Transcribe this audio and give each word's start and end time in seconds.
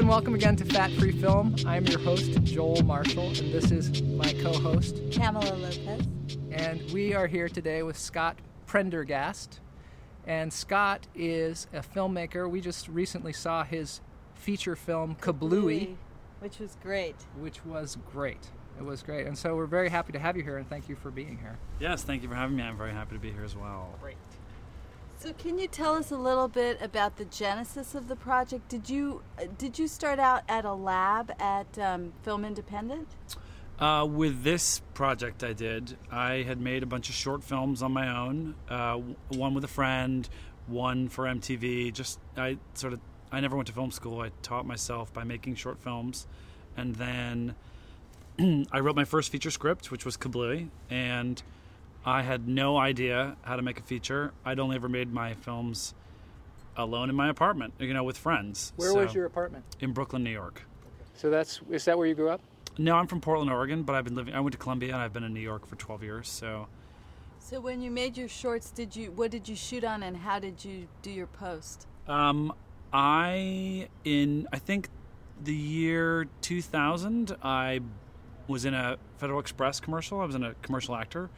and 0.00 0.08
welcome 0.08 0.34
again 0.34 0.56
to 0.56 0.64
Fat 0.64 0.90
Free 0.92 1.12
Film. 1.12 1.54
I'm 1.66 1.84
your 1.84 2.00
host, 2.00 2.42
Joel 2.42 2.82
Marshall, 2.84 3.26
and 3.26 3.52
this 3.52 3.70
is 3.70 4.00
my 4.00 4.32
co 4.32 4.50
host, 4.50 4.98
Pamela 5.10 5.54
Lopez. 5.54 6.06
And 6.50 6.90
we 6.90 7.12
are 7.12 7.26
here 7.26 7.50
today 7.50 7.82
with 7.82 7.98
Scott 7.98 8.38
Prendergast. 8.64 9.60
And 10.26 10.50
Scott 10.50 11.06
is 11.14 11.66
a 11.74 11.80
filmmaker. 11.80 12.50
We 12.50 12.62
just 12.62 12.88
recently 12.88 13.34
saw 13.34 13.62
his 13.62 14.00
feature 14.32 14.74
film, 14.74 15.16
Kablooey, 15.20 15.96
which 16.38 16.60
was 16.60 16.78
great. 16.82 17.16
Which 17.38 17.62
was 17.66 17.98
great. 18.10 18.48
It 18.78 18.84
was 18.86 19.02
great. 19.02 19.26
And 19.26 19.36
so 19.36 19.54
we're 19.54 19.66
very 19.66 19.90
happy 19.90 20.12
to 20.12 20.18
have 20.18 20.34
you 20.34 20.42
here, 20.42 20.56
and 20.56 20.66
thank 20.66 20.88
you 20.88 20.96
for 20.96 21.10
being 21.10 21.36
here. 21.36 21.58
Yes, 21.78 22.04
thank 22.04 22.22
you 22.22 22.28
for 22.30 22.36
having 22.36 22.56
me. 22.56 22.62
I'm 22.62 22.78
very 22.78 22.92
happy 22.92 23.16
to 23.16 23.20
be 23.20 23.32
here 23.32 23.44
as 23.44 23.54
well. 23.54 23.94
Great. 24.00 24.16
So, 25.20 25.34
can 25.34 25.58
you 25.58 25.68
tell 25.68 25.96
us 25.96 26.10
a 26.10 26.16
little 26.16 26.48
bit 26.48 26.80
about 26.80 27.18
the 27.18 27.26
genesis 27.26 27.94
of 27.94 28.08
the 28.08 28.16
project? 28.16 28.70
Did 28.70 28.88
you 28.88 29.20
did 29.58 29.78
you 29.78 29.86
start 29.86 30.18
out 30.18 30.44
at 30.48 30.64
a 30.64 30.72
lab 30.72 31.30
at 31.38 31.78
um, 31.78 32.14
Film 32.22 32.42
Independent? 32.42 33.06
Uh, 33.78 34.06
with 34.10 34.44
this 34.44 34.80
project, 34.94 35.44
I 35.44 35.52
did. 35.52 35.98
I 36.10 36.36
had 36.36 36.58
made 36.58 36.82
a 36.82 36.86
bunch 36.86 37.10
of 37.10 37.14
short 37.14 37.44
films 37.44 37.82
on 37.82 37.92
my 37.92 38.08
own. 38.08 38.54
Uh, 38.66 38.94
one 39.28 39.52
with 39.52 39.62
a 39.62 39.68
friend, 39.68 40.26
one 40.66 41.10
for 41.10 41.26
MTV. 41.26 41.92
Just 41.92 42.18
I 42.38 42.56
sort 42.72 42.94
of 42.94 43.00
I 43.30 43.40
never 43.40 43.56
went 43.56 43.66
to 43.66 43.74
film 43.74 43.90
school. 43.90 44.22
I 44.22 44.30
taught 44.40 44.64
myself 44.64 45.12
by 45.12 45.24
making 45.24 45.56
short 45.56 45.82
films, 45.82 46.26
and 46.78 46.94
then 46.94 47.56
I 48.72 48.80
wrote 48.80 48.96
my 48.96 49.04
first 49.04 49.30
feature 49.30 49.50
script, 49.50 49.90
which 49.90 50.06
was 50.06 50.16
Kablooey, 50.16 50.70
and 50.88 51.42
I 52.04 52.22
had 52.22 52.48
no 52.48 52.78
idea 52.78 53.36
how 53.42 53.56
to 53.56 53.62
make 53.62 53.78
a 53.78 53.82
feature. 53.82 54.32
I'd 54.44 54.58
only 54.58 54.76
ever 54.76 54.88
made 54.88 55.12
my 55.12 55.34
films 55.34 55.94
alone 56.76 57.10
in 57.10 57.16
my 57.16 57.28
apartment, 57.28 57.74
you 57.78 57.92
know, 57.92 58.04
with 58.04 58.16
friends. 58.16 58.72
Where 58.76 58.92
so, 58.92 59.04
was 59.04 59.14
your 59.14 59.26
apartment? 59.26 59.64
In 59.80 59.92
Brooklyn, 59.92 60.24
New 60.24 60.30
York. 60.30 60.62
So 61.14 61.28
that's 61.28 61.60
is 61.70 61.84
that 61.84 61.98
where 61.98 62.06
you 62.06 62.14
grew 62.14 62.30
up? 62.30 62.40
No, 62.78 62.96
I'm 62.96 63.06
from 63.06 63.20
Portland, 63.20 63.50
Oregon, 63.50 63.82
but 63.82 63.94
I've 63.94 64.04
been 64.04 64.14
living. 64.14 64.34
I 64.34 64.40
went 64.40 64.52
to 64.52 64.58
Columbia, 64.58 64.94
and 64.94 65.02
I've 65.02 65.12
been 65.12 65.24
in 65.24 65.34
New 65.34 65.40
York 65.40 65.66
for 65.66 65.76
12 65.76 66.02
years. 66.02 66.28
So. 66.28 66.68
So 67.38 67.60
when 67.60 67.82
you 67.82 67.90
made 67.90 68.16
your 68.16 68.28
shorts, 68.28 68.70
did 68.70 68.96
you 68.96 69.12
what 69.12 69.30
did 69.30 69.48
you 69.48 69.56
shoot 69.56 69.84
on, 69.84 70.02
and 70.02 70.16
how 70.16 70.38
did 70.38 70.64
you 70.64 70.86
do 71.02 71.10
your 71.10 71.26
post? 71.26 71.86
Um, 72.08 72.54
I 72.92 73.88
in 74.04 74.48
I 74.52 74.58
think 74.58 74.88
the 75.42 75.54
year 75.54 76.26
2000, 76.40 77.36
I 77.42 77.80
was 78.46 78.64
in 78.64 78.72
a 78.72 78.96
Federal 79.18 79.40
Express 79.40 79.80
commercial. 79.80 80.20
I 80.20 80.24
was 80.24 80.34
in 80.34 80.44
a 80.44 80.54
commercial 80.62 80.96
actor 80.96 81.28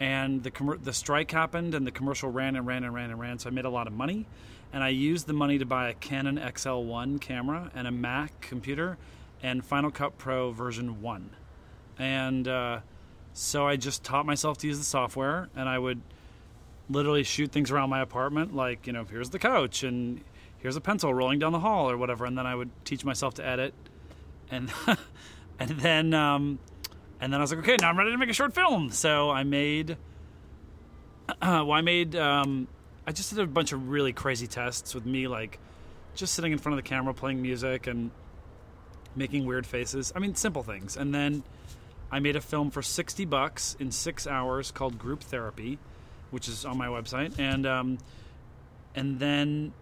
and 0.00 0.42
the 0.42 0.50
com- 0.50 0.80
the 0.82 0.92
strike 0.92 1.30
happened 1.30 1.74
and 1.74 1.86
the 1.86 1.90
commercial 1.90 2.30
ran 2.30 2.56
and 2.56 2.66
ran 2.66 2.84
and 2.84 2.94
ran 2.94 3.10
and 3.10 3.20
ran 3.20 3.38
so 3.38 3.48
i 3.48 3.52
made 3.52 3.64
a 3.64 3.70
lot 3.70 3.86
of 3.86 3.92
money. 3.92 4.26
And 4.72 4.82
i 4.82 4.88
used 4.88 5.28
the 5.28 5.32
money 5.32 5.58
to 5.58 5.64
buy 5.64 5.88
a 5.88 5.94
canon 5.94 6.36
xl1 6.36 7.20
camera 7.20 7.70
and 7.74 7.86
a 7.86 7.92
mac 7.92 8.40
computer 8.40 8.98
and 9.42 9.64
final 9.64 9.90
cut 9.90 10.18
pro 10.18 10.50
version 10.50 11.00
1 11.00 11.30
and 11.98 12.48
uh, 12.48 12.80
so 13.32 13.68
i 13.68 13.76
just 13.76 14.02
taught 14.02 14.26
myself 14.26 14.58
to 14.58 14.66
use 14.66 14.78
the 14.78 14.84
software 14.84 15.48
and 15.54 15.68
i 15.68 15.78
would 15.78 16.00
literally 16.90 17.22
shoot 17.22 17.52
things 17.52 17.70
around 17.70 17.88
my 17.88 18.00
apartment 18.00 18.54
like 18.54 18.86
you 18.86 18.92
know 18.92 19.04
here's 19.04 19.30
the 19.30 19.38
couch 19.38 19.84
and 19.84 20.22
here's 20.58 20.76
a 20.76 20.80
pencil 20.80 21.14
rolling 21.14 21.38
down 21.38 21.52
the 21.52 21.60
hall 21.60 21.88
or 21.88 21.96
whatever 21.96 22.24
and 22.24 22.36
then 22.36 22.46
i 22.46 22.54
would 22.54 22.70
teach 22.84 23.04
myself 23.04 23.34
to 23.34 23.46
edit. 23.46 23.74
And 24.50 24.72
and 25.58 25.70
then 25.70 26.14
um, 26.14 26.58
and 27.20 27.32
then 27.32 27.40
I 27.40 27.42
was 27.42 27.50
like, 27.50 27.60
okay, 27.60 27.76
now 27.80 27.88
I'm 27.88 27.98
ready 27.98 28.10
to 28.10 28.18
make 28.18 28.30
a 28.30 28.34
short 28.34 28.54
film. 28.54 28.90
So 28.90 29.30
I 29.30 29.44
made, 29.44 29.96
uh, 31.28 31.34
well, 31.42 31.72
I 31.72 31.80
made, 31.80 32.16
um, 32.16 32.68
I 33.06 33.12
just 33.12 33.30
did 33.30 33.38
a 33.40 33.46
bunch 33.46 33.72
of 33.72 33.88
really 33.88 34.12
crazy 34.12 34.46
tests 34.46 34.94
with 34.94 35.06
me, 35.06 35.28
like 35.28 35.58
just 36.14 36.34
sitting 36.34 36.52
in 36.52 36.58
front 36.58 36.78
of 36.78 36.84
the 36.84 36.88
camera 36.88 37.14
playing 37.14 37.42
music 37.42 37.86
and 37.86 38.10
making 39.16 39.46
weird 39.46 39.66
faces. 39.66 40.12
I 40.14 40.18
mean, 40.18 40.34
simple 40.34 40.62
things. 40.62 40.96
And 40.96 41.14
then 41.14 41.42
I 42.10 42.20
made 42.20 42.36
a 42.36 42.40
film 42.40 42.70
for 42.70 42.82
60 42.82 43.24
bucks 43.24 43.76
in 43.78 43.90
six 43.90 44.26
hours 44.26 44.70
called 44.70 44.98
Group 44.98 45.22
Therapy, 45.22 45.78
which 46.30 46.48
is 46.48 46.64
on 46.64 46.78
my 46.78 46.86
website. 46.88 47.38
And, 47.38 47.66
um, 47.66 47.98
and 48.94 49.18
then, 49.18 49.72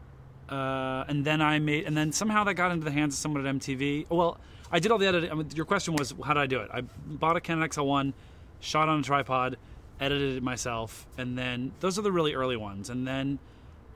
uh, 0.48 1.04
and 1.08 1.24
then 1.24 1.40
I 1.40 1.58
made, 1.58 1.86
and 1.86 1.96
then 1.96 2.12
somehow 2.12 2.44
that 2.44 2.54
got 2.54 2.72
into 2.72 2.84
the 2.84 2.90
hands 2.90 3.14
of 3.14 3.18
someone 3.18 3.46
at 3.46 3.54
MTV. 3.54 4.06
Well, 4.10 4.38
I 4.72 4.78
did 4.78 4.90
all 4.90 4.96
the 4.96 5.06
editing. 5.06 5.30
I 5.30 5.34
mean, 5.34 5.48
your 5.54 5.66
question 5.66 5.94
was, 5.94 6.14
how 6.24 6.32
did 6.32 6.40
I 6.40 6.46
do 6.46 6.60
it? 6.60 6.70
I 6.72 6.80
bought 6.80 7.36
a 7.36 7.40
Canon 7.40 7.68
XL1, 7.68 8.14
shot 8.60 8.88
on 8.88 9.00
a 9.00 9.02
tripod, 9.02 9.58
edited 10.00 10.38
it 10.38 10.42
myself, 10.42 11.06
and 11.18 11.36
then 11.36 11.72
those 11.80 11.98
are 11.98 12.02
the 12.02 12.10
really 12.10 12.34
early 12.34 12.56
ones. 12.56 12.88
And 12.88 13.06
then 13.06 13.38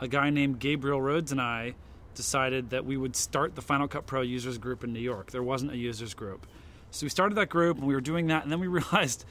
a 0.01 0.07
guy 0.07 0.29
named 0.29 0.59
Gabriel 0.59 1.01
Rhodes 1.01 1.33
and 1.33 1.41
I 1.41 1.75
decided 2.15 2.71
that 2.71 2.85
we 2.85 2.99
would 2.99 3.17
start 3.17 3.55
the 3.55 3.63
Final 3.63 3.89
Cut 3.89 4.07
Pro 4.07 4.21
users 4.21 4.59
group 4.59 4.85
in 4.85 4.93
New 4.93 5.01
York. 5.01 5.31
There 5.31 5.43
wasn't 5.43 5.73
a 5.73 5.77
users 5.77 6.13
group. 6.13 6.47
So 6.91 7.07
we 7.07 7.11
started 7.11 7.37
that 7.37 7.49
group 7.49 7.79
and 7.79 7.87
we 7.87 7.95
were 7.95 8.01
doing 8.03 8.27
that, 8.27 8.43
and 8.43 8.53
then 8.53 8.61
we 8.61 8.67
realized 8.81 9.25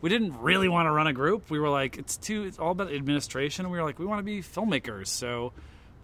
we 0.00 0.08
didn't 0.08 0.40
really 0.40 0.68
want 0.68 0.86
to 0.86 0.92
run 0.92 1.08
a 1.08 1.12
group. 1.12 1.50
We 1.50 1.58
were 1.58 1.68
like, 1.68 1.98
it's 1.98 2.16
too, 2.16 2.44
it's 2.44 2.60
all 2.60 2.70
about 2.70 2.92
administration, 2.92 3.68
we 3.70 3.78
were 3.78 3.84
like, 3.84 3.98
we 3.98 4.06
want 4.06 4.20
to 4.20 4.24
be 4.24 4.40
filmmakers. 4.40 5.08
So 5.08 5.52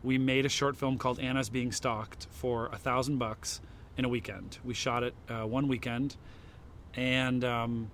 we 0.02 0.18
made 0.18 0.44
a 0.44 0.48
short 0.48 0.76
film 0.76 0.98
called 0.98 1.20
Anna's 1.20 1.50
Being 1.50 1.70
Stalked 1.70 2.26
for 2.32 2.66
a 2.66 2.78
thousand 2.78 3.18
bucks 3.18 3.60
in 3.98 4.04
a 4.04 4.08
weekend. 4.08 4.58
We 4.64 4.72
shot 4.72 5.02
it 5.02 5.14
uh, 5.28 5.42
one 5.42 5.68
weekend, 5.68 6.16
and 6.94 7.44
um, 7.44 7.90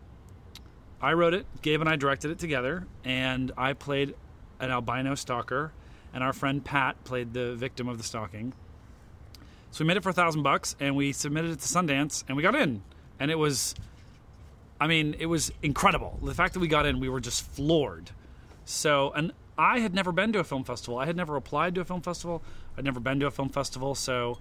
I 1.01 1.15
wrote 1.15 1.35
it. 1.35 1.47
Gabe 1.63 1.81
and 1.81 1.89
I 1.89 1.97
directed 1.97 2.31
it 2.31 2.39
together, 2.39 2.87
and 3.05 3.51
I 3.57 3.73
played 3.73 4.15
an 4.61 4.71
albino 4.71 5.15
stalker, 5.15 5.73
and 6.13 6.23
our 6.23 6.33
friend 6.33 6.65
Pat 6.65 7.03
played 7.05 7.33
the 7.33 7.55
victim 7.55 7.89
of 7.89 7.99
the 7.99 8.05
stalking. 8.05 8.53
So 9.71 9.83
we 9.83 9.89
made 9.89 9.97
it 9.97 10.03
for 10.03 10.11
a 10.11 10.15
thousand 10.15 10.43
bucks, 10.43 10.77
and 10.79 10.95
we 10.95 11.13
submitted 11.13 11.51
it 11.51 11.61
to 11.61 11.67
Sundance, 11.67 12.23
and 12.29 12.37
we 12.37 12.43
got 12.43 12.55
in, 12.55 12.83
and 13.19 13.31
it 13.31 13.39
was. 13.39 13.75
I 14.81 14.87
mean, 14.87 15.15
it 15.19 15.27
was 15.27 15.53
incredible. 15.63 16.19
The 16.23 16.35
fact 16.35 16.53
that 16.55 16.61
we 16.61 16.69
got 16.69 16.85
in, 16.85 17.01
we 17.01 17.09
were 17.09 17.21
just 17.21 17.43
floored. 17.43 18.11
So, 18.65 19.13
and 19.13 19.33
I 19.57 19.79
had 19.79 19.95
never 19.95 20.11
been 20.13 20.33
to 20.33 20.41
a 20.41 20.45
film 20.45 20.65
festival. 20.65 20.99
I 20.99 21.07
had 21.07 21.17
never 21.17 21.37
applied 21.37 21.77
to 21.77 21.81
a 21.81 21.85
film 21.85 22.03
festival. 22.03 22.43
I'd 22.77 22.85
never 22.85 22.99
been 22.99 23.21
to 23.21 23.27
a 23.27 23.31
film 23.31 23.49
festival. 23.49 23.95
So, 23.95 24.39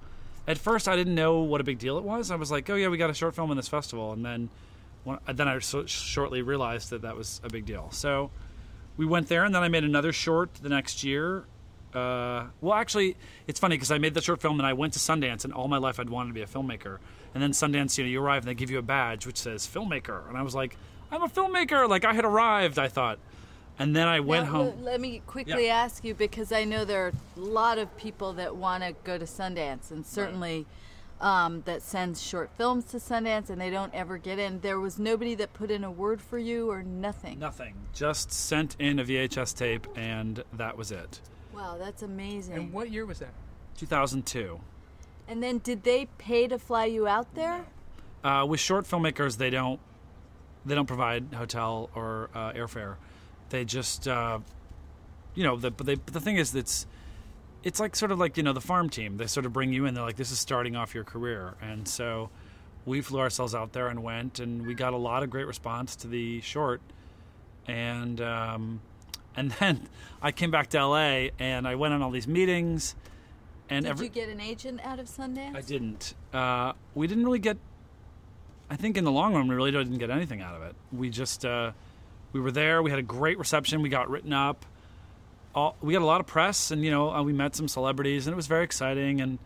at 0.47 0.57
first 0.57 0.87
I 0.87 0.95
didn't 0.95 1.15
know 1.15 1.39
what 1.39 1.61
a 1.61 1.63
big 1.63 1.79
deal 1.79 1.97
it 1.97 2.03
was. 2.03 2.31
I 2.31 2.35
was 2.35 2.51
like, 2.51 2.69
oh 2.69 2.75
yeah, 2.75 2.87
we 2.87 2.97
got 2.97 3.09
a 3.09 3.13
short 3.13 3.35
film 3.35 3.51
in 3.51 3.57
this 3.57 3.67
festival, 3.67 4.13
and 4.13 4.25
then 4.25 4.49
then 5.33 5.47
I 5.47 5.59
so 5.59 5.85
shortly 5.85 6.41
realized 6.41 6.89
that 6.91 7.01
that 7.01 7.17
was 7.17 7.41
a 7.43 7.49
big 7.49 7.65
deal. 7.65 7.89
So 7.91 8.31
we 8.95 9.05
went 9.05 9.27
there, 9.27 9.43
and 9.43 9.53
then 9.53 9.63
I 9.63 9.67
made 9.67 9.83
another 9.83 10.13
short 10.13 10.53
the 10.55 10.69
next 10.69 11.03
year. 11.03 11.45
Uh, 11.93 12.45
well, 12.61 12.73
actually, 12.73 13.17
it's 13.45 13.59
funny 13.59 13.75
because 13.75 13.91
I 13.91 13.97
made 13.97 14.13
the 14.13 14.21
short 14.21 14.41
film 14.41 14.59
and 14.59 14.65
I 14.65 14.73
went 14.73 14.93
to 14.93 14.99
Sundance, 14.99 15.43
and 15.43 15.53
all 15.53 15.67
my 15.67 15.77
life 15.77 15.99
I'd 15.99 16.09
wanted 16.09 16.29
to 16.29 16.33
be 16.33 16.41
a 16.41 16.47
filmmaker. 16.47 16.97
And 17.33 17.41
then 17.43 17.51
Sundance, 17.51 17.97
you 17.97 18.03
know, 18.03 18.09
you 18.09 18.21
arrive 18.21 18.43
and 18.43 18.47
they 18.47 18.55
give 18.55 18.71
you 18.71 18.79
a 18.79 18.83
badge 18.83 19.25
which 19.27 19.37
says 19.37 19.67
filmmaker, 19.67 20.27
and 20.27 20.37
I 20.37 20.41
was 20.41 20.55
like, 20.55 20.77
I'm 21.11 21.21
a 21.21 21.29
filmmaker. 21.29 21.87
Like 21.87 22.05
I 22.05 22.13
had 22.13 22.25
arrived, 22.25 22.79
I 22.79 22.87
thought. 22.87 23.19
And 23.79 23.95
then 23.95 24.07
I 24.07 24.19
went 24.19 24.45
now, 24.45 24.51
home. 24.51 24.83
Let 24.83 25.01
me 25.01 25.21
quickly 25.25 25.67
yeah. 25.67 25.75
ask 25.75 26.03
you 26.03 26.13
because 26.13 26.51
I 26.51 26.63
know 26.63 26.85
there 26.85 27.07
are 27.07 27.13
a 27.35 27.39
lot 27.39 27.77
of 27.77 27.95
people 27.97 28.33
that 28.33 28.55
want 28.55 28.83
to 28.83 28.93
go 29.03 29.17
to 29.17 29.25
Sundance, 29.25 29.89
and 29.89 30.05
certainly 30.05 30.67
right. 31.19 31.45
um, 31.45 31.63
that 31.65 31.81
sends 31.81 32.21
short 32.21 32.51
films 32.55 32.85
to 32.85 32.97
Sundance, 32.97 33.49
and 33.49 33.59
they 33.59 33.71
don't 33.71 33.93
ever 33.93 34.17
get 34.17 34.37
in. 34.37 34.59
There 34.59 34.79
was 34.79 34.99
nobody 34.99 35.33
that 35.35 35.53
put 35.53 35.71
in 35.71 35.83
a 35.83 35.91
word 35.91 36.21
for 36.21 36.37
you, 36.37 36.69
or 36.69 36.83
nothing. 36.83 37.39
Nothing. 37.39 37.73
Just 37.93 38.31
sent 38.31 38.75
in 38.79 38.99
a 38.99 39.03
VHS 39.03 39.57
tape, 39.57 39.87
and 39.95 40.43
that 40.53 40.77
was 40.77 40.91
it. 40.91 41.19
Wow, 41.53 41.77
that's 41.79 42.03
amazing. 42.03 42.55
And 42.55 42.73
what 42.73 42.91
year 42.91 43.05
was 43.05 43.19
that? 43.19 43.33
2002. 43.77 44.59
And 45.27 45.41
then, 45.41 45.57
did 45.59 45.83
they 45.83 46.05
pay 46.19 46.47
to 46.47 46.59
fly 46.59 46.85
you 46.85 47.07
out 47.07 47.33
there? 47.33 47.65
Uh, 48.23 48.45
with 48.47 48.59
short 48.59 48.85
filmmakers, 48.85 49.37
they 49.37 49.49
don't. 49.49 49.79
They 50.65 50.75
don't 50.75 50.85
provide 50.85 51.33
hotel 51.33 51.89
or 51.93 52.29
uh, 52.33 52.53
airfare 52.53 52.95
they 53.53 53.63
just 53.63 54.07
uh, 54.07 54.39
you 55.35 55.43
know 55.43 55.55
the 55.55 55.69
but 55.69 55.85
they 55.85 55.93
but 55.93 56.11
the 56.11 56.19
thing 56.19 56.37
is 56.37 56.55
it's 56.55 56.87
it's 57.63 57.79
like 57.79 57.95
sort 57.95 58.11
of 58.11 58.17
like 58.17 58.35
you 58.35 58.41
know 58.41 58.51
the 58.51 58.59
farm 58.59 58.89
team 58.89 59.17
they 59.17 59.27
sort 59.27 59.45
of 59.45 59.53
bring 59.53 59.71
you 59.71 59.85
in 59.85 59.93
they're 59.93 60.03
like 60.03 60.15
this 60.15 60.31
is 60.31 60.39
starting 60.39 60.75
off 60.75 60.95
your 60.95 61.03
career 61.03 61.53
and 61.61 61.87
so 61.87 62.31
we 62.85 62.99
flew 62.99 63.19
ourselves 63.19 63.53
out 63.53 63.71
there 63.71 63.89
and 63.89 64.01
went 64.01 64.39
and 64.39 64.65
we 64.65 64.73
got 64.73 64.91
a 64.91 64.97
lot 64.97 65.21
of 65.21 65.29
great 65.29 65.45
response 65.45 65.95
to 65.95 66.07
the 66.07 66.41
short 66.41 66.81
and 67.67 68.19
um, 68.19 68.81
and 69.35 69.51
then 69.59 69.87
I 70.19 70.31
came 70.31 70.49
back 70.49 70.67
to 70.71 70.83
LA 70.83 71.27
and 71.37 71.67
I 71.67 71.75
went 71.75 71.93
on 71.93 72.01
all 72.01 72.11
these 72.11 72.27
meetings 72.27 72.95
and 73.69 73.85
did 73.85 73.91
every, 73.91 74.07
you 74.07 74.11
get 74.11 74.29
an 74.29 74.41
agent 74.41 74.81
out 74.83 74.97
of 74.97 75.05
Sundance? 75.05 75.55
I 75.55 75.61
didn't. 75.61 76.15
Uh, 76.33 76.73
we 76.95 77.05
didn't 77.07 77.23
really 77.23 77.39
get. 77.39 77.57
I 78.69 78.75
think 78.75 78.97
in 78.97 79.03
the 79.03 79.11
long 79.11 79.35
run 79.35 79.47
we 79.47 79.53
really 79.55 79.71
didn't 79.71 79.99
get 79.99 80.09
anything 80.09 80.41
out 80.41 80.55
of 80.55 80.63
it. 80.63 80.75
We 80.91 81.09
just 81.09 81.45
uh, 81.45 81.71
we 82.33 82.41
were 82.41 82.51
there. 82.51 82.81
We 82.81 82.89
had 82.89 82.99
a 82.99 83.03
great 83.03 83.37
reception. 83.37 83.81
We 83.81 83.89
got 83.89 84.09
written 84.09 84.33
up. 84.33 84.65
All, 85.55 85.75
we 85.81 85.93
got 85.93 86.01
a 86.01 86.05
lot 86.05 86.19
of 86.19 86.25
press, 86.25 86.71
and 86.71 86.83
you 86.83 86.91
know, 86.91 87.11
uh, 87.11 87.21
we 87.21 87.31
met 87.31 87.55
some 87.55 87.67
celebrities, 87.67 88.25
and 88.25 88.33
it 88.33 88.35
was 88.35 88.47
very 88.47 88.63
exciting. 88.63 89.21
And 89.21 89.37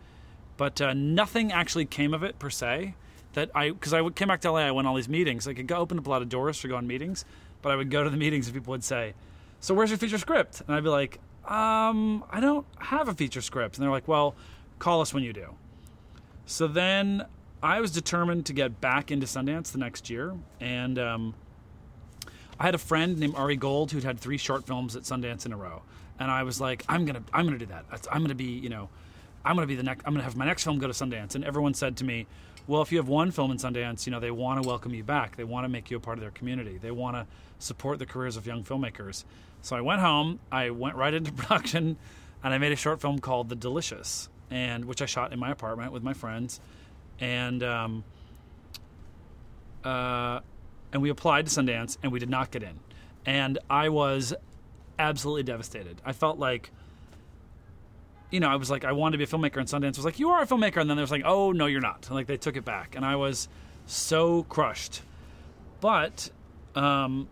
but 0.56 0.80
uh, 0.80 0.94
nothing 0.94 1.52
actually 1.52 1.84
came 1.84 2.14
of 2.14 2.22
it 2.22 2.38
per 2.38 2.50
se. 2.50 2.94
That 3.34 3.50
I 3.54 3.70
because 3.70 3.92
I 3.92 4.08
came 4.08 4.28
back 4.28 4.40
to 4.40 4.50
LA, 4.50 4.60
I 4.60 4.70
went 4.70 4.88
all 4.88 4.94
these 4.94 5.08
meetings. 5.08 5.46
I 5.46 5.52
could 5.52 5.66
go 5.66 5.76
open 5.76 5.98
up 5.98 6.06
a 6.06 6.10
lot 6.10 6.22
of 6.22 6.30
doors 6.30 6.58
for 6.58 6.68
going 6.68 6.86
meetings, 6.86 7.26
but 7.60 7.70
I 7.70 7.76
would 7.76 7.90
go 7.90 8.02
to 8.02 8.10
the 8.10 8.16
meetings 8.24 8.46
and 8.46 8.54
people 8.54 8.70
would 8.72 8.84
say, 8.84 9.14
"So 9.60 9.74
where's 9.74 9.90
your 9.90 9.98
feature 9.98 10.18
script?" 10.18 10.62
And 10.66 10.74
I'd 10.74 10.82
be 10.82 10.88
like, 10.88 11.20
"Um, 11.44 12.24
I 12.30 12.40
don't 12.40 12.66
have 12.78 13.08
a 13.08 13.14
feature 13.14 13.42
script." 13.42 13.76
And 13.76 13.84
they're 13.84 13.92
like, 13.92 14.08
"Well, 14.08 14.34
call 14.78 15.02
us 15.02 15.12
when 15.12 15.22
you 15.22 15.34
do." 15.34 15.54
So 16.46 16.66
then 16.66 17.26
I 17.62 17.80
was 17.80 17.90
determined 17.90 18.46
to 18.46 18.54
get 18.54 18.80
back 18.80 19.10
into 19.10 19.26
Sundance 19.26 19.72
the 19.72 19.78
next 19.78 20.08
year, 20.08 20.34
and 20.58 20.98
um, 20.98 21.34
I 22.58 22.64
had 22.64 22.74
a 22.74 22.78
friend 22.78 23.18
named 23.18 23.34
Ari 23.36 23.56
Gold 23.56 23.92
who'd 23.92 24.04
had 24.04 24.18
three 24.18 24.38
short 24.38 24.66
films 24.66 24.96
at 24.96 25.02
Sundance 25.02 25.46
in 25.46 25.52
a 25.52 25.56
row, 25.56 25.82
and 26.18 26.30
I 26.30 26.42
was 26.42 26.60
like, 26.60 26.84
I'm 26.88 27.04
gonna, 27.04 27.22
I'm 27.32 27.46
gonna 27.46 27.58
do 27.58 27.66
that. 27.66 27.84
I'm 28.10 28.22
gonna 28.22 28.34
be, 28.34 28.44
you 28.44 28.68
know, 28.68 28.88
I'm 29.44 29.54
gonna 29.54 29.66
be 29.66 29.76
the 29.76 29.82
next. 29.82 30.04
I'm 30.06 30.12
gonna 30.12 30.24
have 30.24 30.36
my 30.36 30.44
next 30.44 30.64
film 30.64 30.78
go 30.78 30.86
to 30.86 30.92
Sundance. 30.92 31.34
And 31.34 31.44
everyone 31.44 31.74
said 31.74 31.96
to 31.98 32.04
me, 32.04 32.26
Well, 32.66 32.82
if 32.82 32.92
you 32.92 32.98
have 32.98 33.08
one 33.08 33.30
film 33.30 33.50
in 33.50 33.58
Sundance, 33.58 34.06
you 34.06 34.12
know, 34.12 34.20
they 34.20 34.30
want 34.30 34.62
to 34.62 34.68
welcome 34.68 34.94
you 34.94 35.04
back. 35.04 35.36
They 35.36 35.44
want 35.44 35.64
to 35.64 35.68
make 35.68 35.90
you 35.90 35.96
a 35.96 36.00
part 36.00 36.18
of 36.18 36.22
their 36.22 36.30
community. 36.30 36.78
They 36.78 36.90
want 36.90 37.16
to 37.16 37.26
support 37.58 37.98
the 37.98 38.06
careers 38.06 38.36
of 38.36 38.46
young 38.46 38.64
filmmakers. 38.64 39.24
So 39.62 39.76
I 39.76 39.80
went 39.80 40.00
home. 40.00 40.40
I 40.50 40.70
went 40.70 40.96
right 40.96 41.14
into 41.14 41.32
production, 41.44 41.96
and 42.42 42.54
I 42.54 42.58
made 42.58 42.72
a 42.72 42.76
short 42.76 43.00
film 43.00 43.20
called 43.20 43.48
The 43.48 43.56
Delicious, 43.56 44.28
and 44.50 44.84
which 44.84 45.02
I 45.02 45.06
shot 45.06 45.32
in 45.32 45.38
my 45.38 45.50
apartment 45.50 45.92
with 45.92 46.02
my 46.02 46.14
friends, 46.14 46.60
and 47.20 47.62
um, 47.62 48.04
uh, 49.84 50.40
and 50.92 51.02
we 51.02 51.10
applied 51.10 51.46
to 51.46 51.52
Sundance, 51.52 51.98
and 52.02 52.12
we 52.12 52.18
did 52.18 52.30
not 52.30 52.50
get 52.50 52.62
in. 52.62 52.80
And 53.26 53.58
I 53.68 53.88
was 53.88 54.34
absolutely 54.98 55.42
devastated. 55.42 56.00
I 56.04 56.12
felt 56.12 56.38
like, 56.38 56.70
you 58.30 58.40
know, 58.40 58.48
I 58.48 58.56
was 58.56 58.70
like, 58.70 58.84
I 58.84 58.92
wanted 58.92 59.12
to 59.12 59.18
be 59.18 59.24
a 59.24 59.26
filmmaker, 59.26 59.58
and 59.58 59.68
Sundance 59.68 59.96
was 59.96 60.04
like, 60.04 60.18
you 60.18 60.30
are 60.30 60.42
a 60.42 60.46
filmmaker, 60.46 60.80
and 60.80 60.88
then 60.88 60.96
they 60.96 61.02
was 61.02 61.10
like, 61.10 61.24
oh 61.24 61.52
no, 61.52 61.66
you're 61.66 61.80
not. 61.80 62.06
And 62.06 62.16
like 62.16 62.26
they 62.26 62.36
took 62.36 62.56
it 62.56 62.64
back, 62.64 62.96
and 62.96 63.04
I 63.04 63.16
was 63.16 63.48
so 63.86 64.44
crushed. 64.44 65.02
But 65.80 66.30
um, 66.74 67.28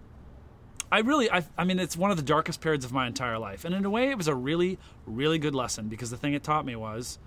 I 0.91 1.01
really, 1.01 1.31
I, 1.31 1.45
I 1.59 1.65
mean, 1.65 1.79
it's 1.79 1.97
one 1.97 2.11
of 2.11 2.17
the 2.17 2.23
darkest 2.23 2.61
periods 2.61 2.85
of 2.85 2.93
my 2.93 3.07
entire 3.07 3.39
life, 3.39 3.65
and 3.65 3.75
in 3.75 3.85
a 3.85 3.91
way, 3.91 4.11
it 4.11 4.17
was 4.17 4.29
a 4.29 4.35
really, 4.35 4.79
really 5.07 5.39
good 5.39 5.55
lesson 5.55 5.89
because 5.89 6.11
the 6.11 6.17
thing 6.17 6.35
it 6.35 6.43
taught 6.43 6.65
me 6.65 6.77
was 6.77 7.19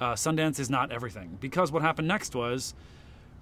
uh, 0.00 0.12
Sundance 0.14 0.58
is 0.58 0.70
not 0.70 0.92
everything. 0.92 1.38
Because 1.40 1.72
what 1.72 1.82
happened 1.82 2.08
next 2.08 2.34
was 2.34 2.74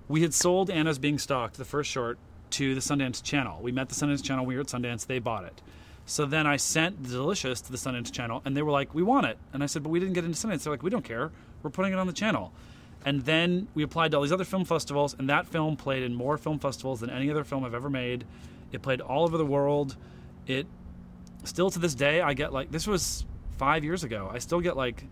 we 0.09 0.23
had 0.23 0.35
sold 0.35 0.71
Anna's 0.71 0.99
Being 0.99 1.19
Stalked, 1.19 1.57
the 1.57 1.65
first 1.65 1.91
short, 1.91 2.19
to 2.51 2.75
the 2.75 2.81
Sundance 2.81 3.23
Channel. 3.23 3.63
We 3.63 3.73
met 3.73 3.89
the 3.89 3.95
Sundance 3.95 4.23
Channel. 4.23 4.45
We 4.47 4.55
were 4.55 4.61
at 4.61 4.67
Sundance. 4.67 5.07
They 5.07 5.19
bought 5.19 5.45
it. 5.45 5.61
So 6.07 6.27
then 6.27 6.47
I 6.47 6.57
sent 6.57 7.03
Delicious 7.03 7.61
to 7.63 7.73
the 7.73 7.79
Sundance 7.79 8.13
Channel, 8.13 8.43
and 8.45 8.57
they 8.57 8.63
were 8.63 8.71
like, 8.71 8.95
"We 8.95 9.03
want 9.03 9.27
it." 9.27 9.39
And 9.53 9.63
I 9.63 9.67
said, 9.67 9.83
"But 9.83 9.89
we 9.89 9.99
didn't 9.99 10.15
get 10.15 10.25
into 10.25 10.37
Sundance." 10.37 10.65
They're 10.65 10.73
like, 10.73 10.83
"We 10.83 10.91
don't 10.91 11.05
care. 11.05 11.33
We're 11.63 11.71
putting 11.71 11.93
it 11.93 11.99
on 11.99 12.07
the 12.07 12.13
channel." 12.13 12.53
And 13.07 13.23
then 13.23 13.69
we 13.75 13.83
applied 13.83 14.11
to 14.11 14.19
all 14.19 14.23
these 14.23 14.33
other 14.33 14.45
film 14.45 14.65
festivals, 14.65 15.15
and 15.19 15.29
that 15.29 15.47
film 15.47 15.77
played 15.77 16.03
in 16.03 16.15
more 16.15 16.37
film 16.39 16.59
festivals 16.59 17.01
than 17.01 17.11
any 17.11 17.31
other 17.31 17.45
film 17.45 17.65
I've 17.65 17.75
ever 17.75 17.91
made. 17.91 18.25
It 18.73 18.83
played 18.83 19.01
all 19.01 19.25
over 19.25 19.39
the 19.39 19.47
world. 19.47 19.97
It 20.47 20.67
still 21.45 21.71
to 21.71 21.79
this 21.79 21.95
day, 21.95 22.21
I 22.21 22.35
get 22.35 22.53
like 22.53 22.71
this 22.71 22.87
was 22.87 23.25
five 23.57 23.85
years 23.85 24.05
ago. 24.05 24.31
I 24.33 24.39
still 24.39 24.61
get 24.61 24.77
like 24.77 25.05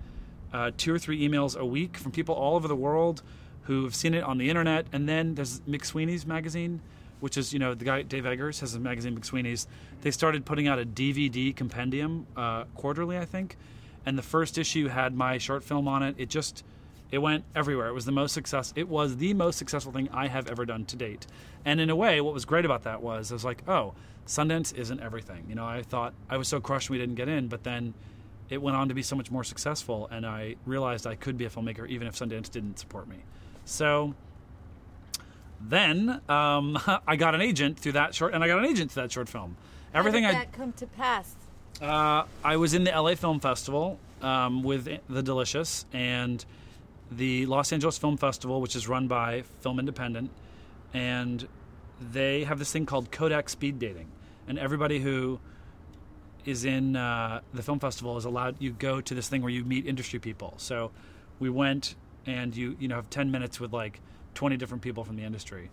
uh, 0.52 0.72
two 0.76 0.94
or 0.94 0.98
three 0.98 1.26
emails 1.26 1.56
a 1.56 1.64
week 1.64 1.96
from 1.96 2.12
people 2.12 2.34
all 2.34 2.56
over 2.56 2.68
the 2.68 2.76
world 2.76 3.22
who 3.62 3.84
have 3.84 3.94
seen 3.94 4.14
it 4.14 4.22
on 4.22 4.38
the 4.38 4.48
internet. 4.48 4.86
And 4.92 5.08
then 5.08 5.34
there's 5.34 5.60
McSweeney's 5.60 6.26
magazine, 6.26 6.80
which 7.20 7.36
is 7.36 7.52
you 7.52 7.58
know 7.58 7.74
the 7.74 7.84
guy 7.84 8.02
Dave 8.02 8.26
Eggers 8.26 8.60
has 8.60 8.74
a 8.74 8.80
magazine 8.80 9.18
McSweeney's. 9.18 9.66
They 10.02 10.10
started 10.10 10.44
putting 10.44 10.68
out 10.68 10.78
a 10.78 10.84
DVD 10.84 11.54
compendium 11.54 12.26
uh, 12.36 12.64
quarterly, 12.74 13.18
I 13.18 13.24
think, 13.24 13.56
and 14.04 14.18
the 14.18 14.22
first 14.22 14.58
issue 14.58 14.88
had 14.88 15.14
my 15.14 15.38
short 15.38 15.62
film 15.62 15.88
on 15.88 16.02
it. 16.02 16.16
It 16.18 16.28
just 16.28 16.64
it 17.10 17.18
went 17.18 17.44
everywhere. 17.54 17.88
It 17.88 17.92
was 17.92 18.06
the 18.06 18.12
most 18.12 18.32
success. 18.32 18.72
It 18.74 18.88
was 18.88 19.18
the 19.18 19.34
most 19.34 19.58
successful 19.58 19.92
thing 19.92 20.08
I 20.12 20.28
have 20.28 20.48
ever 20.48 20.64
done 20.64 20.86
to 20.86 20.96
date. 20.96 21.26
And 21.64 21.78
in 21.78 21.90
a 21.90 21.96
way, 21.96 22.20
what 22.20 22.32
was 22.32 22.46
great 22.46 22.64
about 22.64 22.84
that 22.84 23.02
was 23.02 23.30
I 23.30 23.34
was 23.34 23.44
like, 23.44 23.68
oh, 23.68 23.92
Sundance 24.26 24.74
isn't 24.74 25.00
everything. 25.00 25.44
You 25.48 25.54
know, 25.54 25.66
I 25.66 25.82
thought 25.82 26.14
I 26.30 26.38
was 26.38 26.48
so 26.48 26.58
crushed 26.58 26.90
we 26.90 26.98
didn't 26.98 27.16
get 27.16 27.28
in, 27.28 27.48
but 27.48 27.64
then 27.64 27.92
it 28.48 28.60
went 28.60 28.76
on 28.76 28.88
to 28.88 28.94
be 28.94 29.02
so 29.02 29.16
much 29.16 29.30
more 29.30 29.44
successful, 29.44 30.08
and 30.10 30.26
I 30.26 30.56
realized 30.66 31.06
I 31.06 31.14
could 31.14 31.38
be 31.38 31.44
a 31.44 31.50
filmmaker 31.50 31.88
even 31.88 32.06
if 32.06 32.14
Sundance 32.14 32.50
didn't 32.50 32.78
support 32.78 33.08
me. 33.08 33.16
So 33.64 34.14
then 35.60 36.20
um, 36.28 36.78
I 37.06 37.16
got 37.16 37.34
an 37.34 37.40
agent 37.40 37.78
through 37.78 37.92
that 37.92 38.14
short, 38.14 38.34
and 38.34 38.42
I 38.42 38.48
got 38.48 38.58
an 38.58 38.66
agent 38.66 38.92
through 38.92 39.04
that 39.04 39.12
short 39.12 39.28
film. 39.28 39.56
Everything 39.94 40.24
How 40.24 40.30
did 40.30 40.36
I 40.36 40.40
that 40.40 40.52
come 40.52 40.72
to 40.72 40.86
pass? 40.86 41.34
uh, 41.80 42.24
I 42.44 42.56
was 42.56 42.74
in 42.74 42.84
the 42.84 42.90
LA 42.90 43.14
Film 43.14 43.40
Festival 43.40 43.98
um, 44.22 44.62
with 44.62 44.88
The 45.08 45.22
Delicious 45.22 45.84
and 45.92 46.44
the 47.10 47.46
Los 47.46 47.72
Angeles 47.72 47.98
Film 47.98 48.16
Festival, 48.16 48.60
which 48.60 48.74
is 48.76 48.88
run 48.88 49.08
by 49.08 49.42
Film 49.60 49.78
Independent, 49.78 50.30
and 50.94 51.46
they 52.00 52.44
have 52.44 52.58
this 52.58 52.72
thing 52.72 52.86
called 52.86 53.10
Kodak 53.10 53.48
speed 53.48 53.78
dating, 53.78 54.08
and 54.48 54.58
everybody 54.58 55.00
who 55.00 55.40
is 56.44 56.64
in 56.64 56.96
uh, 56.96 57.40
the 57.54 57.62
film 57.62 57.78
festival 57.78 58.16
is 58.16 58.24
allowed. 58.24 58.56
You 58.58 58.72
go 58.72 59.00
to 59.00 59.14
this 59.14 59.28
thing 59.28 59.42
where 59.42 59.50
you 59.50 59.64
meet 59.64 59.86
industry 59.86 60.18
people. 60.18 60.54
So 60.56 60.90
we 61.38 61.50
went, 61.50 61.94
and 62.26 62.56
you 62.56 62.76
you 62.78 62.88
know 62.88 62.96
have 62.96 63.10
ten 63.10 63.30
minutes 63.30 63.60
with 63.60 63.72
like 63.72 64.00
twenty 64.34 64.56
different 64.56 64.82
people 64.82 65.04
from 65.04 65.16
the 65.16 65.24
industry, 65.24 65.70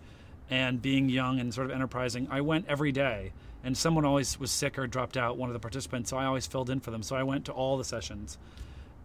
and 0.50 0.82
being 0.82 1.10
young 1.10 1.40
and 1.40 1.54
sort 1.54 1.68
of 1.68 1.72
enterprising, 1.72 2.28
I 2.30 2.42
went 2.42 2.66
every 2.68 2.92
day. 2.92 3.34
And 3.62 3.78
someone 3.78 4.06
always 4.06 4.40
was 4.40 4.52
sick 4.52 4.80
or 4.80 4.88
dropped 4.88 5.18
out, 5.18 5.38
one 5.38 5.50
of 5.50 5.54
the 5.54 5.60
participants, 5.60 6.10
so 6.10 6.18
I 6.18 6.24
always 6.24 6.48
filled 6.48 6.70
in 6.70 6.80
for 6.80 6.92
them. 6.92 7.04
So 7.04 7.18
I 7.18 7.24
went 7.24 7.44
to 7.46 7.52
all 7.52 7.78
the 7.78 7.84
sessions. 7.84 8.38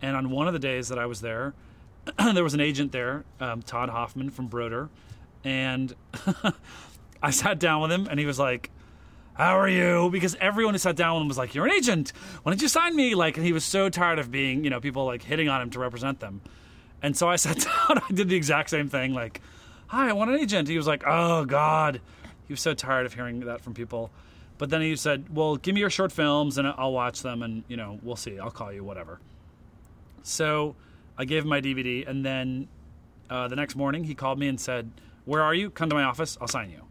And 0.00 0.16
on 0.16 0.30
one 0.30 0.46
of 0.46 0.52
the 0.52 0.60
days 0.60 0.90
that 0.90 0.98
I 0.98 1.06
was 1.06 1.22
there, 1.22 1.54
there 2.34 2.44
was 2.44 2.54
an 2.54 2.60
agent 2.60 2.92
there, 2.92 3.24
um, 3.40 3.62
Todd 3.62 3.88
Hoffman 3.88 4.30
from 4.30 4.46
Broder, 4.46 4.90
and 5.42 5.94
I 7.22 7.30
sat 7.30 7.58
down 7.58 7.82
with 7.82 7.90
him, 7.90 8.06
and 8.08 8.20
he 8.20 8.26
was 8.26 8.38
like, 8.38 8.70
"How 9.34 9.58
are 9.58 9.68
you?" 9.68 10.10
Because 10.10 10.36
everyone 10.40 10.74
who 10.74 10.78
sat 10.78 10.96
down 10.96 11.14
with 11.14 11.22
him 11.22 11.28
was 11.28 11.38
like, 11.38 11.54
"You're 11.54 11.66
an 11.66 11.72
agent. 11.72 12.12
Why 12.42 12.52
don't 12.52 12.60
you 12.60 12.68
sign 12.68 12.94
me?" 12.94 13.14
Like, 13.14 13.36
and 13.36 13.46
he 13.46 13.52
was 13.52 13.64
so 13.64 13.88
tired 13.88 14.18
of 14.18 14.30
being, 14.30 14.64
you 14.64 14.70
know, 14.70 14.80
people 14.80 15.04
like 15.04 15.22
hitting 15.22 15.48
on 15.48 15.62
him 15.62 15.70
to 15.70 15.78
represent 15.78 16.20
them. 16.20 16.42
And 17.04 17.14
so 17.14 17.28
I 17.28 17.36
sat 17.36 17.58
down. 17.88 17.98
I 17.98 18.12
did 18.12 18.30
the 18.30 18.34
exact 18.34 18.70
same 18.70 18.88
thing, 18.88 19.12
like, 19.12 19.42
"Hi, 19.88 20.08
I 20.08 20.12
want 20.14 20.30
an 20.30 20.38
agent." 20.38 20.68
He 20.68 20.78
was 20.78 20.86
like, 20.86 21.04
"Oh 21.06 21.44
God," 21.44 22.00
he 22.48 22.52
was 22.54 22.62
so 22.62 22.72
tired 22.72 23.04
of 23.04 23.12
hearing 23.12 23.40
that 23.40 23.60
from 23.60 23.74
people. 23.74 24.10
But 24.56 24.70
then 24.70 24.80
he 24.80 24.96
said, 24.96 25.26
"Well, 25.28 25.56
give 25.56 25.74
me 25.74 25.82
your 25.82 25.90
short 25.90 26.12
films, 26.12 26.56
and 26.56 26.66
I'll 26.66 26.94
watch 26.94 27.20
them, 27.20 27.42
and 27.42 27.62
you 27.68 27.76
know, 27.76 28.00
we'll 28.02 28.16
see. 28.16 28.38
I'll 28.38 28.50
call 28.50 28.72
you, 28.72 28.82
whatever." 28.82 29.20
So 30.22 30.76
I 31.18 31.26
gave 31.26 31.42
him 31.42 31.50
my 31.50 31.60
DVD, 31.60 32.08
and 32.08 32.24
then 32.24 32.68
uh, 33.28 33.48
the 33.48 33.56
next 33.56 33.76
morning 33.76 34.04
he 34.04 34.14
called 34.14 34.38
me 34.38 34.48
and 34.48 34.58
said, 34.58 34.90
"Where 35.26 35.42
are 35.42 35.54
you? 35.54 35.68
Come 35.68 35.90
to 35.90 35.94
my 35.94 36.04
office. 36.04 36.38
I'll 36.40 36.48
sign 36.48 36.70
you." 36.70 36.84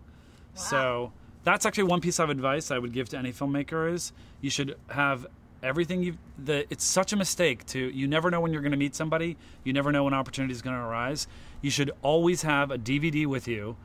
So 0.53 1.11
that's 1.43 1.65
actually 1.65 1.85
one 1.85 2.01
piece 2.01 2.19
of 2.19 2.29
advice 2.29 2.69
I 2.69 2.77
would 2.77 2.93
give 2.93 3.09
to 3.09 3.17
any 3.17 3.33
filmmaker: 3.33 3.91
is 3.91 4.13
you 4.41 4.51
should 4.51 4.77
have 4.89 5.25
everything 5.63 6.03
you. 6.03 6.17
The 6.37 6.65
it's 6.69 6.83
such 6.83 7.13
a 7.13 7.15
mistake 7.15 7.65
to 7.67 7.79
you 7.79 8.07
never 8.07 8.29
know 8.29 8.41
when 8.41 8.53
you're 8.53 8.61
going 8.61 8.71
to 8.71 8.77
meet 8.77 8.95
somebody. 8.95 9.37
You 9.63 9.73
never 9.73 9.91
know 9.91 10.03
when 10.03 10.13
opportunity 10.13 10.53
is 10.53 10.61
going 10.61 10.75
to 10.75 10.81
arise. 10.81 11.27
You 11.61 11.71
should 11.71 11.91
always 12.01 12.41
have 12.43 12.69
a 12.71 12.77
DVD 12.77 13.25
with 13.25 13.47
you 13.47 13.77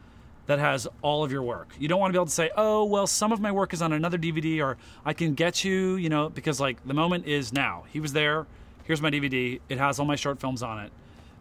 that 0.46 0.58
has 0.58 0.88
all 1.02 1.24
of 1.24 1.30
your 1.30 1.42
work. 1.42 1.68
You 1.78 1.88
don't 1.88 2.00
want 2.00 2.10
to 2.10 2.12
be 2.12 2.18
able 2.18 2.26
to 2.26 2.32
say, 2.32 2.50
"Oh, 2.56 2.84
well, 2.84 3.06
some 3.06 3.32
of 3.32 3.40
my 3.40 3.52
work 3.52 3.72
is 3.72 3.80
on 3.80 3.92
another 3.92 4.18
DVD," 4.18 4.60
or 4.62 4.76
"I 5.04 5.12
can 5.12 5.34
get 5.34 5.64
you," 5.64 5.96
you 5.96 6.08
know, 6.08 6.28
because 6.28 6.58
like 6.60 6.84
the 6.86 6.94
moment 6.94 7.26
is 7.26 7.52
now. 7.52 7.84
He 7.92 8.00
was 8.00 8.12
there. 8.12 8.46
Here's 8.84 9.00
my 9.00 9.10
DVD. 9.10 9.60
It 9.68 9.78
has 9.78 9.98
all 9.98 10.06
my 10.06 10.16
short 10.16 10.40
films 10.40 10.62
on 10.62 10.80
it, 10.80 10.92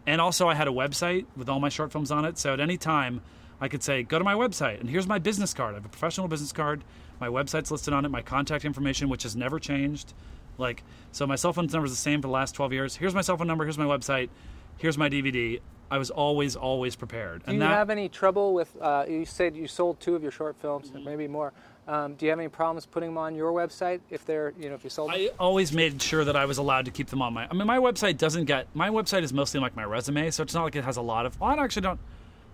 and 0.06 0.20
also 0.20 0.48
I 0.48 0.54
had 0.54 0.68
a 0.68 0.72
website 0.72 1.26
with 1.36 1.48
all 1.48 1.58
my 1.60 1.70
short 1.70 1.90
films 1.90 2.10
on 2.10 2.24
it. 2.24 2.38
So 2.38 2.52
at 2.52 2.60
any 2.60 2.76
time, 2.76 3.22
I 3.60 3.68
could 3.68 3.82
say, 3.82 4.02
"Go 4.02 4.18
to 4.18 4.24
my 4.24 4.34
website," 4.34 4.80
and 4.80 4.88
here's 4.88 5.06
my 5.06 5.18
business 5.18 5.52
card. 5.54 5.72
I 5.74 5.78
have 5.78 5.84
a 5.84 5.88
professional 5.88 6.28
business 6.28 6.52
card. 6.52 6.84
My 7.20 7.28
website's 7.28 7.70
listed 7.70 7.92
on 7.92 8.04
it. 8.04 8.10
My 8.10 8.22
contact 8.22 8.64
information, 8.64 9.08
which 9.08 9.24
has 9.24 9.34
never 9.34 9.58
changed. 9.58 10.14
Like, 10.58 10.82
so 11.12 11.26
my 11.26 11.36
cell 11.36 11.52
phone 11.52 11.66
number 11.66 11.86
is 11.86 11.92
the 11.92 11.96
same 11.96 12.20
for 12.20 12.28
the 12.28 12.32
last 12.32 12.54
12 12.54 12.72
years. 12.72 12.96
Here's 12.96 13.14
my 13.14 13.20
cell 13.20 13.36
phone 13.36 13.46
number. 13.46 13.64
Here's 13.64 13.78
my 13.78 13.84
website. 13.84 14.28
Here's 14.76 14.96
my 14.98 15.08
DVD. 15.08 15.60
I 15.90 15.98
was 15.98 16.10
always, 16.10 16.54
always 16.54 16.94
prepared. 16.96 17.44
Do 17.46 17.54
you 17.54 17.60
have 17.62 17.90
any 17.90 18.08
trouble 18.08 18.52
with? 18.54 18.76
Uh, 18.80 19.04
you 19.08 19.24
said 19.24 19.56
you 19.56 19.66
sold 19.66 19.98
two 20.00 20.14
of 20.14 20.22
your 20.22 20.30
short 20.32 20.56
films, 20.60 20.90
Mm-hmm. 20.90 21.04
maybe 21.04 21.26
more. 21.28 21.52
Um, 21.88 22.14
do 22.16 22.26
you 22.26 22.30
have 22.30 22.38
any 22.38 22.48
problems 22.50 22.84
putting 22.84 23.08
them 23.08 23.16
on 23.18 23.34
your 23.34 23.50
website 23.52 24.00
if 24.10 24.26
they're, 24.26 24.52
you 24.60 24.68
know, 24.68 24.74
if 24.74 24.84
you 24.84 24.90
sold 24.90 25.08
them? 25.10 25.16
I 25.18 25.30
always 25.40 25.72
made 25.72 26.02
sure 26.02 26.22
that 26.24 26.36
I 26.36 26.44
was 26.44 26.58
allowed 26.58 26.84
to 26.84 26.90
keep 26.90 27.06
them 27.08 27.22
on 27.22 27.32
my. 27.32 27.48
I 27.50 27.54
mean, 27.54 27.66
my 27.66 27.78
website 27.78 28.18
doesn't 28.18 28.44
get. 28.44 28.66
My 28.74 28.90
website 28.90 29.22
is 29.22 29.32
mostly 29.32 29.58
like 29.60 29.74
my 29.74 29.84
resume, 29.84 30.30
so 30.30 30.42
it's 30.42 30.52
not 30.52 30.64
like 30.64 30.76
it 30.76 30.84
has 30.84 30.98
a 30.98 31.02
lot 31.02 31.24
of. 31.24 31.40
Well, 31.40 31.48
I 31.58 31.64
actually 31.64 31.82
don't. 31.82 31.98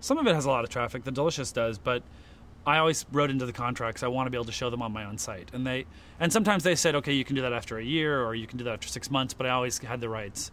Some 0.05 0.19
of 0.19 0.27
it 0.27 0.35
has 0.35 0.45
a 0.45 0.51
lot 0.51 0.65
of 0.65 0.71
traffic. 0.71 1.03
The 1.03 1.11
Delicious 1.11 1.51
does, 1.51 1.79
but 1.79 2.03
I 2.67 2.77
always 2.77 3.07
wrote 3.11 3.31
into 3.31 3.47
the 3.47 3.55
contracts 3.55 4.03
I 4.03 4.09
want 4.09 4.27
to 4.27 4.31
be 4.31 4.37
able 4.37 4.45
to 4.45 4.53
show 4.53 4.69
them 4.69 4.83
on 4.83 4.93
my 4.93 5.07
own 5.07 5.17
site, 5.17 5.51
and 5.55 5.67
they 5.67 5.87
and 6.21 6.31
sometimes 6.31 6.63
they 6.63 6.75
said, 6.75 6.95
okay, 6.97 7.15
you 7.15 7.25
can 7.25 7.35
do 7.35 7.41
that 7.41 7.55
after 7.55 7.79
a 7.79 7.83
year 7.83 8.23
or 8.23 8.35
you 8.35 8.47
can 8.47 8.59
do 8.59 8.65
that 8.65 8.75
after 8.75 8.87
six 8.87 9.11
months, 9.11 9.33
but 9.33 9.47
I 9.47 9.51
always 9.51 9.79
had 9.79 10.03
the 10.03 10.11
rights. 10.11 10.51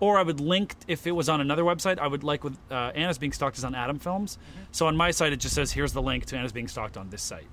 Or 0.00 0.18
I 0.18 0.24
would 0.24 0.40
link 0.40 0.74
if 0.88 1.06
it 1.06 1.12
was 1.12 1.28
on 1.28 1.40
another 1.40 1.62
website. 1.62 2.00
I 2.00 2.08
would 2.08 2.24
like 2.24 2.42
with 2.42 2.58
uh, 2.72 2.90
Anna's 2.92 3.18
being 3.18 3.30
stalked 3.30 3.56
is 3.56 3.62
on 3.62 3.76
Atom 3.76 4.00
Films, 4.00 4.36
so 4.72 4.88
on 4.88 4.96
my 4.96 5.12
site 5.12 5.32
it 5.32 5.38
just 5.38 5.54
says 5.54 5.70
here's 5.70 5.92
the 5.92 6.02
link 6.02 6.24
to 6.26 6.36
Anna's 6.36 6.50
being 6.50 6.66
stalked 6.66 6.96
on 6.96 7.08
this 7.08 7.22
site. 7.22 7.46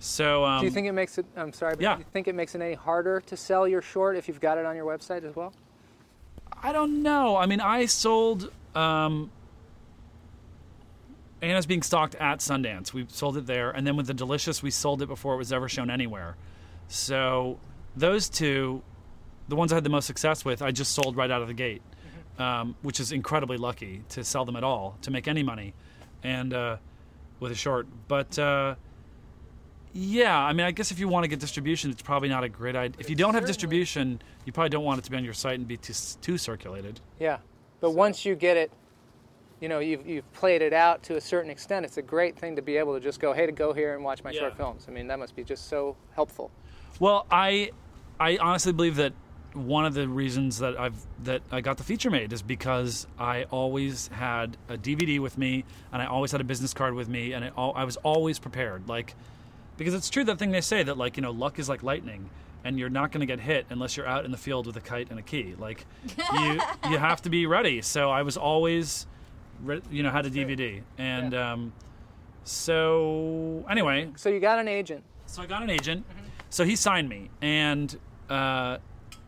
So 0.00 0.44
um, 0.44 0.62
do 0.62 0.66
you 0.66 0.72
think 0.72 0.88
it 0.88 0.92
makes 0.92 1.16
it? 1.16 1.26
I'm 1.36 1.52
sorry, 1.52 1.76
but 1.76 1.82
yeah. 1.82 1.94
do 1.94 2.00
you 2.00 2.06
think 2.12 2.26
it 2.26 2.34
makes 2.34 2.56
it 2.56 2.60
any 2.60 2.74
harder 2.74 3.20
to 3.20 3.36
sell 3.36 3.68
your 3.68 3.82
short 3.82 4.16
if 4.16 4.26
you've 4.26 4.40
got 4.40 4.58
it 4.58 4.66
on 4.66 4.74
your 4.74 4.86
website 4.86 5.22
as 5.22 5.36
well? 5.36 5.52
I 6.60 6.72
don't 6.72 7.04
know. 7.04 7.36
I 7.36 7.46
mean, 7.46 7.60
I 7.60 7.86
sold 7.86 8.50
um, 8.74 9.30
Anna's 11.42 11.66
being 11.66 11.82
stalked 11.82 12.14
at 12.14 12.38
Sundance. 12.38 12.92
We 12.92 13.04
sold 13.08 13.36
it 13.36 13.46
there, 13.46 13.70
and 13.72 13.84
then 13.86 13.96
with 13.96 14.06
the 14.06 14.14
Delicious, 14.14 14.62
we 14.62 14.70
sold 14.70 15.02
it 15.02 15.06
before 15.06 15.34
it 15.34 15.38
was 15.38 15.52
ever 15.52 15.68
shown 15.68 15.90
anywhere. 15.90 16.36
So 16.86 17.58
those 17.96 18.28
two, 18.28 18.82
the 19.48 19.56
ones 19.56 19.72
I 19.72 19.74
had 19.74 19.84
the 19.84 19.90
most 19.90 20.06
success 20.06 20.44
with, 20.44 20.62
I 20.62 20.70
just 20.70 20.92
sold 20.92 21.16
right 21.16 21.30
out 21.30 21.42
of 21.42 21.48
the 21.48 21.54
gate. 21.54 21.82
um, 22.38 22.74
which 22.82 23.00
is 23.00 23.12
incredibly 23.12 23.56
lucky 23.56 24.02
to 24.10 24.24
sell 24.24 24.44
them 24.44 24.56
at 24.56 24.64
all 24.64 24.96
to 25.02 25.10
make 25.10 25.28
any 25.28 25.42
money, 25.42 25.74
and 26.22 26.52
uh, 26.54 26.76
with 27.40 27.52
a 27.52 27.54
short. 27.54 27.86
But 28.08 28.38
uh, 28.38 28.74
yeah, 29.92 30.38
I 30.38 30.52
mean, 30.52 30.66
I 30.66 30.70
guess 30.70 30.90
if 30.90 30.98
you 30.98 31.08
want 31.08 31.24
to 31.24 31.28
get 31.28 31.40
distribution, 31.40 31.90
it's 31.90 32.02
probably 32.02 32.28
not 32.28 32.44
a 32.44 32.48
great 32.48 32.76
idea. 32.76 32.96
If 32.98 33.10
you 33.10 33.16
don't 33.16 33.34
have 33.34 33.46
distribution, 33.46 34.22
you 34.44 34.52
probably 34.52 34.70
don't 34.70 34.84
want 34.84 34.98
it 34.98 35.04
to 35.04 35.10
be 35.10 35.16
on 35.16 35.24
your 35.24 35.34
site 35.34 35.58
and 35.58 35.68
be 35.68 35.76
too, 35.76 35.94
too 36.20 36.38
circulated. 36.38 37.00
Yeah, 37.20 37.38
but 37.80 37.90
once 37.90 38.24
you 38.24 38.34
get 38.34 38.56
it, 38.56 38.72
you 39.62 39.68
know, 39.68 39.78
you've, 39.78 40.04
you've 40.04 40.30
played 40.32 40.60
it 40.60 40.72
out 40.72 41.04
to 41.04 41.16
a 41.16 41.20
certain 41.20 41.48
extent. 41.48 41.86
It's 41.86 41.96
a 41.96 42.02
great 42.02 42.36
thing 42.36 42.56
to 42.56 42.62
be 42.62 42.76
able 42.76 42.94
to 42.94 43.00
just 43.00 43.20
go, 43.20 43.32
hey, 43.32 43.46
to 43.46 43.52
go 43.52 43.72
here 43.72 43.94
and 43.94 44.02
watch 44.02 44.24
my 44.24 44.32
short 44.32 44.56
films. 44.56 44.86
I 44.88 44.90
mean, 44.90 45.06
that 45.06 45.20
must 45.20 45.36
be 45.36 45.44
just 45.44 45.68
so 45.68 45.96
helpful. 46.16 46.50
Well, 46.98 47.26
I 47.30 47.70
I 48.18 48.38
honestly 48.38 48.72
believe 48.72 48.96
that 48.96 49.12
one 49.54 49.86
of 49.86 49.94
the 49.94 50.08
reasons 50.08 50.58
that 50.58 50.78
I've 50.78 51.06
that 51.22 51.42
I 51.52 51.60
got 51.60 51.76
the 51.76 51.84
feature 51.84 52.10
made 52.10 52.32
is 52.32 52.42
because 52.42 53.06
I 53.20 53.44
always 53.44 54.08
had 54.08 54.56
a 54.68 54.76
DVD 54.76 55.20
with 55.20 55.38
me 55.38 55.64
and 55.92 56.02
I 56.02 56.06
always 56.06 56.32
had 56.32 56.40
a 56.40 56.44
business 56.44 56.74
card 56.74 56.94
with 56.94 57.08
me 57.08 57.32
and 57.32 57.44
it 57.44 57.52
all, 57.56 57.72
I 57.76 57.84
was 57.84 57.96
always 57.98 58.40
prepared. 58.40 58.88
Like 58.88 59.14
because 59.76 59.94
it's 59.94 60.10
true 60.10 60.24
that 60.24 60.40
thing 60.40 60.50
they 60.50 60.60
say 60.60 60.82
that 60.82 60.98
like 60.98 61.16
you 61.16 61.22
know 61.22 61.30
luck 61.30 61.60
is 61.60 61.68
like 61.68 61.84
lightning 61.84 62.30
and 62.64 62.80
you're 62.80 62.90
not 62.90 63.12
going 63.12 63.20
to 63.20 63.26
get 63.26 63.38
hit 63.38 63.66
unless 63.70 63.96
you're 63.96 64.06
out 64.06 64.24
in 64.24 64.32
the 64.32 64.36
field 64.36 64.66
with 64.66 64.76
a 64.76 64.80
kite 64.80 65.08
and 65.10 65.20
a 65.20 65.22
key. 65.22 65.54
Like 65.56 65.86
you 66.34 66.60
you 66.90 66.98
have 66.98 67.22
to 67.22 67.30
be 67.30 67.46
ready. 67.46 67.80
So 67.80 68.10
I 68.10 68.22
was 68.22 68.36
always 68.36 69.06
you 69.90 70.02
know 70.02 70.10
had 70.10 70.26
a 70.26 70.30
DVD 70.30 70.82
and 70.98 71.34
um, 71.34 71.72
so 72.44 73.64
anyway 73.70 74.10
So 74.16 74.28
you 74.28 74.40
got 74.40 74.58
an 74.58 74.68
agent. 74.68 75.04
so 75.26 75.42
I 75.42 75.46
got 75.46 75.62
an 75.62 75.70
agent. 75.70 76.04
So 76.50 76.64
he 76.64 76.76
signed 76.76 77.08
me 77.08 77.30
and 77.40 77.96
uh, 78.28 78.78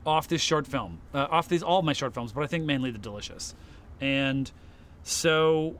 off 0.05 0.29
this 0.29 0.43
short 0.43 0.67
film, 0.67 1.01
uh, 1.15 1.27
off 1.31 1.49
these 1.49 1.63
all 1.63 1.79
of 1.79 1.85
my 1.85 1.95
short 1.95 2.13
films, 2.13 2.33
but 2.33 2.43
I 2.45 2.47
think 2.47 2.65
mainly 2.67 2.91
the 2.91 2.99
Delicious. 2.99 3.55
And 4.01 4.51
so 5.03 5.77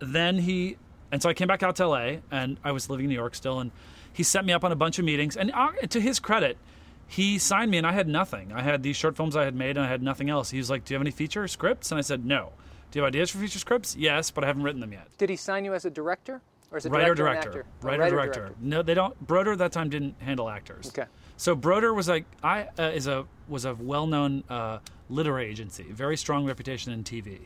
then 0.00 0.38
he, 0.38 0.76
and 1.12 1.22
so 1.22 1.28
I 1.28 1.34
came 1.34 1.46
back 1.46 1.62
out 1.62 1.76
to 1.76 1.86
LA, 1.86 2.16
and 2.32 2.58
I 2.64 2.72
was 2.72 2.90
living 2.90 3.04
in 3.04 3.10
New 3.10 3.14
York 3.14 3.34
still, 3.36 3.60
and 3.60 3.70
he 4.12 4.22
set 4.24 4.44
me 4.44 4.52
up 4.52 4.64
on 4.64 4.72
a 4.72 4.76
bunch 4.76 4.98
of 4.98 5.04
meetings. 5.04 5.36
And 5.36 5.52
uh, 5.52 5.70
to 5.90 6.00
his 6.00 6.18
credit, 6.18 6.58
he 7.06 7.38
signed 7.38 7.70
me, 7.70 7.78
and 7.78 7.86
I 7.86 7.92
had 7.92 8.08
nothing. 8.08 8.52
I 8.52 8.62
had 8.62 8.82
these 8.82 8.96
short 8.96 9.16
films 9.16 9.36
I 9.36 9.44
had 9.44 9.54
made, 9.54 9.76
and 9.76 9.86
I 9.86 9.88
had 9.88 10.02
nothing 10.02 10.28
else. 10.30 10.50
He 10.50 10.58
was 10.58 10.70
like, 10.70 10.84
"Do 10.84 10.94
you 10.94 10.96
have 10.96 11.02
any 11.02 11.12
feature 11.12 11.46
scripts?" 11.46 11.92
And 11.92 11.98
I 11.98 12.02
said, 12.02 12.24
"No." 12.24 12.50
Do 12.94 13.00
you 13.00 13.02
have 13.02 13.08
ideas 13.08 13.28
for 13.28 13.38
future 13.38 13.58
scripts? 13.58 13.96
Yes, 13.96 14.30
but 14.30 14.44
I 14.44 14.46
haven't 14.46 14.62
written 14.62 14.80
them 14.80 14.92
yet 14.92 15.08
Did 15.18 15.28
he 15.28 15.34
sign 15.34 15.64
you 15.64 15.74
as 15.74 15.84
a 15.84 15.90
director? 15.90 16.40
Or 16.70 16.76
as 16.76 16.86
a 16.86 16.90
writer 16.90 17.12
director, 17.12 17.50
director 17.50 17.58
actor? 17.58 17.66
Oh, 17.82 17.86
writer 17.88 18.08
director 18.08 18.54
no 18.60 18.82
they 18.82 18.94
don't 18.94 19.18
broder 19.26 19.52
at 19.52 19.58
that 19.58 19.72
time 19.72 19.90
didn't 19.90 20.14
handle 20.20 20.48
actors 20.48 20.86
Okay. 20.88 21.08
so 21.36 21.56
broder 21.56 21.92
was 21.92 22.08
like 22.08 22.24
i 22.42 22.68
uh, 22.78 22.92
is 22.94 23.08
a 23.08 23.26
was 23.48 23.64
a 23.64 23.74
well-known 23.74 24.44
uh, 24.48 24.78
literary 25.08 25.46
agency 25.46 25.84
very 25.90 26.16
strong 26.16 26.46
reputation 26.46 26.92
in 26.92 27.02
tv 27.02 27.40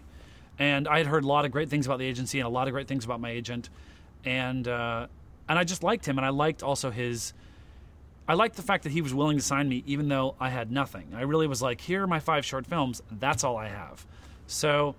and 0.58 0.86
i 0.86 0.98
had 0.98 1.06
heard 1.06 1.24
a 1.24 1.26
lot 1.26 1.46
of 1.46 1.50
great 1.50 1.70
things 1.70 1.86
about 1.86 1.98
the 1.98 2.04
agency 2.04 2.38
and 2.40 2.46
a 2.46 2.50
lot 2.50 2.68
of 2.68 2.72
great 2.72 2.86
things 2.86 3.04
about 3.06 3.18
my 3.20 3.30
agent 3.30 3.70
and 4.26 4.68
uh, 4.68 5.06
and 5.48 5.58
i 5.58 5.64
just 5.64 5.82
liked 5.82 6.06
him 6.06 6.18
and 6.18 6.26
i 6.26 6.30
liked 6.30 6.62
also 6.62 6.90
his 6.90 7.32
I 8.30 8.34
liked 8.34 8.56
the 8.56 8.62
fact 8.62 8.82
that 8.84 8.92
he 8.92 9.00
was 9.00 9.14
willing 9.14 9.38
to 9.38 9.42
sign 9.42 9.70
me 9.70 9.82
even 9.86 10.08
though 10.08 10.34
I 10.38 10.50
had 10.50 10.70
nothing. 10.70 11.14
I 11.16 11.22
really 11.22 11.46
was 11.46 11.62
like, 11.62 11.80
here 11.80 12.02
are 12.02 12.06
my 12.06 12.20
five 12.20 12.44
short 12.44 12.66
films. 12.66 13.00
That's 13.10 13.42
all 13.42 13.56
I 13.56 13.68
have. 13.68 14.04
So, 14.46 14.96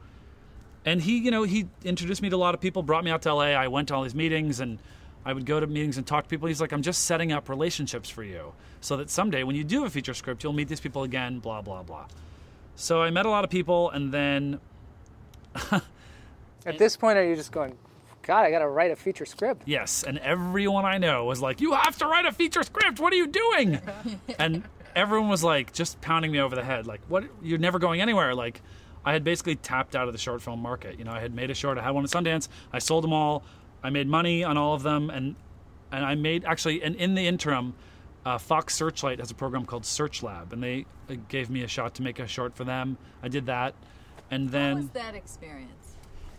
and 0.89 1.01
he, 1.01 1.19
you 1.19 1.29
know, 1.29 1.43
he 1.43 1.67
introduced 1.83 2.21
me 2.21 2.29
to 2.29 2.35
a 2.35 2.37
lot 2.37 2.55
of 2.55 2.61
people, 2.61 2.81
brought 2.81 3.03
me 3.03 3.11
out 3.11 3.21
to 3.21 3.33
LA. 3.33 3.51
I 3.51 3.67
went 3.67 3.89
to 3.89 3.95
all 3.95 4.01
these 4.01 4.15
meetings 4.15 4.59
and 4.59 4.79
I 5.23 5.33
would 5.33 5.45
go 5.45 5.59
to 5.59 5.67
meetings 5.67 5.97
and 5.97 6.07
talk 6.07 6.23
to 6.23 6.29
people. 6.29 6.47
He's 6.47 6.59
like, 6.59 6.71
I'm 6.71 6.81
just 6.81 7.05
setting 7.05 7.31
up 7.31 7.47
relationships 7.47 8.09
for 8.09 8.23
you 8.23 8.53
so 8.81 8.97
that 8.97 9.11
someday 9.11 9.43
when 9.43 9.55
you 9.55 9.63
do 9.63 9.85
a 9.85 9.89
feature 9.89 10.15
script, 10.15 10.43
you'll 10.43 10.53
meet 10.53 10.67
these 10.67 10.79
people 10.79 11.03
again, 11.03 11.37
blah, 11.39 11.61
blah, 11.61 11.83
blah. 11.83 12.07
So 12.75 13.03
I 13.03 13.11
met 13.11 13.27
a 13.27 13.29
lot 13.29 13.43
of 13.43 13.51
people 13.51 13.91
and 13.91 14.11
then 14.11 14.59
At 16.65 16.77
this 16.77 16.97
point, 16.97 17.17
are 17.17 17.23
you 17.23 17.35
just 17.35 17.51
going, 17.51 17.77
God, 18.23 18.45
I 18.45 18.51
got 18.51 18.59
to 18.59 18.67
write 18.67 18.91
a 18.91 18.95
feature 18.95 19.25
script? 19.25 19.63
Yes, 19.65 20.03
and 20.03 20.17
everyone 20.19 20.85
I 20.85 20.97
know 20.97 21.25
was 21.25 21.41
like, 21.41 21.61
"You 21.61 21.73
have 21.73 21.97
to 21.99 22.05
write 22.05 22.25
a 22.25 22.31
feature 22.31 22.63
script. 22.63 22.99
What 22.99 23.13
are 23.13 23.15
you 23.15 23.27
doing?" 23.27 23.79
and 24.39 24.63
everyone 24.95 25.29
was 25.29 25.43
like, 25.43 25.73
just 25.73 26.01
pounding 26.01 26.31
me 26.31 26.39
over 26.39 26.55
the 26.55 26.63
head, 26.63 26.85
like, 26.85 27.01
"What? 27.07 27.23
You're 27.41 27.59
never 27.59 27.79
going 27.79 28.01
anywhere." 28.01 28.35
Like, 28.35 28.61
I 29.05 29.13
had 29.13 29.23
basically 29.23 29.55
tapped 29.55 29.95
out 29.95 30.07
of 30.07 30.13
the 30.13 30.19
short 30.19 30.41
film 30.41 30.61
market. 30.61 30.99
You 30.99 31.05
know, 31.05 31.11
I 31.11 31.19
had 31.19 31.33
made 31.33 31.49
a 31.49 31.53
short. 31.53 31.77
I 31.77 31.83
had 31.83 31.91
one 31.91 32.03
at 32.03 32.09
Sundance. 32.09 32.47
I 32.73 32.79
sold 32.79 33.03
them 33.03 33.13
all. 33.13 33.43
I 33.81 33.89
made 33.89 34.07
money 34.07 34.43
on 34.43 34.57
all 34.57 34.73
of 34.73 34.83
them, 34.83 35.09
and 35.09 35.35
and 35.91 36.05
I 36.05 36.15
made 36.15 36.45
actually, 36.45 36.83
and 36.83 36.95
in 36.95 37.15
the 37.15 37.25
interim, 37.25 37.73
uh, 38.25 38.37
Fox 38.37 38.75
Searchlight 38.75 39.19
has 39.19 39.31
a 39.31 39.35
program 39.35 39.65
called 39.65 39.85
Search 39.85 40.21
Lab, 40.21 40.53
and 40.53 40.61
they 40.61 40.85
uh, 41.09 41.15
gave 41.29 41.49
me 41.49 41.63
a 41.63 41.67
shot 41.67 41.95
to 41.95 42.03
make 42.03 42.19
a 42.19 42.27
short 42.27 42.55
for 42.55 42.63
them. 42.63 42.97
I 43.23 43.27
did 43.29 43.45
that, 43.47 43.73
and 44.29 44.49
then 44.49 44.75
How 44.75 44.81
was 44.81 44.89
that 44.89 45.15
experience? 45.15 45.95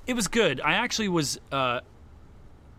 it 0.06 0.14
was 0.14 0.28
good. 0.28 0.60
I 0.60 0.74
actually 0.74 1.08
was 1.08 1.40
uh, 1.50 1.80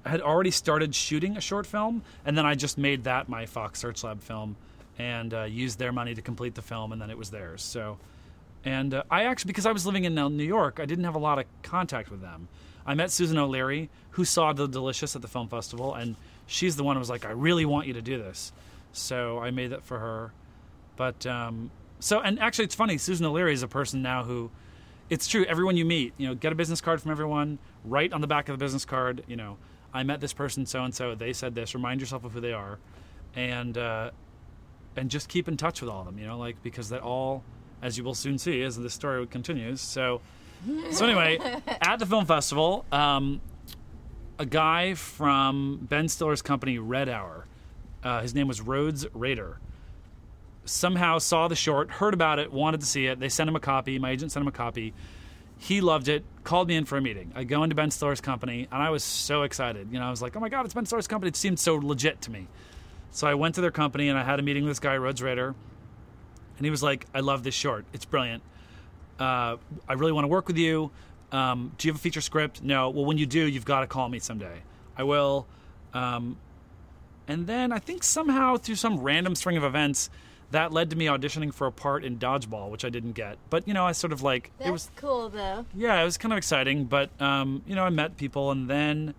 had 0.06 0.22
already 0.22 0.52
started 0.52 0.94
shooting 0.96 1.38
a 1.38 1.42
short 1.42 1.66
film, 1.66 2.04
and 2.26 2.38
then 2.38 2.46
I 2.46 2.56
just 2.56 2.78
made 2.78 3.04
that 3.06 3.28
my 3.28 3.46
Fox 3.48 3.80
Search 3.80 4.04
Lab 4.04 4.22
film, 4.22 4.56
and 5.00 5.34
uh, 5.34 5.44
used 5.44 5.80
their 5.80 5.92
money 5.92 6.14
to 6.14 6.22
complete 6.22 6.56
the 6.56 6.62
film, 6.62 6.92
and 6.92 7.02
then 7.02 7.10
it 7.10 7.18
was 7.18 7.32
theirs. 7.32 7.64
So, 7.64 7.98
and 8.64 8.94
uh, 8.94 9.04
I 9.10 9.24
actually 9.24 9.50
because 9.50 9.66
I 9.66 9.72
was 9.72 9.86
living 9.86 10.06
in 10.06 10.18
uh, 10.18 10.30
New 10.30 10.44
York, 10.44 10.80
I 10.80 10.86
didn't 10.86 11.06
have 11.06 11.16
a 11.16 11.20
lot 11.20 11.40
of 11.40 11.46
contact 11.64 12.12
with 12.12 12.22
them. 12.22 12.48
I 12.86 12.96
met 12.96 13.12
Susan 13.12 13.38
O'Leary, 13.38 13.90
who 14.12 14.26
saw 14.26 14.54
The 14.54 14.68
Delicious 14.68 15.16
at 15.16 15.22
the 15.22 15.28
film 15.28 15.48
festival, 15.48 15.94
and 15.94 16.16
she's 16.48 16.76
the 16.76 16.84
one 16.84 16.96
who 16.96 17.00
was 17.00 17.10
like, 17.10 17.26
"I 17.26 17.32
really 17.32 17.66
want 17.66 17.88
you 17.88 17.94
to 17.94 18.02
do 18.02 18.18
this." 18.18 18.52
So 18.92 19.40
I 19.40 19.52
made 19.52 19.72
that 19.72 19.84
for 19.84 20.00
her. 20.00 20.34
But 20.96 21.26
um, 21.26 21.72
so, 22.00 22.20
and 22.20 22.40
actually, 22.40 22.66
it's 22.66 22.76
funny. 22.76 22.98
Susan 22.98 23.26
O'Leary 23.26 23.54
is 23.54 23.64
a 23.64 23.68
person 23.68 24.02
now 24.02 24.24
who 24.24 24.52
it's 25.10 25.28
true. 25.28 25.46
Everyone 25.46 25.76
you 25.76 25.86
meet, 25.86 26.14
you 26.18 26.28
know, 26.28 26.36
get 26.36 26.52
a 26.52 26.56
business 26.56 26.82
card 26.82 27.02
from 27.02 27.12
everyone. 27.12 27.60
Write 27.84 28.14
on 28.14 28.22
the 28.22 28.28
back 28.28 28.48
of 28.48 28.58
the 28.58 28.64
business 28.64 28.86
card, 28.86 29.24
you 29.28 29.36
know, 29.36 29.58
I 29.94 30.04
met 30.04 30.22
this 30.22 30.34
person, 30.34 30.66
so 30.66 30.84
and 30.84 30.96
so. 30.96 31.16
They 31.16 31.34
said 31.34 31.54
this. 31.54 31.76
Remind 31.76 32.00
yourself 32.00 32.24
of 32.24 32.32
who 32.32 32.40
they 32.40 32.54
are, 32.54 32.80
and 33.36 33.78
uh, 33.78 34.12
and 34.96 35.10
just 35.12 35.28
keep 35.28 35.48
in 35.48 35.58
touch 35.58 35.82
with 35.82 35.90
all 35.90 36.00
of 36.00 36.06
them. 36.06 36.18
You 36.18 36.28
know, 36.28 36.38
like 36.38 36.64
because 36.64 36.90
that 36.90 37.02
all, 37.02 37.44
as 37.82 37.98
you 37.98 38.04
will 38.04 38.16
soon 38.16 38.38
see, 38.38 38.62
as 38.62 38.76
the 38.78 38.90
story 38.90 39.26
continues. 39.28 39.82
So, 39.82 40.22
so 40.92 41.06
anyway, 41.06 41.40
at 41.82 41.98
the 41.98 42.06
film 42.06 42.26
festival, 42.26 42.86
um, 42.92 43.42
a 44.40 44.46
guy 44.46 44.94
from 44.94 45.80
Ben 45.90 46.08
Stiller's 46.08 46.42
company, 46.42 46.80
Red 46.80 47.10
Hour, 47.10 47.46
uh, 48.04 48.22
his 48.22 48.34
name 48.34 48.48
was 48.48 48.62
Rhoades 48.62 49.08
Rader 49.14 49.60
somehow 50.66 51.18
saw 51.18 51.48
the 51.48 51.56
short, 51.56 51.92
heard 51.92 52.14
about 52.14 52.40
it, 52.40 52.52
wanted 52.52 52.82
to 52.82 52.86
see 52.86 53.08
it. 53.08 53.20
They 53.20 53.30
sent 53.30 53.50
him 53.50 53.56
a 53.56 53.60
copy. 53.60 53.98
My 54.00 54.12
agent 54.12 54.32
sent 54.32 54.42
him 54.42 54.48
a 54.48 54.52
copy. 54.52 54.94
He 55.58 55.82
loved 55.82 56.08
it, 56.08 56.24
called 56.44 56.68
me 56.68 56.76
in 56.76 56.86
for 56.86 56.98
a 56.98 57.02
meeting. 57.02 57.32
I 57.36 57.44
go 57.44 57.64
into 57.64 57.76
Ben 57.76 57.92
Stiller's 57.92 58.22
company, 58.22 58.68
and 58.72 58.82
I 58.82 58.90
was 58.90 59.04
so 59.04 59.44
excited. 59.44 59.90
You 59.92 60.00
know, 60.00 60.06
I 60.06 60.10
was 60.10 60.22
like, 60.22 60.36
oh 60.36 60.40
my 60.40 60.50
God, 60.50 60.66
it's 60.66 60.74
Ben 60.74 60.86
Stiller's 60.86 61.08
company. 61.08 61.30
It 61.30 61.36
seemed 61.36 61.60
so 61.60 61.76
legit 61.76 62.22
to 62.22 62.32
me. 62.32 62.48
So 63.12 63.28
I 63.28 63.36
went 63.36 63.56
to 63.56 63.62
their 63.62 63.72
company, 63.72 64.10
and 64.10 64.18
I 64.18 64.24
had 64.24 64.40
a 64.40 64.44
meeting 64.44 64.64
with 64.64 64.72
this 64.72 64.80
guy, 64.80 64.96
Rhoades 64.96 65.22
Rader, 65.22 65.54
and 66.62 66.66
he 66.68 66.70
was 66.70 66.84
like, 66.84 67.08
I 67.12 67.22
love 67.22 67.42
this 67.42 67.56
short. 67.56 67.86
It's 67.92 68.06
brilliant. 68.06 68.44
Uh, 69.20 69.58
I 69.90 69.94
really 69.94 70.12
want 70.12 70.26
to 70.26 70.28
work 70.28 70.48
with 70.48 70.60
you. 70.60 70.92
Um, 71.32 71.72
do 71.80 71.88
you 71.88 71.92
have 71.92 72.00
a 72.00 72.04
feature 72.04 72.22
script? 72.22 72.62
No. 72.62 72.92
Well, 72.92 73.04
when 73.04 73.18
you 73.18 73.26
do, 73.26 73.40
you've 73.40 73.66
got 73.66 73.80
to 73.80 73.88
call 73.88 74.08
me 74.10 74.20
someday. 74.20 74.62
I 74.96 75.02
will. 75.02 75.48
Um, 75.92 76.38
and 77.28 77.48
then 77.48 77.72
I 77.72 77.80
think 77.80 78.04
somehow 78.04 78.58
through 78.58 78.76
some 78.76 79.00
random 79.00 79.34
string 79.34 79.58
of 79.58 79.64
events, 79.64 80.12
that 80.52 80.72
led 80.72 80.92
to 80.92 80.96
me 80.96 81.08
auditioning 81.08 81.52
for 81.52 81.66
a 81.66 81.72
part 81.72 82.06
in 82.06 82.20
Dodgeball, 82.20 82.70
which 82.70 82.86
I 82.86 82.90
didn't 82.90 83.14
get. 83.14 83.40
But 83.50 83.68
you 83.68 83.74
know, 83.74 83.88
I 83.88 83.94
sort 83.94 84.14
of 84.14 84.22
like 84.22 84.52
That's 84.60 84.70
it 84.70 84.72
was 84.72 84.92
cool 84.98 85.30
though. 85.30 85.66
yeah, 85.76 86.00
it 86.00 86.04
was 86.04 86.20
kind 86.20 86.32
of 86.32 86.38
exciting. 86.38 86.86
But 86.86 87.10
um, 87.20 87.64
you 87.66 87.74
know, 87.74 87.86
I 87.86 87.90
met 87.90 88.18
people, 88.18 88.52
and 88.52 88.70
then 88.70 89.16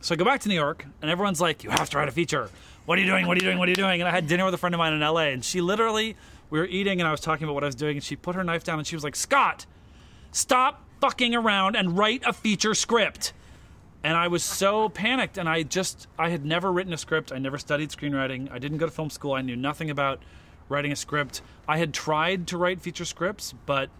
so 0.00 0.14
I 0.14 0.16
go 0.16 0.24
back 0.24 0.40
to 0.42 0.48
New 0.48 0.54
York, 0.54 0.86
and 1.02 1.10
everyone's 1.10 1.42
like, 1.42 1.62
"You 1.62 1.68
have 1.68 1.90
to 1.90 1.98
write 1.98 2.08
a 2.08 2.12
feature. 2.12 2.48
What 2.86 2.98
are 2.98 3.02
you 3.02 3.06
doing? 3.06 3.26
What 3.26 3.36
are 3.36 3.40
you 3.40 3.46
doing? 3.48 3.58
What 3.58 3.68
are 3.68 3.72
you 3.72 3.76
doing?" 3.76 4.00
And 4.00 4.08
I 4.08 4.12
had 4.12 4.26
dinner 4.26 4.44
with 4.46 4.54
a 4.54 4.58
friend 4.58 4.74
of 4.74 4.78
mine 4.78 4.92
in 4.92 5.02
L.A., 5.02 5.32
and 5.32 5.44
she 5.44 5.60
literally 5.60 6.16
we 6.54 6.60
were 6.60 6.66
eating, 6.66 7.00
and 7.00 7.08
I 7.08 7.10
was 7.10 7.18
talking 7.18 7.42
about 7.42 7.54
what 7.54 7.64
I 7.64 7.66
was 7.66 7.74
doing, 7.74 7.96
and 7.96 8.04
she 8.04 8.14
put 8.14 8.36
her 8.36 8.44
knife 8.44 8.62
down, 8.62 8.78
and 8.78 8.86
she 8.86 8.94
was 8.94 9.02
like, 9.02 9.16
"Scott, 9.16 9.66
stop 10.30 10.84
fucking 11.00 11.34
around 11.34 11.74
and 11.74 11.98
write 11.98 12.22
a 12.24 12.32
feature 12.32 12.74
script." 12.74 13.32
And 14.04 14.16
I 14.16 14.28
was 14.28 14.44
so 14.44 14.88
panicked, 14.88 15.36
and 15.36 15.48
I 15.48 15.64
just 15.64 16.06
I 16.16 16.28
had 16.28 16.44
never 16.44 16.70
written 16.70 16.92
a 16.92 16.96
script. 16.96 17.32
I 17.32 17.38
never 17.38 17.58
studied 17.58 17.90
screenwriting. 17.90 18.52
I 18.52 18.60
didn't 18.60 18.78
go 18.78 18.86
to 18.86 18.92
film 18.92 19.10
school. 19.10 19.32
I 19.32 19.40
knew 19.40 19.56
nothing 19.56 19.90
about 19.90 20.22
writing 20.68 20.92
a 20.92 20.96
script. 20.96 21.42
I 21.66 21.78
had 21.78 21.92
tried 21.92 22.46
to 22.46 22.56
write 22.56 22.80
feature 22.80 23.04
scripts, 23.04 23.52
but 23.66 23.90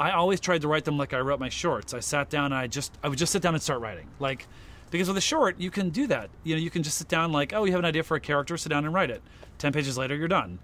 I 0.00 0.10
always 0.10 0.40
tried 0.40 0.62
to 0.62 0.66
write 0.66 0.84
them 0.84 0.98
like 0.98 1.14
I 1.14 1.20
wrote 1.20 1.38
my 1.38 1.50
shorts. 1.50 1.94
I 1.94 2.00
sat 2.00 2.30
down 2.30 2.46
and 2.46 2.54
I 2.56 2.66
just 2.66 2.98
I 3.00 3.06
would 3.06 3.18
just 3.18 3.30
sit 3.30 3.42
down 3.42 3.54
and 3.54 3.62
start 3.62 3.80
writing. 3.80 4.08
Like 4.18 4.48
because 4.90 5.06
with 5.06 5.18
a 5.18 5.20
short, 5.20 5.60
you 5.60 5.70
can 5.70 5.90
do 5.90 6.08
that. 6.08 6.30
You 6.42 6.56
know, 6.56 6.60
you 6.60 6.70
can 6.70 6.82
just 6.82 6.98
sit 6.98 7.06
down 7.06 7.30
like, 7.30 7.52
oh, 7.52 7.62
you 7.62 7.70
have 7.70 7.78
an 7.78 7.84
idea 7.84 8.02
for 8.02 8.16
a 8.16 8.20
character, 8.20 8.56
sit 8.56 8.70
down 8.70 8.84
and 8.84 8.92
write 8.92 9.10
it. 9.10 9.22
10 9.58 9.72
pages 9.72 9.96
later, 9.96 10.16
you're 10.16 10.26
done. 10.26 10.58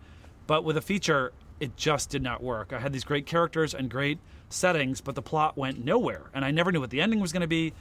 But 0.51 0.65
with 0.65 0.77
a 0.77 0.81
feature, 0.81 1.33
it 1.61 1.77
just 1.77 2.11
did 2.11 2.25
not 2.25 2.43
work. 2.43 2.73
I 2.73 2.81
had 2.81 2.93
these 2.93 3.05
great 3.05 3.25
characters 3.25 3.73
and 3.73 3.89
great 3.89 4.19
settings, 4.49 5.01
but 5.01 5.15
the 5.15 5.23
plot 5.23 5.57
went 5.57 5.85
nowhere, 5.85 6.29
and 6.35 6.45
I 6.45 6.51
never 6.51 6.73
knew 6.73 6.81
what 6.81 6.91
the 6.91 7.01
ending 7.01 7.21
was 7.21 7.33
going 7.33 7.43
to 7.43 7.47
be. 7.47 7.73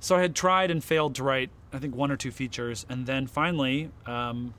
So 0.00 0.16
I 0.16 0.22
had 0.22 0.34
tried 0.34 0.70
and 0.70 0.82
failed 0.82 1.16
to 1.16 1.22
write, 1.22 1.50
I 1.70 1.78
think, 1.78 1.94
one 1.94 2.10
or 2.10 2.16
two 2.16 2.30
features, 2.30 2.86
and 2.88 3.04
then 3.04 3.26
finally, 3.26 3.90
um, 4.06 4.54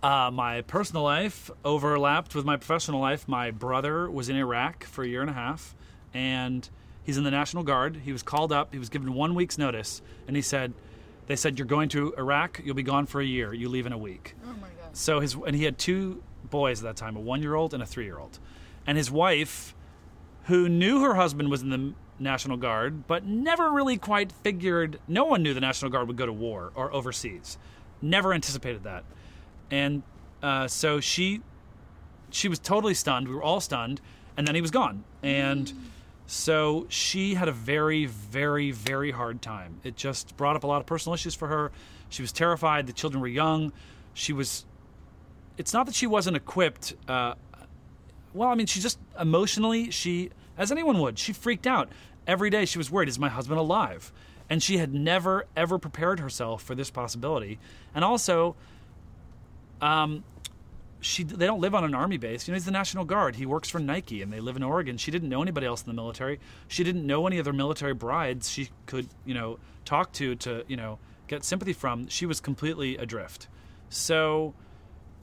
Uh, 0.00 0.30
my 0.32 0.62
personal 0.62 1.02
life 1.02 1.50
overlapped 1.64 2.36
with 2.36 2.44
my 2.44 2.56
professional 2.56 3.00
life. 3.00 3.26
My 3.26 3.50
brother 3.50 4.08
was 4.08 4.28
in 4.28 4.36
Iraq 4.36 4.84
for 4.84 5.02
a 5.02 5.08
year 5.08 5.22
and 5.22 5.30
a 5.30 5.32
half, 5.32 5.74
and 6.14 6.70
he's 7.02 7.16
in 7.16 7.24
the 7.24 7.30
National 7.32 7.64
Guard. 7.64 8.02
He 8.04 8.12
was 8.12 8.22
called 8.22 8.52
up. 8.52 8.72
He 8.72 8.78
was 8.78 8.88
given 8.88 9.12
one 9.12 9.34
week's 9.34 9.58
notice, 9.58 10.02
and 10.26 10.36
he 10.36 10.42
said, 10.42 10.72
"They 11.26 11.36
said 11.36 11.58
you're 11.58 11.66
going 11.66 11.88
to 11.90 12.14
Iraq. 12.18 12.60
You'll 12.64 12.76
be 12.76 12.82
gone 12.84 13.06
for 13.06 13.20
a 13.20 13.24
year. 13.24 13.52
You 13.52 13.68
leave 13.68 13.86
in 13.86 13.92
a 13.92 13.98
week." 13.98 14.34
Oh 14.44 14.54
my 14.60 14.68
god. 14.68 14.81
So 14.92 15.20
his 15.20 15.34
and 15.34 15.56
he 15.56 15.64
had 15.64 15.78
two 15.78 16.22
boys 16.50 16.80
at 16.80 16.84
that 16.84 16.96
time, 16.96 17.16
a 17.16 17.20
one-year-old 17.20 17.72
and 17.72 17.82
a 17.82 17.86
three-year-old, 17.86 18.38
and 18.86 18.98
his 18.98 19.10
wife, 19.10 19.74
who 20.44 20.68
knew 20.68 21.02
her 21.02 21.14
husband 21.14 21.50
was 21.50 21.62
in 21.62 21.70
the 21.70 21.94
National 22.18 22.56
Guard, 22.56 23.06
but 23.06 23.24
never 23.24 23.70
really 23.70 23.96
quite 23.96 24.30
figured. 24.30 25.00
No 25.08 25.24
one 25.24 25.42
knew 25.42 25.54
the 25.54 25.60
National 25.60 25.90
Guard 25.90 26.08
would 26.08 26.16
go 26.16 26.26
to 26.26 26.32
war 26.32 26.72
or 26.74 26.92
overseas. 26.92 27.58
Never 28.00 28.34
anticipated 28.34 28.84
that, 28.84 29.04
and 29.70 30.02
uh, 30.42 30.68
so 30.68 31.00
she, 31.00 31.40
she 32.30 32.48
was 32.48 32.58
totally 32.58 32.94
stunned. 32.94 33.28
We 33.28 33.34
were 33.34 33.42
all 33.42 33.60
stunned, 33.60 34.00
and 34.36 34.46
then 34.46 34.54
he 34.54 34.60
was 34.60 34.70
gone, 34.70 35.04
and. 35.22 35.72
So 36.24 36.86
she 36.88 37.34
had 37.34 37.48
a 37.48 37.52
very, 37.52 38.06
very, 38.06 38.70
very 38.70 39.10
hard 39.10 39.42
time. 39.42 39.80
It 39.84 39.96
just 39.96 40.34
brought 40.36 40.56
up 40.56 40.64
a 40.64 40.66
lot 40.66 40.80
of 40.80 40.86
personal 40.86 41.12
issues 41.12 41.34
for 41.34 41.48
her. 41.48 41.72
She 42.08 42.22
was 42.22 42.32
terrified. 42.32 42.86
The 42.86 42.92
children 42.94 43.20
were 43.20 43.28
young. 43.28 43.72
She 44.14 44.32
was. 44.32 44.64
It's 45.58 45.72
not 45.72 45.86
that 45.86 45.94
she 45.94 46.06
wasn't 46.06 46.36
equipped. 46.36 46.94
Uh, 47.06 47.34
well, 48.34 48.48
I 48.48 48.54
mean, 48.54 48.66
she 48.66 48.80
just 48.80 48.98
emotionally, 49.20 49.90
she, 49.90 50.30
as 50.56 50.72
anyone 50.72 50.98
would, 51.00 51.18
she 51.18 51.32
freaked 51.32 51.66
out. 51.66 51.88
Every 52.26 52.50
day 52.50 52.64
she 52.64 52.78
was 52.78 52.90
worried 52.90 53.08
is 53.08 53.18
my 53.18 53.28
husband 53.28 53.58
alive? 53.58 54.12
And 54.48 54.62
she 54.62 54.78
had 54.78 54.92
never, 54.92 55.46
ever 55.56 55.78
prepared 55.78 56.20
herself 56.20 56.62
for 56.62 56.74
this 56.74 56.90
possibility. 56.90 57.58
And 57.94 58.04
also, 58.04 58.54
um, 59.80 60.24
she 61.02 61.24
they 61.24 61.46
don't 61.46 61.60
live 61.60 61.74
on 61.74 61.84
an 61.84 61.94
army 61.94 62.16
base. 62.16 62.46
You 62.46 62.52
know, 62.52 62.56
he's 62.56 62.64
the 62.64 62.70
National 62.70 63.04
Guard. 63.04 63.34
He 63.34 63.44
works 63.44 63.68
for 63.68 63.80
Nike, 63.80 64.22
and 64.22 64.32
they 64.32 64.40
live 64.40 64.56
in 64.56 64.62
Oregon. 64.62 64.96
She 64.96 65.10
didn't 65.10 65.28
know 65.28 65.42
anybody 65.42 65.66
else 65.66 65.82
in 65.82 65.88
the 65.88 65.94
military. 65.94 66.38
She 66.68 66.84
didn't 66.84 67.06
know 67.06 67.26
any 67.26 67.40
other 67.40 67.52
military 67.52 67.92
brides 67.92 68.48
she 68.48 68.70
could, 68.86 69.08
you 69.24 69.34
know, 69.34 69.58
talk 69.84 70.12
to 70.12 70.36
to 70.36 70.64
you 70.68 70.76
know 70.76 70.98
get 71.26 71.44
sympathy 71.44 71.72
from. 71.72 72.06
She 72.06 72.24
was 72.24 72.40
completely 72.40 72.96
adrift. 72.96 73.48
So 73.88 74.54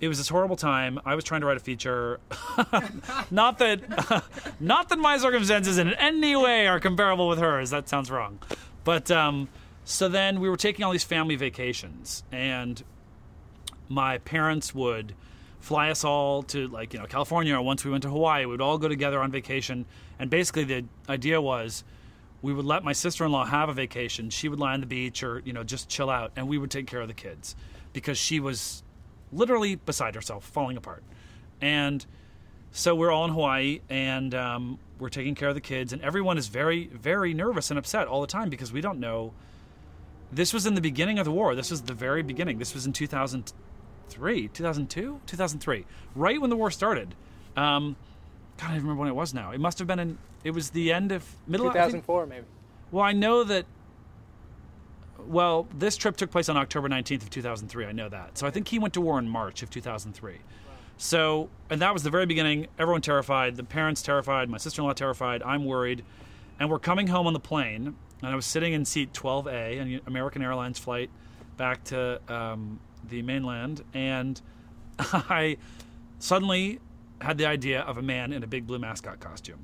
it 0.01 0.07
was 0.07 0.17
this 0.17 0.29
horrible 0.29 0.55
time. 0.55 0.99
I 1.05 1.15
was 1.15 1.23
trying 1.23 1.41
to 1.41 1.47
write 1.47 1.57
a 1.57 1.61
feature. 1.61 2.19
not 3.31 3.57
that, 3.59 4.23
not 4.59 4.89
that 4.89 4.99
my 4.99 5.17
circumstances 5.17 5.77
in 5.77 5.93
any 5.93 6.35
way 6.35 6.67
are 6.67 6.79
comparable 6.79 7.27
with 7.27 7.39
hers. 7.39 7.69
That 7.69 7.89
sounds 7.89 8.09
wrong. 8.09 8.39
But 8.83 9.11
um, 9.11 9.49
so 9.83 10.07
then 10.07 10.39
we 10.39 10.49
were 10.49 10.57
taking 10.57 10.85
all 10.85 10.91
these 10.91 11.03
family 11.03 11.35
vacations, 11.35 12.23
and 12.31 12.81
my 13.89 14.19
parents 14.19 14.73
would 14.73 15.15
fly 15.59 15.89
us 15.89 16.03
all 16.05 16.43
to 16.43 16.67
like 16.67 16.93
you 16.93 16.99
know 16.99 17.05
California 17.05 17.53
or 17.53 17.61
once 17.61 17.83
we 17.83 17.91
went 17.91 18.03
to 18.03 18.09
Hawaii 18.09 18.45
we 18.45 18.51
would 18.51 18.61
all 18.61 18.77
go 18.77 18.87
together 18.87 19.19
on 19.19 19.29
vacation 19.29 19.85
and 20.17 20.29
basically 20.29 20.63
the 20.63 20.85
idea 21.09 21.41
was 21.41 21.83
we 22.41 22.53
would 22.53 22.63
let 22.63 22.81
my 22.81 22.93
sister-in-law 22.93 23.43
have 23.43 23.67
a 23.67 23.73
vacation 23.73 24.29
she 24.29 24.47
would 24.47 24.57
lie 24.57 24.73
on 24.73 24.79
the 24.79 24.85
beach 24.85 25.21
or 25.21 25.41
you 25.43 25.51
know 25.51 25.63
just 25.63 25.89
chill 25.89 26.09
out 26.09 26.31
and 26.37 26.47
we 26.47 26.57
would 26.57 26.71
take 26.71 26.87
care 26.87 27.01
of 27.01 27.09
the 27.09 27.13
kids 27.13 27.57
because 27.91 28.17
she 28.17 28.39
was 28.39 28.83
literally 29.31 29.75
beside 29.75 30.15
herself 30.15 30.43
falling 30.45 30.77
apart 30.77 31.03
and 31.61 32.05
so 32.71 32.93
we're 32.95 33.11
all 33.11 33.25
in 33.25 33.31
Hawaii 33.31 33.79
and 33.89 34.33
um, 34.35 34.77
we're 34.99 35.09
taking 35.09 35.33
care 35.35 35.49
of 35.49 35.55
the 35.55 35.61
kids 35.61 35.91
and 35.93 36.01
everyone 36.01 36.37
is 36.37 36.47
very 36.47 36.87
very 36.87 37.33
nervous 37.33 37.69
and 37.71 37.79
upset 37.79 38.07
all 38.07 38.21
the 38.21 38.27
time 38.27 38.49
because 38.49 38.71
we 38.71 38.81
don't 38.81 38.99
know 38.99 39.33
this 40.31 40.53
was 40.53 40.65
in 40.65 40.75
the 40.75 40.81
beginning 40.81 41.17
of 41.19 41.25
the 41.25 41.31
war 41.31 41.55
this 41.55 41.71
was 41.71 41.81
the 41.83 41.93
very 41.93 42.21
beginning 42.21 42.59
this 42.59 42.73
was 42.75 42.85
in 42.85 42.93
2003, 42.93 44.47
2002, 44.49 45.21
2003, 45.25 45.85
right 46.15 46.41
when 46.41 46.49
the 46.49 46.55
war 46.55 46.69
started. 46.71 47.15
Um, 47.57 47.95
God, 48.57 48.65
I 48.65 48.67
don't 48.69 48.75
even 48.77 48.83
remember 48.87 48.99
when 49.01 49.09
it 49.09 49.15
was 49.15 49.33
now. 49.33 49.51
It 49.51 49.59
must 49.59 49.79
have 49.79 49.87
been 49.87 49.99
in. 49.99 50.17
It 50.43 50.51
was 50.51 50.69
the 50.71 50.91
end 50.91 51.11
of 51.11 51.23
middle. 51.47 51.67
I 51.69 51.73
think- 51.73 52.03
2004, 52.05 52.25
maybe. 52.25 52.45
well, 52.91 53.03
I 53.03 53.13
know 53.13 53.43
that. 53.43 53.65
Well, 55.29 55.67
this 55.77 55.95
trip 55.95 56.17
took 56.17 56.31
place 56.31 56.49
on 56.49 56.57
October 56.57 56.89
19th 56.89 57.21
of 57.21 57.29
2003. 57.29 57.85
I 57.85 57.91
know 57.91 58.09
that. 58.09 58.35
So 58.35 58.47
I 58.47 58.49
think 58.49 58.67
he 58.67 58.79
went 58.79 58.95
to 58.95 59.01
war 59.01 59.19
in 59.19 59.29
March 59.29 59.61
of 59.61 59.69
2003. 59.69 60.39
So, 60.97 61.49
and 61.69 61.79
that 61.83 61.93
was 61.93 62.01
the 62.01 62.09
very 62.09 62.25
beginning. 62.25 62.65
Everyone 62.79 63.01
terrified. 63.01 63.55
The 63.55 63.63
parents 63.63 64.01
terrified. 64.01 64.49
My 64.49 64.57
sister-in-law 64.57 64.93
terrified. 64.93 65.43
I'm 65.43 65.65
worried. 65.65 66.03
And 66.59 66.67
we're 66.67 66.79
coming 66.79 67.05
home 67.05 67.27
on 67.27 67.33
the 67.33 67.39
plane, 67.39 67.95
and 68.23 68.31
I 68.31 68.35
was 68.35 68.47
sitting 68.47 68.73
in 68.73 68.85
seat 68.85 69.13
12A, 69.13 69.79
an 69.79 70.01
American 70.07 70.41
Airlines 70.41 70.79
flight 70.79 71.11
back 71.57 71.83
to 71.85 72.19
um, 72.27 72.79
the 73.07 73.21
mainland, 73.21 73.83
and 73.93 74.41
I 74.99 75.57
suddenly 76.17 76.79
had 77.21 77.37
the 77.37 77.45
idea 77.45 77.81
of 77.81 77.99
a 77.99 78.01
man 78.01 78.33
in 78.33 78.43
a 78.43 78.47
big 78.47 78.65
blue 78.65 78.79
mascot 78.79 79.19
costume. 79.19 79.59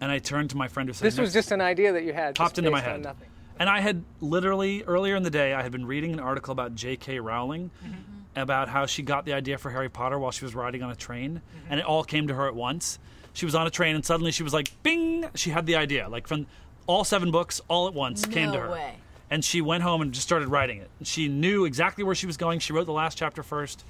And 0.00 0.12
I 0.12 0.20
turned 0.20 0.50
to 0.50 0.56
my 0.56 0.68
friend 0.68 0.88
who 0.88 0.92
said, 0.92 1.04
This 1.04 1.18
was 1.18 1.32
just 1.32 1.50
an 1.50 1.60
idea 1.60 1.92
that 1.92 2.04
you 2.04 2.12
had. 2.12 2.36
popped 2.36 2.56
into 2.58 2.70
my 2.70 2.80
head. 2.80 3.02
Nothing. 3.02 3.28
And 3.58 3.68
I 3.68 3.80
had 3.80 4.02
literally 4.20 4.82
earlier 4.82 5.14
in 5.16 5.22
the 5.22 5.30
day, 5.30 5.54
I 5.54 5.62
had 5.62 5.72
been 5.72 5.86
reading 5.86 6.12
an 6.12 6.20
article 6.20 6.52
about 6.52 6.74
J.K. 6.74 7.20
Rowling 7.20 7.70
mm-hmm. 7.84 7.94
about 8.34 8.68
how 8.68 8.86
she 8.86 9.02
got 9.02 9.24
the 9.24 9.32
idea 9.32 9.58
for 9.58 9.70
Harry 9.70 9.88
Potter 9.88 10.18
while 10.18 10.32
she 10.32 10.44
was 10.44 10.54
riding 10.54 10.82
on 10.82 10.90
a 10.90 10.96
train, 10.96 11.40
mm-hmm. 11.40 11.66
and 11.70 11.80
it 11.80 11.86
all 11.86 12.02
came 12.02 12.28
to 12.28 12.34
her 12.34 12.48
at 12.48 12.54
once. 12.54 12.98
She 13.32 13.44
was 13.44 13.54
on 13.54 13.66
a 13.66 13.70
train, 13.70 13.94
and 13.94 14.04
suddenly 14.04 14.32
she 14.32 14.42
was 14.42 14.52
like, 14.52 14.70
"Bing!" 14.82 15.26
She 15.34 15.50
had 15.50 15.66
the 15.66 15.76
idea, 15.76 16.08
like 16.08 16.26
from 16.26 16.46
all 16.86 17.04
seven 17.04 17.30
books, 17.30 17.60
all 17.68 17.86
at 17.86 17.94
once, 17.94 18.26
came 18.26 18.52
to 18.52 18.60
her. 18.60 18.70
way. 18.70 18.96
And 19.30 19.44
she 19.44 19.60
went 19.60 19.82
home 19.82 20.02
and 20.02 20.12
just 20.12 20.26
started 20.26 20.48
writing 20.48 20.78
it. 20.78 20.90
She 21.02 21.28
knew 21.28 21.64
exactly 21.64 22.04
where 22.04 22.14
she 22.14 22.26
was 22.26 22.36
going. 22.36 22.60
She 22.60 22.72
wrote 22.72 22.86
the 22.86 22.92
last 22.92 23.16
chapter 23.16 23.42
first, 23.42 23.84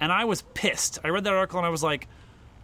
and 0.00 0.12
I 0.12 0.24
was 0.24 0.42
pissed. 0.54 0.98
I 1.04 1.08
read 1.08 1.24
that 1.24 1.32
article 1.32 1.58
and 1.58 1.66
I 1.66 1.70
was 1.70 1.82
like, 1.82 2.06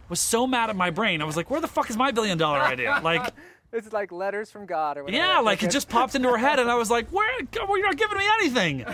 was 0.07 0.19
so 0.19 0.45
mad 0.45 0.69
at 0.69 0.75
my 0.75 0.91
brain. 0.91 1.21
I 1.21 1.25
was 1.25 1.35
like, 1.35 1.49
where 1.49 1.59
the 1.59 1.67
fuck 1.67 1.89
is 1.89 1.97
my 1.97 2.11
billion 2.11 2.37
dollar 2.37 2.59
idea? 2.59 2.99
Like. 3.03 3.33
It's 3.75 3.91
like 3.93 4.11
letters 4.11 4.49
from 4.49 4.65
God 4.65 4.97
or 4.97 5.03
whatever. 5.03 5.21
Yeah, 5.23 5.39
like 5.39 5.61
it 5.63 5.69
just 5.71 5.89
popped 5.89 6.15
into 6.15 6.29
her 6.29 6.37
head, 6.37 6.59
and 6.59 6.69
I 6.71 6.75
was 6.75 6.89
like, 6.89 7.09
"Where? 7.09 7.29
Well, 7.67 7.77
you're 7.77 7.87
not 7.87 7.97
giving 7.97 8.17
me 8.17 8.25
anything." 8.39 8.85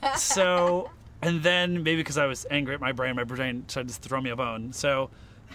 so, 0.16 0.90
and 1.22 1.42
then 1.42 1.82
maybe 1.82 1.96
because 1.96 2.18
I 2.18 2.26
was 2.26 2.46
angry 2.50 2.74
at 2.74 2.80
my 2.80 2.92
brain, 2.92 3.16
my 3.16 3.24
brain 3.24 3.64
tried 3.68 3.88
to 3.88 3.94
throw 3.94 4.20
me 4.20 4.30
a 4.30 4.36
bone. 4.36 4.72
So, 4.72 5.10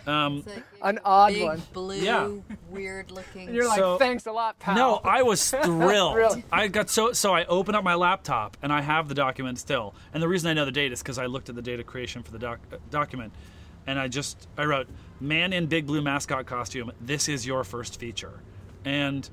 um, 0.07 0.43
An 0.81 0.99
odd 1.05 1.33
big 1.33 1.43
one. 1.43 1.61
blue, 1.73 1.95
Yeah. 1.97 2.29
weird 2.69 3.11
looking. 3.11 3.47
And 3.47 3.55
you're 3.55 3.67
like, 3.67 3.77
So- 3.77 3.97
thanks 3.97 4.25
a 4.25 4.31
lot, 4.31 4.57
pal. 4.59 4.75
no, 4.75 4.95
I 5.03 5.21
was 5.23 5.51
thrilled. 5.63 6.15
Really? 6.15 6.43
I 6.51 6.67
got 6.67 6.89
so 6.89 7.13
so. 7.13 7.33
I 7.33 7.45
opened 7.45 7.75
up 7.75 7.83
my 7.83 7.95
laptop, 7.95 8.57
and 8.61 8.71
I 8.73 8.81
have 8.81 9.07
the 9.09 9.15
document 9.15 9.59
still. 9.59 9.93
And 10.13 10.23
the 10.23 10.27
reason 10.27 10.49
I 10.49 10.53
know 10.53 10.65
the 10.65 10.71
date 10.71 10.91
is 10.91 11.01
because 11.01 11.17
I 11.17 11.25
looked 11.25 11.49
at 11.49 11.55
the 11.55 11.61
data 11.61 11.83
creation 11.83 12.23
for 12.23 12.31
the 12.31 12.39
doc, 12.39 12.59
uh, 12.71 12.77
document, 12.89 13.33
and 13.85 13.99
I 13.99 14.07
just 14.07 14.47
I 14.57 14.63
wrote, 14.65 14.87
"Man 15.19 15.53
in 15.53 15.67
big 15.67 15.85
blue 15.85 16.01
mascot 16.01 16.45
costume. 16.45 16.91
This 17.01 17.27
is 17.29 17.45
your 17.45 17.63
first 17.63 17.99
feature," 17.99 18.39
and. 18.85 19.29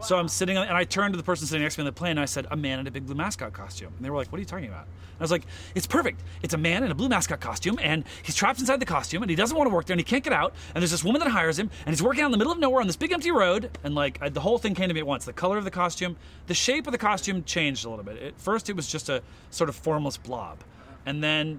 So 0.00 0.16
I'm 0.16 0.28
sitting, 0.28 0.56
on, 0.56 0.68
and 0.68 0.76
I 0.76 0.84
turned 0.84 1.12
to 1.12 1.16
the 1.16 1.24
person 1.24 1.48
sitting 1.48 1.64
next 1.64 1.74
to 1.74 1.80
me 1.80 1.82
on 1.82 1.86
the 1.86 1.98
plane, 1.98 2.12
and 2.12 2.20
I 2.20 2.24
said, 2.26 2.46
"A 2.52 2.56
man 2.56 2.78
in 2.78 2.86
a 2.86 2.90
big 2.92 3.04
blue 3.04 3.16
mascot 3.16 3.52
costume." 3.52 3.92
And 3.96 4.04
they 4.04 4.10
were 4.10 4.16
like, 4.16 4.30
"What 4.30 4.36
are 4.36 4.38
you 4.38 4.46
talking 4.46 4.68
about?" 4.68 4.84
And 4.84 5.18
I 5.18 5.24
was 5.24 5.32
like, 5.32 5.42
"It's 5.74 5.88
perfect. 5.88 6.22
It's 6.40 6.54
a 6.54 6.56
man 6.56 6.84
in 6.84 6.92
a 6.92 6.94
blue 6.94 7.08
mascot 7.08 7.40
costume, 7.40 7.80
and 7.82 8.04
he's 8.22 8.36
trapped 8.36 8.60
inside 8.60 8.78
the 8.78 8.86
costume, 8.86 9.22
and 9.24 9.30
he 9.30 9.34
doesn't 9.34 9.56
want 9.56 9.68
to 9.68 9.74
work 9.74 9.86
there, 9.86 9.94
and 9.94 10.00
he 10.00 10.04
can't 10.04 10.22
get 10.22 10.32
out. 10.32 10.54
And 10.72 10.82
there's 10.82 10.92
this 10.92 11.02
woman 11.02 11.18
that 11.18 11.30
hires 11.30 11.58
him, 11.58 11.68
and 11.84 11.92
he's 11.92 12.00
working 12.00 12.22
out 12.22 12.26
in 12.26 12.30
the 12.30 12.38
middle 12.38 12.52
of 12.52 12.60
nowhere 12.60 12.80
on 12.80 12.86
this 12.86 12.94
big 12.94 13.10
empty 13.10 13.32
road. 13.32 13.76
And 13.82 13.96
like 13.96 14.20
I, 14.22 14.28
the 14.28 14.38
whole 14.38 14.56
thing 14.56 14.76
came 14.76 14.86
to 14.86 14.94
me 14.94 15.00
at 15.00 15.06
once. 15.06 15.24
The 15.24 15.32
color 15.32 15.58
of 15.58 15.64
the 15.64 15.70
costume, 15.72 16.16
the 16.46 16.54
shape 16.54 16.86
of 16.86 16.92
the 16.92 16.98
costume 16.98 17.42
changed 17.42 17.84
a 17.84 17.90
little 17.90 18.04
bit. 18.04 18.22
At 18.22 18.40
first, 18.40 18.70
it 18.70 18.76
was 18.76 18.86
just 18.86 19.08
a 19.08 19.20
sort 19.50 19.68
of 19.68 19.74
formless 19.74 20.16
blob, 20.16 20.58
and 21.06 21.24
then, 21.24 21.58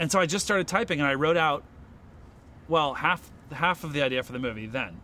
and 0.00 0.10
so 0.10 0.18
I 0.18 0.26
just 0.26 0.44
started 0.44 0.66
typing, 0.66 0.98
and 0.98 1.08
I 1.08 1.14
wrote 1.14 1.36
out, 1.36 1.62
well, 2.66 2.94
half 2.94 3.30
half 3.52 3.84
of 3.84 3.92
the 3.92 4.02
idea 4.02 4.24
for 4.24 4.32
the 4.32 4.40
movie 4.40 4.66
then." 4.66 5.02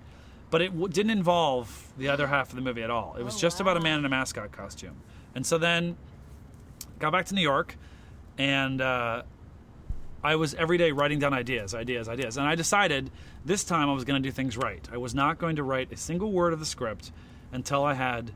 But 0.54 0.62
it 0.62 0.68
w- 0.68 0.86
didn't 0.86 1.10
involve 1.10 1.92
the 1.98 2.08
other 2.08 2.28
half 2.28 2.50
of 2.50 2.54
the 2.54 2.60
movie 2.62 2.84
at 2.84 2.88
all. 2.88 3.16
It 3.18 3.24
was 3.24 3.34
Oh, 3.34 3.38
just 3.40 3.58
about 3.58 3.76
a 3.76 3.80
man 3.80 3.98
in 3.98 4.04
a 4.04 4.08
mascot 4.08 4.52
costume. 4.52 4.94
And 5.34 5.44
so 5.44 5.58
then 5.58 5.96
got 7.00 7.10
back 7.10 7.26
to 7.26 7.34
New 7.34 7.40
York 7.40 7.76
and 8.38 8.80
uh, 8.80 9.24
I 10.22 10.36
was 10.36 10.54
every 10.54 10.78
day 10.78 10.92
writing 10.92 11.18
down 11.18 11.34
ideas, 11.34 11.74
ideas, 11.74 12.08
ideas. 12.08 12.36
And 12.36 12.46
I 12.46 12.54
decided 12.54 13.10
this 13.44 13.64
time 13.64 13.90
I 13.90 13.94
was 13.94 14.04
going 14.04 14.22
to 14.22 14.28
do 14.28 14.30
things 14.30 14.56
right. 14.56 14.88
I 14.92 14.96
was 14.96 15.12
not 15.12 15.38
going 15.38 15.56
to 15.56 15.64
write 15.64 15.90
a 15.90 15.96
single 15.96 16.30
word 16.30 16.52
of 16.52 16.60
the 16.60 16.66
script 16.66 17.10
until 17.50 17.82
I 17.82 17.94
had 17.94 18.30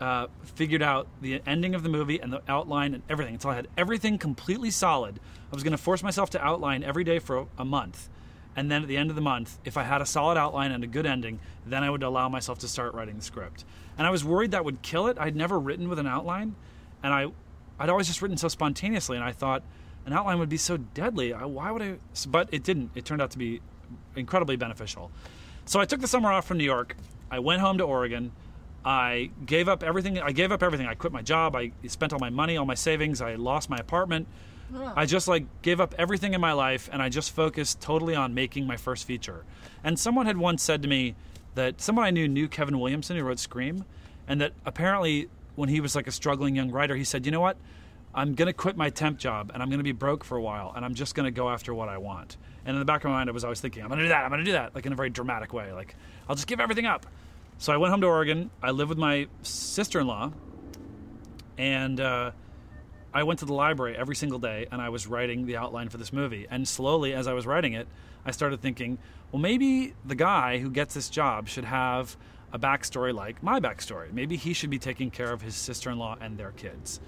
uh, 0.00 0.28
figured 0.44 0.80
out 0.80 1.08
the 1.20 1.42
ending 1.46 1.74
of 1.74 1.82
the 1.82 1.90
movie 1.90 2.22
and 2.22 2.32
the 2.32 2.40
outline 2.48 2.94
and 2.94 3.02
everything. 3.10 3.34
Until 3.34 3.50
I 3.50 3.56
had 3.56 3.68
everything 3.76 4.16
completely 4.16 4.70
solid, 4.70 5.20
I 5.52 5.54
was 5.54 5.62
going 5.62 5.72
to 5.72 5.76
force 5.76 6.02
myself 6.02 6.30
to 6.30 6.42
outline 6.42 6.82
every 6.82 7.04
day 7.04 7.18
for 7.18 7.36
a, 7.36 7.46
a 7.58 7.64
month. 7.66 8.08
And 8.56 8.70
then 8.70 8.82
at 8.82 8.88
the 8.88 8.96
end 8.96 9.10
of 9.10 9.16
the 9.16 9.22
month, 9.22 9.58
if 9.64 9.76
I 9.76 9.82
had 9.82 10.00
a 10.00 10.06
solid 10.06 10.38
outline 10.38 10.70
and 10.70 10.84
a 10.84 10.86
good 10.86 11.06
ending, 11.06 11.40
then 11.66 11.82
I 11.82 11.90
would 11.90 12.02
allow 12.02 12.28
myself 12.28 12.58
to 12.60 12.68
start 12.68 12.94
writing 12.94 13.16
the 13.16 13.22
script. 13.22 13.64
And 13.98 14.06
I 14.06 14.10
was 14.10 14.24
worried 14.24 14.52
that 14.52 14.64
would 14.64 14.82
kill 14.82 15.06
it. 15.08 15.16
I'd 15.18 15.36
never 15.36 15.58
written 15.58 15.88
with 15.88 15.98
an 15.98 16.06
outline, 16.06 16.54
and 17.02 17.12
I, 17.12 17.26
I'd 17.78 17.88
always 17.88 18.06
just 18.06 18.22
written 18.22 18.36
so 18.36 18.48
spontaneously. 18.48 19.16
And 19.16 19.24
I 19.24 19.32
thought 19.32 19.62
an 20.06 20.12
outline 20.12 20.38
would 20.38 20.48
be 20.48 20.56
so 20.56 20.76
deadly. 20.76 21.32
I, 21.32 21.44
why 21.44 21.70
would 21.70 21.82
I? 21.82 21.96
But 22.28 22.48
it 22.52 22.62
didn't. 22.62 22.90
It 22.94 23.04
turned 23.04 23.22
out 23.22 23.30
to 23.32 23.38
be 23.38 23.60
incredibly 24.16 24.56
beneficial. 24.56 25.10
So 25.64 25.80
I 25.80 25.84
took 25.84 26.00
the 26.00 26.08
summer 26.08 26.30
off 26.30 26.46
from 26.46 26.58
New 26.58 26.64
York. 26.64 26.96
I 27.30 27.38
went 27.38 27.60
home 27.60 27.78
to 27.78 27.84
Oregon. 27.84 28.32
I 28.84 29.30
gave 29.46 29.68
up 29.68 29.82
everything. 29.82 30.18
I 30.18 30.32
gave 30.32 30.52
up 30.52 30.62
everything. 30.62 30.86
I 30.86 30.94
quit 30.94 31.12
my 31.12 31.22
job. 31.22 31.56
I 31.56 31.72
spent 31.86 32.12
all 32.12 32.18
my 32.18 32.30
money, 32.30 32.56
all 32.56 32.66
my 32.66 32.74
savings. 32.74 33.22
I 33.22 33.34
lost 33.36 33.70
my 33.70 33.78
apartment. 33.78 34.28
I 34.96 35.06
just 35.06 35.28
like 35.28 35.62
gave 35.62 35.80
up 35.80 35.94
everything 35.98 36.34
in 36.34 36.40
my 36.40 36.52
life 36.52 36.88
and 36.92 37.02
I 37.02 37.08
just 37.08 37.32
focused 37.32 37.80
totally 37.80 38.14
on 38.14 38.34
making 38.34 38.66
my 38.66 38.76
first 38.76 39.06
feature. 39.06 39.44
And 39.82 39.98
someone 39.98 40.26
had 40.26 40.36
once 40.36 40.62
said 40.62 40.82
to 40.82 40.88
me 40.88 41.14
that 41.54 41.80
someone 41.80 42.04
I 42.04 42.10
knew 42.10 42.26
knew 42.28 42.48
Kevin 42.48 42.78
Williamson 42.80 43.16
who 43.16 43.22
wrote 43.22 43.38
Scream, 43.38 43.84
and 44.26 44.40
that 44.40 44.52
apparently 44.64 45.28
when 45.54 45.68
he 45.68 45.80
was 45.80 45.94
like 45.94 46.06
a 46.06 46.12
struggling 46.12 46.56
young 46.56 46.70
writer, 46.70 46.96
he 46.96 47.04
said, 47.04 47.26
"You 47.26 47.32
know 47.32 47.40
what? 47.40 47.56
I'm 48.14 48.34
going 48.34 48.46
to 48.46 48.52
quit 48.52 48.76
my 48.76 48.90
temp 48.90 49.18
job 49.18 49.50
and 49.52 49.62
I'm 49.62 49.68
going 49.68 49.78
to 49.78 49.84
be 49.84 49.92
broke 49.92 50.24
for 50.24 50.36
a 50.36 50.42
while 50.42 50.72
and 50.74 50.84
I'm 50.84 50.94
just 50.94 51.14
going 51.14 51.24
to 51.24 51.30
go 51.30 51.48
after 51.48 51.74
what 51.74 51.88
I 51.88 51.98
want." 51.98 52.36
And 52.64 52.74
in 52.74 52.78
the 52.78 52.86
back 52.86 53.04
of 53.04 53.10
my 53.10 53.16
mind, 53.18 53.28
I 53.28 53.32
was 53.32 53.44
always 53.44 53.60
thinking, 53.60 53.82
"I'm 53.82 53.88
going 53.88 53.98
to 53.98 54.04
do 54.04 54.08
that. 54.08 54.24
I'm 54.24 54.30
going 54.30 54.40
to 54.40 54.44
do 54.44 54.52
that," 54.52 54.74
like 54.74 54.86
in 54.86 54.92
a 54.92 54.96
very 54.96 55.10
dramatic 55.10 55.52
way, 55.52 55.72
like 55.72 55.94
I'll 56.28 56.34
just 56.34 56.46
give 56.46 56.60
everything 56.60 56.86
up. 56.86 57.06
So 57.58 57.72
I 57.72 57.76
went 57.76 57.92
home 57.92 58.00
to 58.00 58.08
Oregon. 58.08 58.50
I 58.62 58.72
lived 58.72 58.88
with 58.88 58.98
my 58.98 59.28
sister-in-law, 59.42 60.32
and 61.56 62.00
uh, 62.00 62.32
I 63.14 63.22
went 63.22 63.38
to 63.38 63.46
the 63.46 63.54
library 63.54 63.96
every 63.96 64.16
single 64.16 64.40
day 64.40 64.66
and 64.72 64.82
I 64.82 64.88
was 64.88 65.06
writing 65.06 65.46
the 65.46 65.56
outline 65.56 65.88
for 65.88 65.98
this 65.98 66.12
movie. 66.12 66.46
And 66.50 66.66
slowly, 66.66 67.14
as 67.14 67.28
I 67.28 67.32
was 67.32 67.46
writing 67.46 67.72
it, 67.72 67.86
I 68.26 68.32
started 68.32 68.60
thinking, 68.60 68.98
well, 69.30 69.40
maybe 69.40 69.94
the 70.04 70.16
guy 70.16 70.58
who 70.58 70.68
gets 70.68 70.94
this 70.94 71.08
job 71.08 71.48
should 71.48 71.64
have 71.64 72.16
a 72.52 72.58
backstory 72.58 73.14
like 73.14 73.42
my 73.42 73.60
backstory. 73.60 74.12
Maybe 74.12 74.36
he 74.36 74.52
should 74.52 74.70
be 74.70 74.78
taking 74.78 75.10
care 75.10 75.32
of 75.32 75.42
his 75.42 75.54
sister 75.54 75.90
in 75.90 75.98
law 75.98 76.16
and 76.20 76.38
their 76.38 76.52
kids. 76.52 77.00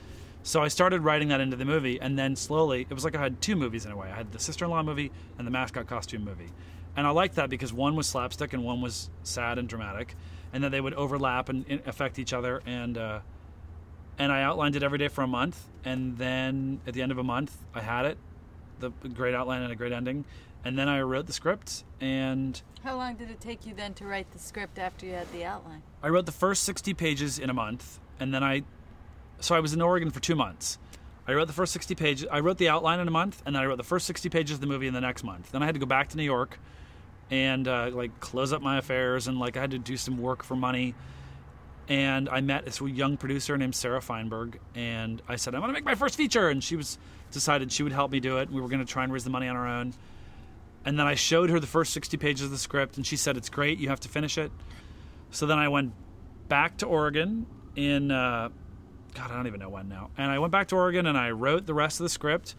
So 0.42 0.62
I 0.62 0.68
started 0.68 1.00
writing 1.00 1.28
that 1.28 1.40
into 1.40 1.56
the 1.56 1.64
movie, 1.64 2.00
and 2.00 2.16
then 2.16 2.36
slowly, 2.36 2.86
it 2.88 2.94
was 2.94 3.04
like 3.04 3.16
I 3.16 3.20
had 3.20 3.40
two 3.42 3.56
movies 3.56 3.84
in 3.84 3.90
a 3.90 3.96
way. 3.96 4.08
I 4.08 4.14
had 4.14 4.30
the 4.30 4.38
sister 4.38 4.64
in 4.64 4.70
law 4.70 4.82
movie 4.82 5.10
and 5.38 5.46
the 5.46 5.50
mascot 5.50 5.88
costume 5.88 6.24
movie. 6.24 6.52
And 6.96 7.04
I 7.04 7.10
liked 7.10 7.34
that 7.34 7.50
because 7.50 7.72
one 7.72 7.96
was 7.96 8.06
slapstick 8.06 8.52
and 8.52 8.64
one 8.64 8.80
was 8.80 9.10
sad 9.24 9.58
and 9.58 9.68
dramatic, 9.68 10.14
and 10.52 10.62
then 10.62 10.70
they 10.70 10.80
would 10.80 10.94
overlap 10.94 11.48
and 11.48 11.64
affect 11.84 12.20
each 12.20 12.32
other. 12.32 12.62
And 12.64 12.96
uh, 12.96 13.20
and 14.18 14.32
I 14.32 14.42
outlined 14.42 14.76
it 14.76 14.82
every 14.82 14.98
day 14.98 15.08
for 15.08 15.22
a 15.22 15.26
month, 15.26 15.62
and 15.84 16.16
then 16.18 16.80
at 16.86 16.94
the 16.94 17.02
end 17.02 17.12
of 17.12 17.18
a 17.18 17.24
month, 17.24 17.56
I 17.74 17.80
had 17.80 18.06
it, 18.06 18.18
the 18.78 18.90
great 18.90 19.34
outline 19.34 19.62
and 19.62 19.72
a 19.72 19.76
great 19.76 19.92
ending, 19.92 20.24
and 20.64 20.78
then 20.78 20.88
I 20.88 21.00
wrote 21.00 21.26
the 21.26 21.32
script. 21.32 21.84
And 22.00 22.60
how 22.84 22.96
long 22.96 23.14
did 23.14 23.30
it 23.30 23.40
take 23.40 23.66
you 23.66 23.74
then 23.74 23.94
to 23.94 24.04
write 24.04 24.30
the 24.32 24.38
script 24.38 24.78
after 24.78 25.06
you 25.06 25.12
had 25.12 25.32
the 25.32 25.44
outline? 25.44 25.82
I 26.02 26.08
wrote 26.08 26.26
the 26.26 26.32
first 26.32 26.62
sixty 26.64 26.94
pages 26.94 27.38
in 27.38 27.50
a 27.50 27.54
month, 27.54 27.98
and 28.20 28.32
then 28.32 28.44
I, 28.44 28.62
so 29.40 29.54
I 29.54 29.60
was 29.60 29.72
in 29.72 29.80
Oregon 29.80 30.10
for 30.10 30.20
two 30.20 30.34
months. 30.34 30.78
I 31.28 31.32
wrote 31.32 31.46
the 31.46 31.52
first 31.52 31.72
sixty 31.72 31.94
pages. 31.94 32.28
I 32.30 32.40
wrote 32.40 32.58
the 32.58 32.68
outline 32.68 33.00
in 33.00 33.08
a 33.08 33.10
month, 33.10 33.42
and 33.44 33.56
then 33.56 33.62
I 33.62 33.66
wrote 33.66 33.78
the 33.78 33.84
first 33.84 34.06
sixty 34.06 34.28
pages 34.28 34.54
of 34.54 34.60
the 34.60 34.66
movie 34.66 34.86
in 34.86 34.94
the 34.94 35.00
next 35.00 35.24
month. 35.24 35.50
Then 35.50 35.62
I 35.62 35.66
had 35.66 35.74
to 35.74 35.80
go 35.80 35.86
back 35.86 36.08
to 36.10 36.16
New 36.16 36.22
York, 36.22 36.58
and 37.30 37.66
uh, 37.66 37.90
like 37.92 38.20
close 38.20 38.52
up 38.52 38.62
my 38.62 38.78
affairs, 38.78 39.26
and 39.26 39.38
like 39.38 39.56
I 39.56 39.60
had 39.60 39.72
to 39.72 39.78
do 39.78 39.96
some 39.96 40.18
work 40.18 40.44
for 40.44 40.54
money 40.54 40.94
and 41.88 42.28
I 42.28 42.40
met 42.40 42.64
this 42.64 42.80
young 42.80 43.16
producer 43.16 43.56
named 43.56 43.74
Sarah 43.74 44.00
Feinberg, 44.00 44.58
and 44.74 45.22
I 45.28 45.36
said, 45.36 45.54
"I'm 45.54 45.60
going 45.60 45.72
to 45.72 45.74
make 45.74 45.84
my 45.84 45.94
first 45.94 46.16
feature," 46.16 46.48
and 46.48 46.62
she 46.62 46.76
was 46.76 46.98
decided 47.30 47.72
she 47.72 47.82
would 47.82 47.92
help 47.92 48.10
me 48.10 48.20
do 48.20 48.38
it. 48.38 48.50
We 48.50 48.60
were 48.60 48.68
going 48.68 48.84
to 48.84 48.90
try 48.90 49.04
and 49.04 49.12
raise 49.12 49.24
the 49.24 49.30
money 49.30 49.48
on 49.48 49.56
our 49.56 49.66
own, 49.66 49.94
and 50.84 50.98
then 50.98 51.06
I 51.06 51.14
showed 51.14 51.50
her 51.50 51.60
the 51.60 51.66
first 51.66 51.92
60 51.92 52.16
pages 52.16 52.46
of 52.46 52.50
the 52.50 52.58
script, 52.58 52.96
and 52.96 53.06
she 53.06 53.16
said, 53.16 53.36
"It's 53.36 53.48
great. 53.48 53.78
You 53.78 53.88
have 53.88 54.00
to 54.00 54.08
finish 54.08 54.38
it." 54.38 54.50
So 55.30 55.46
then 55.46 55.58
I 55.58 55.68
went 55.68 55.92
back 56.48 56.76
to 56.78 56.86
Oregon 56.86 57.46
in 57.74 58.10
uh, 58.10 58.48
God, 59.14 59.30
I 59.30 59.34
don't 59.34 59.46
even 59.46 59.60
know 59.60 59.70
when 59.70 59.88
now, 59.88 60.10
and 60.18 60.30
I 60.30 60.38
went 60.38 60.52
back 60.52 60.68
to 60.68 60.76
Oregon 60.76 61.06
and 61.06 61.16
I 61.16 61.30
wrote 61.30 61.66
the 61.66 61.74
rest 61.74 62.00
of 62.00 62.04
the 62.04 62.10
script, 62.10 62.54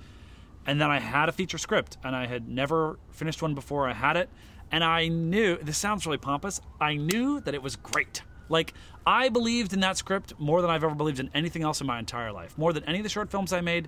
and 0.65 0.81
then 0.81 0.89
I 0.89 0.99
had 0.99 1.29
a 1.29 1.31
feature 1.31 1.57
script, 1.57 1.97
and 2.03 2.15
I 2.15 2.25
had 2.25 2.49
never 2.49 2.97
finished 3.11 3.41
one 3.41 3.53
before. 3.53 3.87
I 3.87 3.93
had 3.93 4.17
it, 4.17 4.29
and 4.71 4.83
I 4.83 5.07
knew 5.07 5.57
this 5.57 5.77
sounds 5.77 6.05
really 6.05 6.17
pompous. 6.17 6.59
I 6.81 6.95
knew 6.95 7.39
that 7.41 7.53
it 7.53 7.61
was 7.61 7.75
great. 7.75 8.23
Like, 8.49 8.73
I 9.05 9.29
believed 9.29 9.73
in 9.73 9.79
that 9.81 9.97
script 9.97 10.33
more 10.37 10.61
than 10.61 10.69
I've 10.69 10.83
ever 10.83 10.95
believed 10.95 11.19
in 11.19 11.29
anything 11.33 11.63
else 11.63 11.81
in 11.81 11.87
my 11.87 11.99
entire 11.99 12.31
life. 12.31 12.57
More 12.57 12.73
than 12.73 12.83
any 12.85 12.99
of 12.99 13.03
the 13.03 13.09
short 13.09 13.29
films 13.29 13.53
I 13.53 13.61
made. 13.61 13.87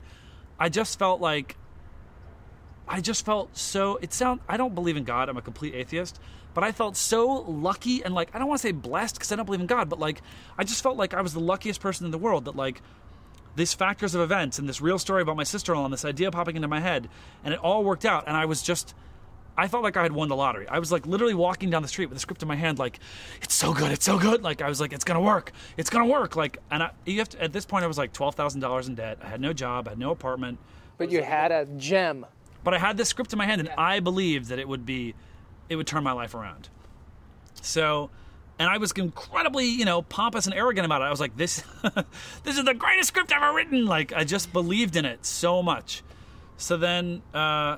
I 0.60 0.70
just 0.70 1.00
felt 1.00 1.22
like. 1.22 1.56
I 2.88 3.02
just 3.02 3.26
felt 3.26 3.56
so. 3.56 3.98
It 3.98 4.14
sound. 4.14 4.42
I 4.48 4.58
don't 4.58 4.74
believe 4.74 4.98
in 4.98 5.04
God. 5.04 5.30
I'm 5.30 5.38
a 5.38 5.42
complete 5.42 5.76
atheist. 5.76 6.20
But 6.54 6.64
I 6.64 6.72
felt 6.72 6.98
so 6.98 7.42
lucky 7.42 8.04
and 8.04 8.14
like 8.14 8.30
I 8.34 8.40
don't 8.40 8.48
want 8.48 8.62
to 8.62 8.68
say 8.68 8.72
blessed 8.72 9.16
because 9.16 9.32
I 9.32 9.36
don't 9.36 9.46
believe 9.46 9.62
in 9.62 9.68
God, 9.68 9.88
but 9.88 10.00
like 10.00 10.22
I 10.58 10.64
just 10.64 10.82
felt 10.82 10.98
like 10.98 11.14
I 11.14 11.22
was 11.22 11.34
the 11.34 11.40
luckiest 11.40 11.80
person 11.80 12.06
in 12.06 12.12
the 12.12 12.18
world 12.18 12.46
that 12.46 12.56
like 12.56 12.82
these 13.56 13.74
factors 13.74 14.16
of 14.16 14.22
events 14.22 14.58
and 14.58 14.68
this 14.68 14.82
real 14.82 14.98
story 14.98 15.22
about 15.22 15.36
my 15.36 15.44
sister-in-law 15.44 15.86
and 15.86 15.94
this 15.94 16.06
idea 16.06 16.32
popping 16.32 16.56
into 16.56 16.68
my 16.68 16.80
head 16.80 17.10
and 17.44 17.54
it 17.54 17.60
all 17.60 17.84
worked 17.84 18.06
out 18.06 18.24
and 18.28 18.36
I 18.36 18.46
was 18.46 18.62
just 18.62 18.96
I 19.60 19.68
felt 19.68 19.84
like 19.84 19.98
I 19.98 20.04
had 20.04 20.14
won 20.14 20.30
the 20.30 20.38
lottery. 20.38 20.68
I 20.70 20.80
was 20.80 20.90
like 20.90 21.06
literally 21.06 21.34
walking 21.34 21.70
down 21.70 21.82
the 21.82 21.90
street 21.90 22.06
with 22.06 22.16
the 22.16 22.22
script 22.22 22.42
in 22.42 22.48
my 22.48 22.56
hand, 22.56 22.80
like, 22.80 23.00
it's 23.42 23.54
so 23.54 23.74
good, 23.74 23.92
it's 23.92 24.06
so 24.06 24.18
good. 24.18 24.42
Like 24.42 24.62
I 24.62 24.70
was 24.70 24.80
like, 24.80 24.94
it's 24.94 25.04
gonna 25.04 25.20
work, 25.20 25.52
it's 25.76 25.90
gonna 25.90 26.06
work. 26.06 26.38
Like, 26.38 26.60
and 26.72 26.82
I, 26.82 26.92
you 27.06 27.20
have 27.20 27.28
to, 27.30 27.44
at 27.44 27.52
this 27.52 27.66
point, 27.66 27.84
I 27.84 27.88
was 27.88 27.98
like 27.98 28.14
twelve 28.14 28.36
thousand 28.36 28.62
dollars 28.62 28.88
in 28.88 28.96
debt. 28.96 29.18
I 29.22 29.28
had 29.28 29.42
no 29.42 29.52
job, 29.52 29.88
I 29.88 29.92
had 29.92 30.00
no 30.00 30.12
apartment. 30.12 30.60
But 30.98 31.12
you 31.12 31.22
had 31.22 31.52
a 31.52 31.66
gem. 31.78 32.26
But 32.64 32.74
I 32.74 32.78
had 32.78 32.96
this 32.96 33.10
script 33.10 33.34
in 33.34 33.38
my 33.38 33.46
hand, 33.46 33.60
and 33.60 33.70
I 33.78 34.00
believed 34.00 34.48
that 34.48 34.60
it 34.60 34.68
would 34.68 34.86
be, 34.86 35.14
it 35.68 35.76
would 35.76 35.88
turn 35.88 36.04
my 36.06 36.14
life 36.14 36.34
around. 36.36 36.70
So, 37.62 38.10
and 38.60 38.70
I 38.70 38.78
was 38.78 38.94
incredibly, 38.94 39.66
you 39.66 39.84
know, 39.84 40.02
pompous 40.04 40.46
and 40.46 40.56
arrogant 40.56 40.86
about 40.86 41.02
it. 41.02 41.06
I 41.06 41.10
was 41.10 41.20
like, 41.20 41.36
this, 41.36 41.64
this 42.44 42.58
is 42.58 42.64
the 42.64 42.74
greatest 42.74 43.10
script 43.10 43.34
I've 43.34 43.44
ever 43.44 43.54
written. 43.54 43.86
Like 43.86 44.14
I 44.14 44.24
just 44.24 44.54
believed 44.54 44.96
in 44.96 45.04
it 45.04 45.26
so 45.26 45.62
much. 45.62 46.02
So 46.56 46.78
then. 46.78 47.24
Uh, 47.34 47.78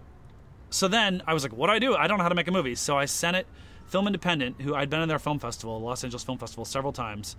so 0.71 0.88
then 0.88 1.21
I 1.27 1.34
was 1.34 1.43
like, 1.43 1.53
what 1.53 1.67
do 1.67 1.73
I 1.73 1.79
do? 1.79 1.95
I 1.95 2.07
don't 2.07 2.17
know 2.17 2.23
how 2.23 2.29
to 2.29 2.36
make 2.36 2.47
a 2.47 2.51
movie. 2.51 2.75
So 2.75 2.97
I 2.97 3.05
sent 3.05 3.36
it, 3.36 3.45
Film 3.88 4.07
Independent, 4.07 4.62
who 4.62 4.73
I'd 4.73 4.89
been 4.89 5.01
in 5.01 5.10
their 5.10 5.19
film 5.19 5.38
festival, 5.38 5.79
Los 5.81 6.03
Angeles 6.03 6.23
Film 6.23 6.38
Festival, 6.38 6.63
several 6.63 6.93
times. 6.93 7.36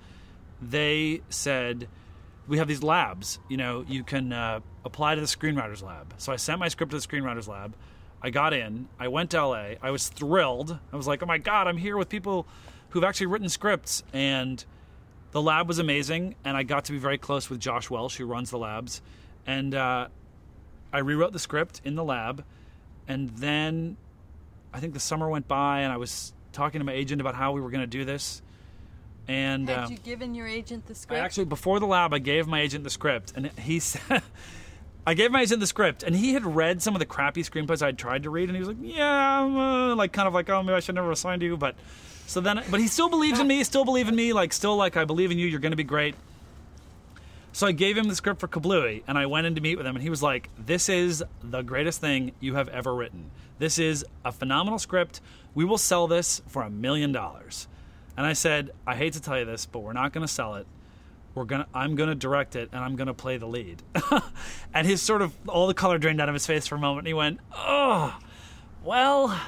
They 0.61 1.23
said, 1.31 1.89
we 2.47 2.59
have 2.59 2.69
these 2.69 2.83
labs. 2.83 3.39
You 3.49 3.57
know, 3.57 3.85
you 3.89 4.05
can 4.05 4.35
uh, 4.35 4.61
apply 4.85 5.15
to 5.15 5.21
the 5.21 5.27
Screenwriters 5.27 5.83
Lab. 5.83 6.15
So 6.19 6.31
I 6.31 6.37
sent 6.37 6.61
my 6.61 6.69
script 6.69 6.93
to 6.93 6.99
the 6.99 7.07
Screenwriters 7.07 7.49
Lab. 7.49 7.75
I 8.21 8.29
got 8.29 8.53
in. 8.53 8.89
I 9.01 9.09
went 9.09 9.31
to 9.31 9.45
LA. 9.45 9.75
I 9.83 9.91
was 9.91 10.09
thrilled. 10.09 10.79
I 10.93 10.97
was 10.97 11.07
like, 11.07 11.23
oh 11.23 11.27
my 11.27 11.39
God, 11.39 11.67
I'm 11.67 11.79
here 11.79 11.97
with 11.97 12.11
people 12.11 12.47
who've 12.91 13.03
actually 13.03 13.27
written 13.27 13.49
scripts. 13.49 14.03
And 14.13 14.63
the 15.31 15.41
lab 15.41 15.69
was 15.69 15.79
amazing. 15.79 16.35
And 16.45 16.55
I 16.55 16.65
got 16.65 16.85
to 16.85 16.93
be 16.93 16.99
very 16.99 17.19
close 17.19 17.49
with 17.49 17.61
Josh 17.61 17.89
Welsh, 17.89 18.17
who 18.17 18.27
runs 18.27 18.51
the 18.51 18.59
labs. 18.59 19.01
And 19.47 19.75
uh, 19.75 20.09
I 20.93 20.99
rewrote 20.99 21.33
the 21.33 21.39
script 21.39 21.81
in 21.85 21.95
the 21.95 22.05
lab 22.05 22.45
and 23.13 23.29
then 23.31 23.97
I 24.73 24.81
think 24.81 24.95
the 24.95 25.01
summer 25.01 25.29
went 25.29 25.47
by, 25.47 25.81
and 25.81 25.93
I 25.93 25.99
was 25.99 26.33
talking 26.53 26.81
to 26.81 26.85
my 26.85 26.93
agent 26.93 27.21
about 27.21 27.35
how 27.35 27.53
we 27.53 27.61
were 27.61 27.71
going 27.71 27.83
to 27.83 27.87
do 27.87 28.05
this. 28.05 28.43
And 29.29 29.69
had 29.69 29.85
uh, 29.85 29.89
you 29.91 29.99
given 29.99 30.35
your 30.35 30.49
agent 30.49 30.87
the 30.87 30.95
script? 30.95 31.21
I 31.21 31.25
actually, 31.25 31.45
before 31.45 31.79
the 31.79 31.87
lab, 31.87 32.13
I 32.13 32.19
gave 32.19 32.47
my 32.47 32.61
agent 32.61 32.85
the 32.85 32.91
script, 32.91 33.33
and 33.37 33.47
he 33.59 33.79
said. 33.79 34.23
I 35.05 35.15
gave 35.15 35.33
my 35.33 35.43
agent 35.43 35.59
the 35.59 35.67
script, 35.67 36.05
and 36.05 36.15
he 36.15 36.33
had 36.33 36.47
read 36.47 36.81
some 36.81 36.95
of 36.95 37.01
the 37.01 37.07
crappy 37.07 37.43
screenplays 37.43 37.83
I'd 37.83 37.99
tried 37.99 38.23
to 38.23 38.31
read, 38.31 38.49
and 38.49 38.55
he 38.55 38.61
was 38.61 38.69
like, 38.69 38.77
"Yeah, 38.81 39.43
uh, 39.43 39.97
like 39.97 40.13
kind 40.13 40.29
of 40.29 40.35
like, 40.35 40.49
oh, 40.49 40.63
maybe 40.63 40.77
I 40.77 40.81
should 40.81 40.95
never 40.95 41.11
assigned 41.11 41.43
you." 41.43 41.57
But 41.57 41.75
so 42.29 42.41
then, 42.41 42.63
but 42.71 42.79
he 42.79 42.87
still 42.87 43.09
believes 43.09 43.41
in 43.41 43.49
me, 43.49 43.65
still 43.65 43.85
believe 43.85 44.07
in 44.07 44.15
me, 44.15 44.33
like 44.33 44.53
still 44.53 44.77
like 44.77 44.97
I 44.97 45.05
believe 45.05 45.33
in 45.33 45.39
you. 45.39 45.49
You're 45.49 45.59
going 45.59 45.73
to 45.73 45.77
be 45.77 45.83
great. 45.83 46.15
So 47.55 47.67
I 47.67 47.73
gave 47.73 47.99
him 47.99 48.09
the 48.09 48.17
script 48.17 48.41
for 48.41 48.49
Kablooey, 48.49 49.03
and 49.07 49.19
I 49.19 49.27
went 49.27 49.47
in 49.47 49.55
to 49.57 49.61
meet 49.61 49.77
with 49.77 49.87
him, 49.87 49.95
and 49.95 50.03
he 50.03 50.09
was 50.09 50.23
like, 50.23 50.49
"This 50.59 50.89
is 50.89 51.23
the 51.43 51.61
greatest 51.61 52.01
thing 52.01 52.33
you 52.41 52.55
have 52.55 52.69
ever 52.69 52.95
written. 52.95 53.31
This 53.59 53.79
is 53.79 54.05
a 54.25 54.33
phenomenal 54.33 54.79
script. 54.79 55.21
We 55.55 55.67
will 55.67 55.79
sell 55.79 56.07
this 56.07 56.41
for 56.49 56.63
a 56.63 56.71
million 56.71 57.13
dollars." 57.13 57.69
And 58.17 58.25
I 58.25 58.33
said, 58.33 58.71
"I 58.87 58.97
hate 58.97 59.13
to 59.15 59.21
tell 59.21 59.39
you 59.39 59.45
this, 59.45 59.67
but 59.67 59.81
we're 59.81 59.93
not 59.93 60.13
going 60.15 60.27
to 60.27 60.33
sell 60.33 60.55
it. 60.55 60.67
We're 61.35 61.45
gonna. 61.45 61.67
I'm 61.75 61.95
going 61.95 62.09
to 62.09 62.15
direct 62.15 62.57
it, 62.57 62.71
and 62.73 62.83
I'm 62.83 62.97
going 62.97 63.09
to 63.09 63.15
play 63.15 63.37
the 63.37 63.47
lead." 63.47 63.83
and 64.75 64.87
his 64.87 65.03
sort 65.03 65.21
of 65.21 65.35
all 65.47 65.67
the 65.67 65.75
color 65.75 65.99
drained 65.99 66.23
out 66.23 66.31
of 66.31 66.35
his 66.35 66.47
face 66.47 66.67
for 66.67 66.77
a 66.77 66.79
moment. 66.79 67.01
And 67.01 67.09
he 67.09 67.15
went, 67.15 67.39
"Oh, 67.55 68.19
well." 68.83 69.39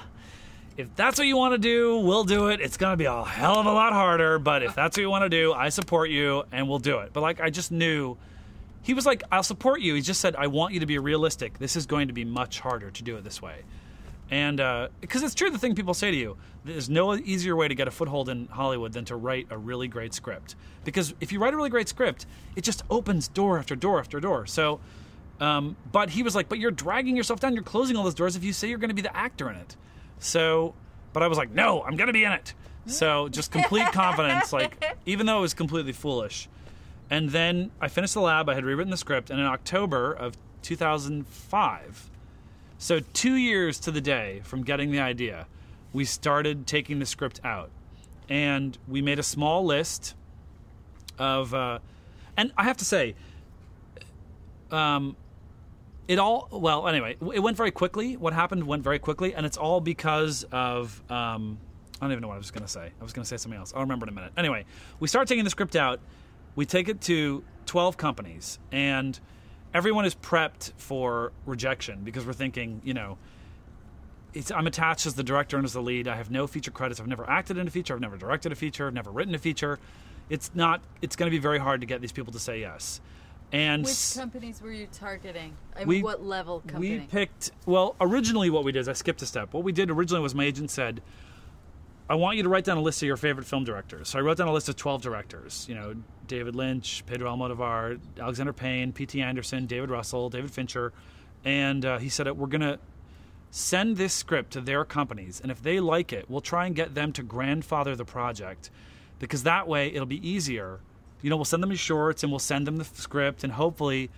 If 0.77 0.95
that's 0.97 1.19
what 1.19 1.27
you 1.27 1.37
want 1.37 1.55
to 1.55 1.59
do, 1.59 1.99
we'll 1.99 2.25
do 2.25 2.49
it. 2.49 2.61
It's 2.61 2.77
going 2.77 2.93
to 2.93 2.97
be 2.97 3.05
a 3.05 3.25
hell 3.25 3.59
of 3.59 3.67
a 3.67 3.73
lot 3.73 3.93
harder, 3.93 4.39
but 4.39 4.63
if 4.63 4.75
that's 4.75 4.97
what 4.97 5.03
you 5.03 5.11
want 5.11 5.23
to 5.23 5.29
do, 5.29 5.53
I 5.53 5.69
support 5.69 6.11
you 6.11 6.45
and 6.51 6.69
we'll 6.69 6.81
do 6.81 6.99
it. 6.99 7.13
But 7.13 7.21
like 7.21 7.41
I 7.41 7.51
just 7.51 7.71
knew 7.71 8.17
he 8.83 8.93
was 8.93 9.07
like, 9.07 9.23
I'll 9.31 9.43
support 9.43 9.81
you. 9.81 9.95
He 9.95 10.01
just 10.01 10.21
said, 10.21 10.37
I 10.37 10.49
want 10.49 10.75
you 10.75 10.81
to 10.81 10.87
be 10.87 10.99
realistic. 10.99 11.59
This 11.59 11.77
is 11.77 11.87
going 11.87 12.09
to 12.09 12.15
be 12.15 12.25
much 12.25 12.61
harder 12.61 12.91
to 12.91 13.03
do 13.03 13.17
it 13.17 13.25
this 13.25 13.41
way. 13.41 13.63
And 14.31 14.57
because 15.01 15.23
uh, 15.23 15.27
it's 15.27 15.35
true, 15.35 15.51
the 15.51 15.59
thing 15.59 15.75
people 15.75 15.95
say 15.95 16.11
to 16.11 16.17
you, 16.17 16.37
there's 16.65 16.89
no 16.89 17.15
easier 17.15 17.55
way 17.55 17.69
to 17.69 17.75
get 17.75 17.89
a 17.89 17.91
foothold 17.91 18.29
in 18.29 18.47
Hollywood 18.49 18.93
than 18.93 19.05
to 19.07 19.17
write 19.17 19.47
a 19.51 19.59
really 19.59 19.87
great 19.87 20.13
script. 20.15 20.57
Because 20.85 21.15
if 21.21 21.31
you 21.31 21.39
write 21.39 21.55
a 21.55 21.57
really 21.57 21.71
great 21.71 21.89
script, 21.89 22.27
it 22.57 22.63
just 22.63 22.83
opens 22.91 23.29
door 23.29 23.59
after 23.59 23.77
door 23.77 24.01
after 24.01 24.19
door. 24.19 24.47
So, 24.47 24.81
um, 25.41 25.77
but 25.93 26.11
he 26.11 26.23
was 26.23 26.35
like, 26.35 26.49
but 26.49 26.59
you're 26.59 26.71
dragging 26.71 27.17
yourself 27.17 27.39
down. 27.39 27.55
You're 27.55 27.63
closing 27.63 27.97
all 27.97 28.03
those 28.05 28.15
doors 28.15 28.35
if 28.35 28.45
you 28.45 28.53
say 28.53 28.69
you're 28.69 28.79
going 28.79 28.89
to 28.89 28.95
be 28.95 29.03
the 29.03 29.15
actor 29.17 29.51
in 29.51 29.57
it. 29.57 29.77
So, 30.19 30.75
but 31.13 31.23
I 31.23 31.29
was 31.29 31.39
like, 31.39 31.51
no, 31.51 31.83
I'm 31.83 31.97
going 31.97 32.07
to 32.07 32.13
be 32.13 32.25
in 32.25 32.33
it. 32.33 32.55
So 32.87 33.29
just 33.29 33.51
complete 33.51 33.87
confidence, 33.93 34.53
like 34.53 34.85
even 35.07 35.27
though 35.27 35.39
it 35.39 35.43
was 35.43 35.55
completely 35.55 35.93
foolish. 35.93 36.49
And 37.11 37.31
then 37.31 37.71
I 37.81 37.89
finished 37.89 38.15
the 38.15 38.21
lab. 38.21 38.49
I 38.49 38.55
had 38.55 38.65
rewritten 38.65 38.91
the 38.91 38.97
script, 38.97 39.31
and 39.31 39.39
in 39.39 39.47
October 39.47 40.13
of 40.13 40.37
2005, 40.63 42.11
so 42.79 43.01
two 43.13 43.35
years 43.35 43.79
to 43.81 43.91
the 43.91 44.01
day 44.01 44.41
from 44.45 44.63
getting 44.63 44.91
the 44.91 45.01
idea, 45.01 45.47
we 45.93 46.05
started 46.05 46.67
taking 46.67 46.99
the 46.99 47.07
script 47.07 47.41
out, 47.45 47.71
and 48.29 48.77
we 48.89 49.01
made 49.01 49.19
a 49.19 49.23
small 49.23 49.65
list 49.65 50.15
of. 51.19 51.55
Uh, 51.55 51.79
and 52.37 52.53
I 52.57 52.65
have 52.65 52.77
to 52.79 52.85
say, 52.85 53.15
um, 54.71 55.17
it 56.09 56.19
all 56.19 56.49
well 56.51 56.87
anyway 56.87 57.17
it 57.33 57.41
went 57.41 57.57
very 57.57 57.71
quickly 57.71 58.17
what 58.17 58.33
happened 58.33 58.63
went 58.65 58.83
very 58.83 58.99
quickly 58.99 59.35
and 59.35 59.47
it's 59.47 59.57
all 59.57 59.81
because 59.81 60.45
of 60.53 61.03
um, 61.11 61.59
i 62.01 62.05
don't 62.05 62.13
even 62.13 62.23
know 62.23 62.29
what 62.29 62.35
i 62.35 62.39
was 62.39 62.51
going 62.51 62.65
to 62.65 62.71
say 62.71 62.91
i 63.01 63.03
was 63.03 63.13
going 63.13 63.23
to 63.23 63.29
say 63.29 63.37
something 63.37 63.59
else 63.59 63.73
i'll 63.75 63.83
remember 63.83 64.05
in 64.05 64.11
a 64.11 64.15
minute 64.15 64.33
anyway 64.37 64.65
we 65.01 65.09
start 65.09 65.27
taking 65.29 65.45
the 65.45 65.51
script 65.51 65.77
out 65.77 66.01
we 66.57 66.67
take 66.67 66.89
it 66.89 67.01
to 67.01 67.43
12 67.67 67.97
companies 67.97 68.59
and 68.71 69.19
everyone 69.73 70.05
is 70.05 70.15
prepped 70.15 70.73
for 70.77 71.33
rejection 71.47 72.01
because 72.05 72.27
we're 72.27 72.33
thinking 72.33 72.81
you 72.85 72.95
know 72.95 73.17
I'm 74.55 74.67
attached 74.67 75.07
as 75.07 75.15
the 75.15 75.23
director 75.23 75.57
and 75.57 75.65
as 75.65 75.75
the 75.75 75.83
lead. 75.83 76.09
I 76.09 76.17
have 76.17 76.31
no 76.31 76.47
feature 76.47 76.71
credits. 76.71 77.01
I've 77.01 77.07
never 77.07 77.29
acted 77.29 77.57
in 77.57 77.69
a 77.69 77.71
feature. 77.71 77.95
I've 77.95 78.01
never 78.01 78.17
directed 78.17 78.53
a 78.53 78.57
feature. 78.57 78.87
I've 78.87 78.95
never 78.95 79.11
written 79.11 79.35
a 79.35 79.39
feature. 79.39 79.79
It's 80.29 80.51
not. 80.55 80.81
It's 81.03 81.17
going 81.17 81.31
to 81.31 81.31
be 81.31 81.39
very 81.41 81.59
hard 81.59 81.81
to 81.83 81.87
get 81.87 82.01
these 82.01 82.13
people 82.13 82.33
to 82.33 82.39
say 82.39 82.61
yes. 82.61 83.01
And 83.53 83.85
Which 83.85 84.15
companies 84.15 84.61
were 84.61 84.73
you 84.73 84.89
targeting? 84.93 85.57
I 85.77 85.81
mean, 85.81 85.89
We- 85.89 86.03
what 86.03 86.25
level 86.25 86.61
company? 86.67 86.99
we 86.99 87.07
picked. 87.07 87.53
Well, 87.67 87.95
originally, 88.01 88.51
what 88.51 88.65
we 88.65 88.73
did 88.73 88.81
is 88.81 88.89
I 88.89 88.95
skipped 88.95 89.23
a 89.23 89.27
step. 89.27 89.53
What 89.55 89.63
we 89.63 89.71
did 89.73 89.91
originally 89.91 90.23
was 90.23 90.35
my 90.35 90.45
agent 90.45 90.71
said, 90.71 91.01
"I 92.09 92.17
want 92.17 92.37
you 92.37 92.43
to 92.43 92.49
write 92.49 92.65
down 92.65 92.77
a 92.79 92.83
list 92.83 93.01
of 93.03 93.07
your 93.07 93.17
favorite 93.17 93.47
film 93.47 93.63
directors." 93.65 94.09
So 94.09 94.19
I 94.19 94.23
wrote 94.23 94.39
down 94.39 94.49
a 94.49 94.53
list 94.53 94.69
of 94.69 94.77
twelve 94.77 95.03
directors. 95.03 95.67
You 95.69 95.77
know, 95.77 95.95
David 96.27 96.57
Lynch, 96.57 97.05
Pedro 97.07 97.31
Almodovar, 97.35 98.01
Alexander 98.19 98.53
Payne, 98.53 98.93
P.T. 98.93 99.21
Anderson, 99.21 99.67
David 99.67 99.91
Russell, 99.91 100.31
David 100.31 100.51
Fincher, 100.51 100.93
and 101.45 101.85
uh, 101.85 101.99
he 101.99 102.09
said, 102.09 102.31
"We're 102.37 102.47
gonna." 102.49 102.79
Send 103.57 103.99
this 103.99 104.13
script 104.13 104.53
to 104.55 104.61
their 104.61 104.85
companies, 104.85 105.41
and 105.41 105.49
if 105.49 105.63
they 105.63 105.79
like 105.79 106.13
it, 106.13 106.29
we'll 106.29 106.41
try 106.41 106.67
and 106.67 106.75
get 106.75 106.97
them 106.97 107.13
to 107.13 107.23
grandfather 107.23 107.95
the 107.95 108.05
project, 108.05 108.69
because 109.21 109.45
that 109.45 109.69
way 109.69 109.95
it'll 109.95 110.07
be 110.07 110.29
easier. 110.29 110.81
You 111.25 111.31
know, 111.31 111.37
we'll 111.37 111.47
send 111.47 111.63
them 111.63 111.71
the 111.71 111.77
shorts 111.77 112.23
and 112.23 112.31
we'll 112.31 112.39
send 112.39 112.67
them 112.67 112.77
the 112.77 112.85
script, 112.85 113.45
and 113.45 113.53
hopefully 113.55 114.11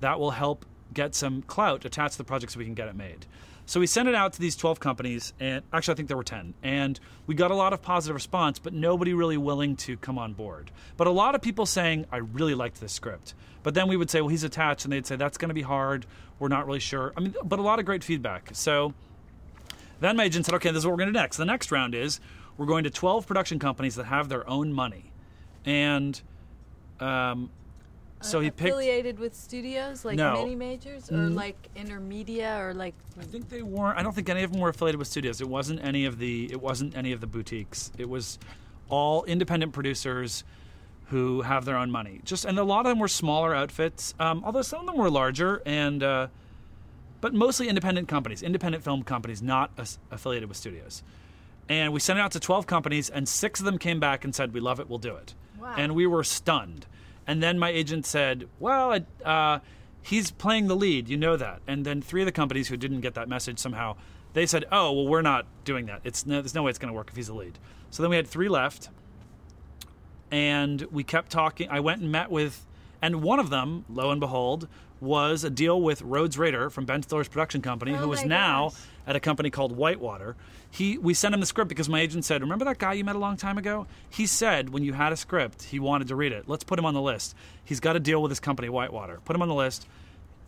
that 0.00 0.18
will 0.18 0.30
help 0.30 0.64
get 0.94 1.14
some 1.14 1.42
clout 1.42 1.84
attached 1.84 2.12
to 2.12 2.18
the 2.18 2.24
project 2.24 2.52
so 2.52 2.58
we 2.58 2.64
can 2.64 2.72
get 2.72 2.88
it 2.88 2.96
made. 2.96 3.26
So 3.66 3.80
we 3.80 3.86
sent 3.86 4.08
it 4.08 4.14
out 4.14 4.32
to 4.32 4.40
these 4.40 4.56
12 4.56 4.80
companies, 4.80 5.34
and 5.38 5.62
actually, 5.74 5.92
I 5.92 5.96
think 5.96 6.08
there 6.08 6.16
were 6.16 6.24
10. 6.24 6.54
And 6.62 6.98
we 7.26 7.34
got 7.34 7.50
a 7.50 7.54
lot 7.54 7.74
of 7.74 7.82
positive 7.82 8.14
response, 8.14 8.58
but 8.58 8.72
nobody 8.72 9.12
really 9.12 9.36
willing 9.36 9.76
to 9.76 9.98
come 9.98 10.18
on 10.18 10.32
board. 10.32 10.70
But 10.96 11.06
a 11.06 11.10
lot 11.10 11.34
of 11.34 11.42
people 11.42 11.66
saying, 11.66 12.06
I 12.10 12.16
really 12.16 12.54
liked 12.54 12.80
this 12.80 12.94
script. 12.94 13.34
But 13.62 13.74
then 13.74 13.86
we 13.86 13.98
would 13.98 14.08
say, 14.08 14.22
well, 14.22 14.28
he's 14.28 14.42
attached, 14.42 14.86
and 14.86 14.92
they'd 14.92 15.06
say, 15.06 15.16
that's 15.16 15.36
going 15.36 15.50
to 15.50 15.54
be 15.54 15.60
hard. 15.60 16.06
We're 16.38 16.48
not 16.48 16.66
really 16.66 16.80
sure. 16.80 17.12
I 17.14 17.20
mean, 17.20 17.34
but 17.44 17.58
a 17.58 17.62
lot 17.62 17.78
of 17.78 17.84
great 17.84 18.02
feedback. 18.02 18.48
So 18.54 18.94
then 20.00 20.16
my 20.16 20.24
agent 20.24 20.46
said, 20.46 20.54
okay, 20.54 20.70
this 20.70 20.78
is 20.78 20.86
what 20.86 20.92
we're 20.92 20.98
going 20.98 21.12
to 21.12 21.12
do 21.12 21.20
next. 21.20 21.36
The 21.36 21.44
next 21.44 21.70
round 21.70 21.94
is 21.94 22.20
we're 22.56 22.64
going 22.64 22.84
to 22.84 22.90
12 22.90 23.26
production 23.26 23.58
companies 23.58 23.96
that 23.96 24.04
have 24.04 24.30
their 24.30 24.48
own 24.48 24.72
money. 24.72 25.12
And 25.66 26.20
um, 27.04 27.50
so 28.20 28.40
he 28.40 28.50
picked. 28.50 28.70
affiliated 28.70 29.18
with 29.18 29.34
studios 29.34 30.04
like 30.04 30.16
No. 30.16 30.32
mini 30.34 30.54
majors 30.54 31.12
or 31.12 31.28
like 31.28 31.68
intermedia 31.76 32.58
or 32.60 32.72
like 32.72 32.94
I 33.20 33.24
think 33.24 33.50
they 33.50 33.60
weren't. 33.62 33.98
I 33.98 34.02
don't 34.02 34.14
think 34.14 34.28
any 34.30 34.42
of 34.42 34.50
them 34.52 34.60
were 34.60 34.70
affiliated 34.70 34.98
with 34.98 35.08
studios. 35.08 35.40
It 35.42 35.48
wasn't 35.48 35.84
any 35.84 36.06
of 36.06 36.18
the. 36.18 36.50
It 36.50 36.60
wasn't 36.60 36.96
any 36.96 37.12
of 37.12 37.20
the 37.20 37.26
boutiques. 37.26 37.92
It 37.98 38.08
was 38.08 38.38
all 38.88 39.24
independent 39.24 39.72
producers 39.74 40.42
who 41.08 41.42
have 41.42 41.66
their 41.66 41.76
own 41.76 41.90
money. 41.90 42.20
Just 42.24 42.46
and 42.46 42.58
a 42.58 42.64
lot 42.64 42.86
of 42.86 42.90
them 42.90 42.98
were 42.98 43.08
smaller 43.08 43.54
outfits. 43.54 44.14
Um, 44.18 44.42
although 44.44 44.62
some 44.62 44.80
of 44.80 44.86
them 44.86 44.96
were 44.96 45.10
larger 45.10 45.62
and. 45.66 46.02
Uh, 46.02 46.28
but 47.20 47.32
mostly 47.32 47.68
independent 47.68 48.06
companies, 48.06 48.42
independent 48.42 48.84
film 48.84 49.02
companies, 49.02 49.40
not 49.40 49.70
as- 49.78 49.98
affiliated 50.10 50.46
with 50.46 50.58
studios. 50.58 51.02
And 51.70 51.94
we 51.94 51.98
sent 52.00 52.18
it 52.18 52.22
out 52.22 52.32
to 52.32 52.40
12 52.40 52.66
companies, 52.66 53.08
and 53.08 53.26
six 53.26 53.60
of 53.60 53.64
them 53.64 53.78
came 53.78 53.98
back 53.98 54.24
and 54.24 54.34
said, 54.34 54.52
We 54.52 54.60
love 54.60 54.78
it, 54.78 54.90
we'll 54.90 54.98
do 54.98 55.16
it. 55.16 55.32
Wow. 55.58 55.74
And 55.78 55.94
we 55.94 56.06
were 56.06 56.22
stunned. 56.22 56.84
And 57.26 57.42
then 57.42 57.58
my 57.58 57.70
agent 57.70 58.06
said, 58.06 58.48
Well, 58.58 58.98
uh, 59.24 59.58
he's 60.02 60.30
playing 60.30 60.68
the 60.68 60.76
lead, 60.76 61.08
you 61.08 61.16
know 61.16 61.36
that. 61.36 61.60
And 61.66 61.84
then 61.84 62.02
three 62.02 62.22
of 62.22 62.26
the 62.26 62.32
companies 62.32 62.68
who 62.68 62.76
didn't 62.76 63.00
get 63.00 63.14
that 63.14 63.28
message 63.28 63.58
somehow, 63.58 63.96
they 64.34 64.46
said, 64.46 64.64
Oh, 64.70 64.92
well, 64.92 65.06
we're 65.08 65.22
not 65.22 65.46
doing 65.64 65.86
that. 65.86 66.00
It's 66.04 66.26
no, 66.26 66.40
there's 66.40 66.54
no 66.54 66.62
way 66.62 66.70
it's 66.70 66.78
going 66.78 66.92
to 66.92 66.96
work 66.96 67.08
if 67.10 67.16
he's 67.16 67.28
the 67.28 67.34
lead. 67.34 67.58
So 67.90 68.02
then 68.02 68.10
we 68.10 68.16
had 68.16 68.26
three 68.26 68.48
left 68.48 68.90
and 70.30 70.82
we 70.90 71.04
kept 71.04 71.30
talking. 71.30 71.68
I 71.70 71.80
went 71.80 72.00
and 72.02 72.10
met 72.10 72.30
with, 72.30 72.66
and 73.00 73.22
one 73.22 73.38
of 73.38 73.50
them, 73.50 73.84
lo 73.88 74.10
and 74.10 74.20
behold, 74.20 74.68
was 75.00 75.44
a 75.44 75.50
deal 75.50 75.80
with 75.80 76.02
Rhoades 76.02 76.38
Rader 76.38 76.70
from 76.70 76.86
Ben 76.86 77.02
Stiller's 77.02 77.28
production 77.28 77.62
company, 77.62 77.92
Oh 77.92 77.98
who 77.98 78.12
is 78.12 78.24
now 78.24 78.70
gosh. 78.70 78.80
at 79.06 79.16
a 79.16 79.20
company 79.20 79.50
called 79.50 79.72
Whitewater. 79.76 80.34
He, 80.74 80.98
we 80.98 81.14
sent 81.14 81.32
him 81.32 81.38
the 81.40 81.46
script 81.46 81.68
because 81.68 81.88
my 81.88 82.00
agent 82.00 82.24
said, 82.24 82.40
"Remember 82.40 82.64
that 82.64 82.78
guy 82.78 82.94
you 82.94 83.04
met 83.04 83.14
a 83.14 83.20
long 83.20 83.36
time 83.36 83.58
ago? 83.58 83.86
He 84.10 84.26
said 84.26 84.70
when 84.70 84.82
you 84.82 84.92
had 84.92 85.12
a 85.12 85.16
script, 85.16 85.62
he 85.62 85.78
wanted 85.78 86.08
to 86.08 86.16
read 86.16 86.32
it. 86.32 86.48
Let's 86.48 86.64
put 86.64 86.80
him 86.80 86.84
on 86.84 86.94
the 86.94 87.00
list. 87.00 87.36
He's 87.62 87.78
got 87.78 87.94
a 87.94 88.00
deal 88.00 88.20
with 88.20 88.32
his 88.32 88.40
company, 88.40 88.68
Whitewater. 88.68 89.20
Put 89.24 89.36
him 89.36 89.42
on 89.42 89.46
the 89.48 89.54
list." 89.54 89.86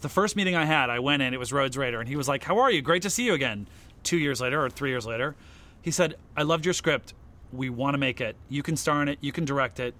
The 0.01 0.09
first 0.09 0.35
meeting 0.35 0.57
I 0.57 0.65
had, 0.65 0.91
I 0.91 0.99
went 0.99 1.23
in. 1.23 1.33
It 1.33 1.39
was 1.39 1.53
Rhoades 1.53 1.79
Rader, 1.79 2.01
and 2.01 2.09
he 2.09 2.17
was 2.17 2.27
like, 2.27 2.43
"How 2.43 2.59
are 2.59 2.73
you? 2.73 2.83
Great 2.83 3.03
to 3.03 3.11
see 3.11 3.25
you 3.25 3.35
again." 3.35 3.69
Two 4.03 4.17
years 4.17 4.41
later, 4.41 4.65
or 4.65 4.69
three 4.69 4.91
years 4.91 5.07
later, 5.07 5.37
he 5.81 5.93
said, 5.93 6.17
"I 6.37 6.43
loved 6.43 6.65
your 6.65 6.75
script. 6.75 7.15
We 7.53 7.71
want 7.71 7.95
to 7.95 7.99
make 7.99 8.21
it. 8.21 8.35
You 8.49 8.65
can 8.65 8.77
star 8.77 9.03
in 9.03 9.09
it. 9.09 9.19
You 9.21 9.31
can 9.31 9.45
direct 9.45 9.79
it. 9.79 9.95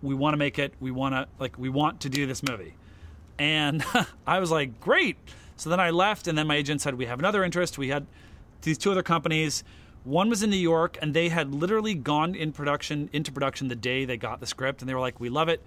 We 0.00 0.14
want 0.14 0.32
to 0.32 0.38
make 0.38 0.58
it. 0.58 0.72
We 0.80 0.90
want 0.90 1.14
to 1.14 1.28
like 1.38 1.58
we 1.58 1.68
want 1.68 2.00
to 2.00 2.08
do 2.08 2.26
this 2.26 2.42
movie." 2.42 2.76
And 3.38 3.84
I 4.26 4.38
was 4.38 4.50
like, 4.50 4.80
"Great." 4.80 5.18
So 5.56 5.68
then 5.68 5.80
I 5.80 5.90
left, 5.90 6.28
and 6.28 6.38
then 6.38 6.46
my 6.46 6.56
agent 6.56 6.80
said, 6.80 6.94
"We 6.94 7.04
have 7.04 7.18
another 7.18 7.44
interest. 7.44 7.76
We 7.76 7.88
had 7.88 8.06
these 8.62 8.78
two 8.78 8.90
other 8.90 9.02
companies. 9.02 9.64
One 10.04 10.30
was 10.30 10.42
in 10.42 10.50
New 10.50 10.56
York, 10.56 10.98
and 11.02 11.12
they 11.12 11.28
had 11.28 11.54
literally 11.54 11.94
gone 11.94 12.34
in 12.34 12.52
production 12.52 13.10
into 13.12 13.32
production 13.32 13.68
the 13.68 13.76
day 13.76 14.04
they 14.04 14.16
got 14.16 14.40
the 14.40 14.46
script, 14.46 14.80
and 14.80 14.88
they 14.88 14.94
were 14.94 15.00
like, 15.00 15.20
"We 15.20 15.28
love 15.28 15.48
it. 15.48 15.62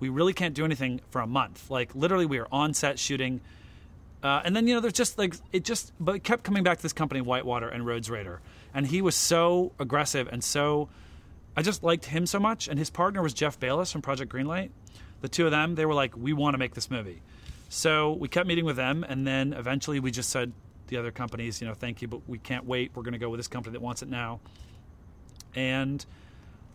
We 0.00 0.08
really 0.08 0.32
can't 0.32 0.54
do 0.54 0.64
anything 0.64 1.00
for 1.10 1.20
a 1.20 1.26
month. 1.26 1.70
Like 1.70 1.94
literally, 1.94 2.26
we 2.26 2.38
are 2.38 2.48
on 2.50 2.74
set 2.74 2.98
shooting." 2.98 3.40
Uh, 4.22 4.40
and 4.42 4.56
then 4.56 4.66
you 4.66 4.74
know, 4.74 4.80
there's 4.80 4.94
just 4.94 5.18
like 5.18 5.34
it 5.52 5.64
just, 5.64 5.92
but 6.00 6.14
it 6.14 6.24
kept 6.24 6.44
coming 6.44 6.62
back 6.62 6.78
to 6.78 6.82
this 6.82 6.94
company, 6.94 7.20
Whitewater 7.20 7.68
and 7.68 7.84
Rhoades 7.84 8.10
Rader, 8.10 8.40
and 8.72 8.86
he 8.86 9.02
was 9.02 9.14
so 9.14 9.72
aggressive 9.78 10.28
and 10.32 10.42
so. 10.42 10.88
I 11.56 11.62
just 11.62 11.84
liked 11.84 12.06
him 12.06 12.26
so 12.26 12.40
much, 12.40 12.66
and 12.66 12.80
his 12.80 12.90
partner 12.90 13.22
was 13.22 13.32
Jeff 13.32 13.60
Balis 13.60 13.92
from 13.92 14.02
Project 14.02 14.32
Greenlight. 14.32 14.70
The 15.20 15.28
two 15.28 15.44
of 15.44 15.52
them, 15.52 15.76
they 15.76 15.86
were 15.86 15.94
like, 15.94 16.16
"We 16.16 16.32
want 16.32 16.54
to 16.54 16.58
make 16.58 16.74
this 16.74 16.90
movie," 16.90 17.22
so 17.68 18.12
we 18.12 18.28
kept 18.28 18.48
meeting 18.48 18.64
with 18.64 18.76
them, 18.76 19.04
and 19.06 19.26
then 19.26 19.52
eventually 19.52 20.00
we 20.00 20.10
just 20.10 20.30
said 20.30 20.52
the 20.94 21.00
other 21.00 21.10
companies, 21.10 21.60
you 21.60 21.66
know, 21.66 21.74
thank 21.74 22.00
you, 22.02 22.08
but 22.08 22.20
we 22.28 22.38
can't 22.38 22.64
wait. 22.64 22.92
We're 22.94 23.02
going 23.02 23.12
to 23.12 23.18
go 23.18 23.28
with 23.28 23.38
this 23.38 23.48
company 23.48 23.72
that 23.72 23.82
wants 23.82 24.02
it 24.02 24.08
now, 24.08 24.40
and 25.54 26.04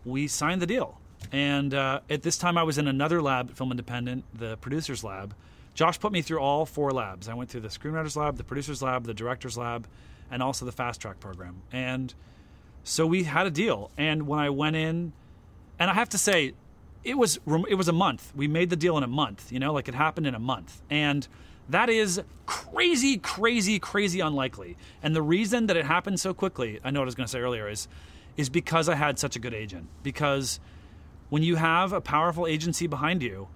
we 0.05 0.27
signed 0.27 0.61
the 0.61 0.67
deal. 0.67 0.99
And 1.31 1.73
uh, 1.73 2.01
at 2.09 2.21
this 2.21 2.37
time, 2.37 2.57
I 2.57 2.63
was 2.63 2.77
in 2.77 2.87
another 2.87 3.21
lab 3.21 3.49
at 3.49 3.57
Film 3.57 3.71
Independent, 3.71 4.25
the 4.33 4.57
producers 4.57 5.03
lab. 5.03 5.33
Josh 5.73 5.99
put 5.99 6.11
me 6.11 6.21
through 6.21 6.39
all 6.39 6.65
four 6.65 6.91
labs. 6.91 7.29
I 7.29 7.33
went 7.33 7.49
through 7.49 7.61
the 7.61 7.69
screenwriters 7.69 8.15
lab, 8.15 8.37
the 8.37 8.43
producers 8.43 8.81
lab, 8.81 9.05
the 9.05 9.13
directors 9.13 9.57
lab, 9.57 9.87
and 10.31 10.43
also 10.43 10.65
the 10.65 10.71
fast 10.71 10.99
track 10.99 11.19
program. 11.19 11.61
And 11.71 12.13
so 12.83 13.05
we 13.05 13.23
had 13.23 13.47
a 13.47 13.51
deal. 13.51 13.91
And 13.97 14.27
when 14.27 14.39
I 14.39 14.49
went 14.49 14.75
in, 14.75 15.13
and 15.77 15.89
I 15.89 15.93
have 15.93 16.09
to 16.09 16.17
say, 16.17 16.53
it 17.03 17.17
was 17.17 17.39
it 17.69 17.75
was 17.75 17.87
a 17.87 17.93
month. 17.93 18.33
We 18.35 18.49
made 18.49 18.69
the 18.69 18.75
deal 18.75 18.97
in 18.97 19.03
a 19.03 19.07
month. 19.07 19.51
You 19.51 19.59
know, 19.59 19.71
like 19.71 19.87
it 19.87 19.95
happened 19.95 20.27
in 20.27 20.35
a 20.35 20.39
month, 20.39 20.81
and 20.89 21.25
that 21.69 21.89
is 21.89 22.21
crazy, 22.45 23.17
crazy, 23.17 23.79
crazy 23.79 24.19
unlikely. 24.19 24.75
And 25.03 25.15
the 25.15 25.21
reason 25.21 25.67
that 25.67 25.77
it 25.77 25.85
happened 25.85 26.19
so 26.19 26.33
quickly, 26.33 26.79
I 26.83 26.91
know 26.91 26.99
what 26.99 27.05
I 27.05 27.07
was 27.07 27.15
going 27.15 27.27
to 27.27 27.31
say 27.31 27.39
earlier, 27.39 27.69
is 27.69 27.87
is 28.37 28.49
because 28.49 28.87
I 28.87 28.95
had 28.95 29.19
such 29.19 29.35
a 29.35 29.39
good 29.39 29.53
agent. 29.53 29.87
Because 30.01 30.61
when 31.29 31.43
you 31.43 31.57
have 31.57 31.91
a 31.91 31.99
powerful 31.99 32.47
agency 32.47 32.87
behind 32.87 33.21
you, 33.21 33.49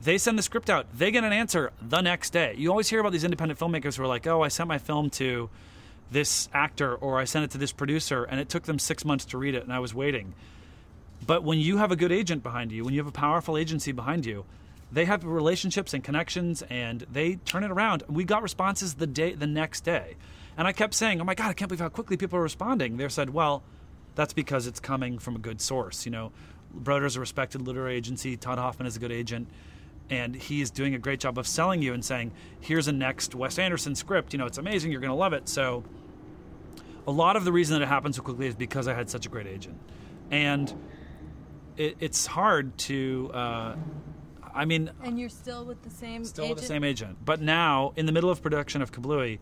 they 0.00 0.16
send 0.16 0.38
the 0.38 0.42
script 0.42 0.70
out. 0.70 0.86
They 0.96 1.10
get 1.10 1.24
an 1.24 1.32
answer 1.32 1.72
the 1.82 2.00
next 2.00 2.30
day. 2.30 2.54
You 2.56 2.70
always 2.70 2.88
hear 2.88 3.00
about 3.00 3.12
these 3.12 3.24
independent 3.24 3.58
filmmakers 3.58 3.96
who 3.96 4.04
are 4.04 4.06
like, 4.06 4.26
"Oh, 4.26 4.42
I 4.42 4.48
sent 4.48 4.68
my 4.68 4.78
film 4.78 5.10
to 5.10 5.50
this 6.10 6.48
actor 6.54 6.94
or 6.94 7.18
I 7.18 7.24
sent 7.24 7.44
it 7.44 7.50
to 7.50 7.58
this 7.58 7.72
producer 7.72 8.24
and 8.24 8.40
it 8.40 8.48
took 8.48 8.62
them 8.64 8.78
6 8.78 9.04
months 9.04 9.24
to 9.26 9.38
read 9.38 9.54
it 9.54 9.64
and 9.64 9.72
I 9.72 9.80
was 9.80 9.92
waiting." 9.92 10.34
But 11.26 11.42
when 11.42 11.58
you 11.58 11.76
have 11.76 11.90
a 11.92 11.96
good 11.96 12.12
agent 12.12 12.42
behind 12.42 12.72
you, 12.72 12.84
when 12.84 12.94
you 12.94 13.00
have 13.00 13.08
a 13.08 13.12
powerful 13.12 13.58
agency 13.58 13.92
behind 13.92 14.24
you, 14.24 14.44
they 14.92 15.04
have 15.04 15.24
relationships 15.24 15.94
and 15.94 16.02
connections 16.02 16.62
and 16.62 17.06
they 17.10 17.36
turn 17.36 17.64
it 17.64 17.70
around. 17.70 18.02
We 18.08 18.24
got 18.24 18.42
responses 18.42 18.94
the 18.94 19.06
day 19.06 19.34
the 19.34 19.46
next 19.46 19.82
day. 19.82 20.16
And 20.56 20.66
I 20.66 20.72
kept 20.72 20.94
saying, 20.94 21.20
"Oh 21.20 21.24
my 21.24 21.34
god, 21.34 21.48
I 21.48 21.52
can't 21.52 21.68
believe 21.68 21.80
how 21.80 21.88
quickly 21.88 22.16
people 22.16 22.38
are 22.38 22.42
responding." 22.42 22.96
They 22.96 23.08
said, 23.08 23.30
"Well, 23.30 23.62
that's 24.14 24.32
because 24.32 24.66
it's 24.66 24.80
coming 24.80 25.18
from 25.18 25.36
a 25.36 25.38
good 25.38 25.60
source. 25.60 26.04
You 26.04 26.12
know, 26.12 26.32
Broder's 26.74 27.16
a 27.16 27.20
respected 27.20 27.62
literary 27.62 27.94
agency. 27.96 28.36
Todd 28.36 28.58
Hoffman 28.58 28.86
is 28.86 28.96
a 28.96 29.00
good 29.00 29.12
agent, 29.12 29.48
and 30.10 30.34
he 30.34 30.60
is 30.60 30.70
doing 30.70 30.94
a 30.94 30.98
great 30.98 31.20
job 31.20 31.38
of 31.38 31.46
selling 31.46 31.82
you 31.82 31.94
and 31.94 32.04
saying, 32.04 32.32
"Here's 32.60 32.88
a 32.88 32.92
next 32.92 33.34
Wes 33.34 33.58
Anderson 33.58 33.94
script. 33.94 34.32
You 34.32 34.38
know, 34.38 34.46
it's 34.46 34.58
amazing. 34.58 34.90
You're 34.90 35.00
going 35.00 35.10
to 35.12 35.16
love 35.16 35.32
it." 35.32 35.48
So, 35.48 35.84
a 37.06 37.12
lot 37.12 37.36
of 37.36 37.44
the 37.44 37.52
reason 37.52 37.78
that 37.78 37.84
it 37.84 37.88
happened 37.88 38.16
so 38.16 38.22
quickly 38.22 38.46
is 38.46 38.56
because 38.56 38.88
I 38.88 38.94
had 38.94 39.08
such 39.08 39.24
a 39.24 39.28
great 39.28 39.46
agent, 39.46 39.78
and 40.30 40.74
it, 41.76 41.96
it's 42.00 42.26
hard 42.26 42.76
to. 42.78 43.30
Uh, 43.32 43.76
I 44.54 44.64
mean, 44.64 44.90
And 45.02 45.18
you're 45.18 45.28
still 45.28 45.64
with 45.64 45.82
the 45.82 45.90
same 45.90 46.24
still 46.24 46.44
agent? 46.44 46.56
with 46.56 46.62
the 46.62 46.68
same 46.68 46.84
agent, 46.84 47.18
but 47.24 47.40
now 47.40 47.92
in 47.96 48.06
the 48.06 48.12
middle 48.12 48.30
of 48.30 48.42
production 48.42 48.82
of 48.82 48.92
Kablooey, 48.92 49.38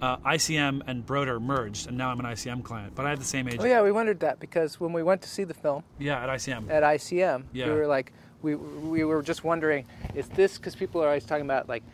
uh, 0.00 0.16
ICM 0.18 0.82
and 0.86 1.06
Broder 1.06 1.38
merged, 1.38 1.86
and 1.88 1.96
now 1.96 2.10
I'm 2.10 2.18
an 2.18 2.26
ICM 2.26 2.64
client. 2.64 2.94
But 2.94 3.06
I 3.06 3.10
had 3.10 3.20
the 3.20 3.24
same 3.24 3.46
agent. 3.46 3.62
Oh 3.62 3.66
yeah, 3.66 3.82
we 3.82 3.92
wondered 3.92 4.20
that 4.20 4.40
because 4.40 4.80
when 4.80 4.92
we 4.92 5.02
went 5.02 5.22
to 5.22 5.28
see 5.28 5.44
the 5.44 5.54
film 5.54 5.84
Yeah, 5.98 6.22
at 6.22 6.28
ICM. 6.28 6.70
at 6.70 6.82
ICM, 6.82 7.44
Yeah. 7.52 7.66
we 7.66 7.72
were 7.72 7.86
like, 7.86 8.12
we 8.42 8.56
we 8.56 9.04
were 9.04 9.22
just 9.22 9.44
wondering, 9.44 9.86
is 10.14 10.28
this 10.30 10.56
because 10.58 10.74
people 10.74 11.02
are 11.02 11.06
always 11.06 11.24
talking 11.24 11.44
about 11.44 11.68
like 11.68 11.84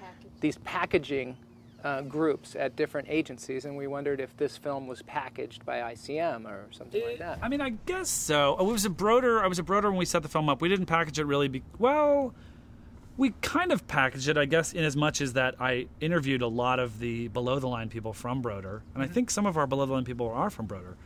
these 0.41 0.57
packaging 0.59 1.37
uh, 1.85 2.01
groups 2.03 2.57
at 2.57 2.75
different 2.77 3.09
agencies, 3.11 3.65
and 3.67 3.77
we 3.77 3.87
wondered 3.87 4.21
if 4.21 4.35
this 4.39 4.57
film 4.57 4.87
was 4.89 5.03
packaged 5.03 5.65
by 5.67 5.79
ICM 5.93 6.45
or 6.47 6.65
something 6.73 7.03
like 7.05 7.19
that. 7.19 7.39
I 7.43 7.49
mean, 7.49 7.61
I 7.61 7.71
guess 7.87 8.09
so. 8.09 8.57
Oh, 8.59 8.69
it 8.69 8.73
was 8.73 8.85
a 8.85 8.91
Broder. 8.91 9.45
I 9.45 9.47
was 9.47 9.59
a 9.59 9.63
Broder 9.63 9.89
when 9.91 9.99
we 9.99 10.05
set 10.07 10.23
the 10.23 10.29
film 10.29 10.49
up. 10.49 10.61
We 10.63 10.69
didn't 10.69 10.87
package 10.87 11.19
it 11.21 11.25
really. 11.27 11.47
Be, 11.49 11.63
well, 11.79 12.35
we 13.19 13.35
kind 13.43 13.73
of 13.73 13.87
packaged 13.89 14.29
it, 14.29 14.39
I 14.39 14.45
guess, 14.47 14.73
in 14.73 14.85
as 14.85 14.97
much 14.97 15.21
as 15.21 15.33
that 15.35 15.57
I 15.61 15.89
interviewed 16.01 16.41
a 16.41 16.47
lot 16.47 16.79
of 16.79 17.01
the 17.01 17.27
below 17.29 17.59
the 17.59 17.67
line 17.67 17.89
people 17.91 18.13
from 18.13 18.41
Broder, 18.41 18.83
and 18.95 19.03
I 19.03 19.07
think 19.09 19.31
some 19.31 19.45
of 19.45 19.57
our 19.59 19.67
below 19.67 19.85
the 19.87 19.93
line 19.93 20.05
people 20.05 20.29
are 20.29 20.49
from 20.49 20.67
Broder. 20.67 20.97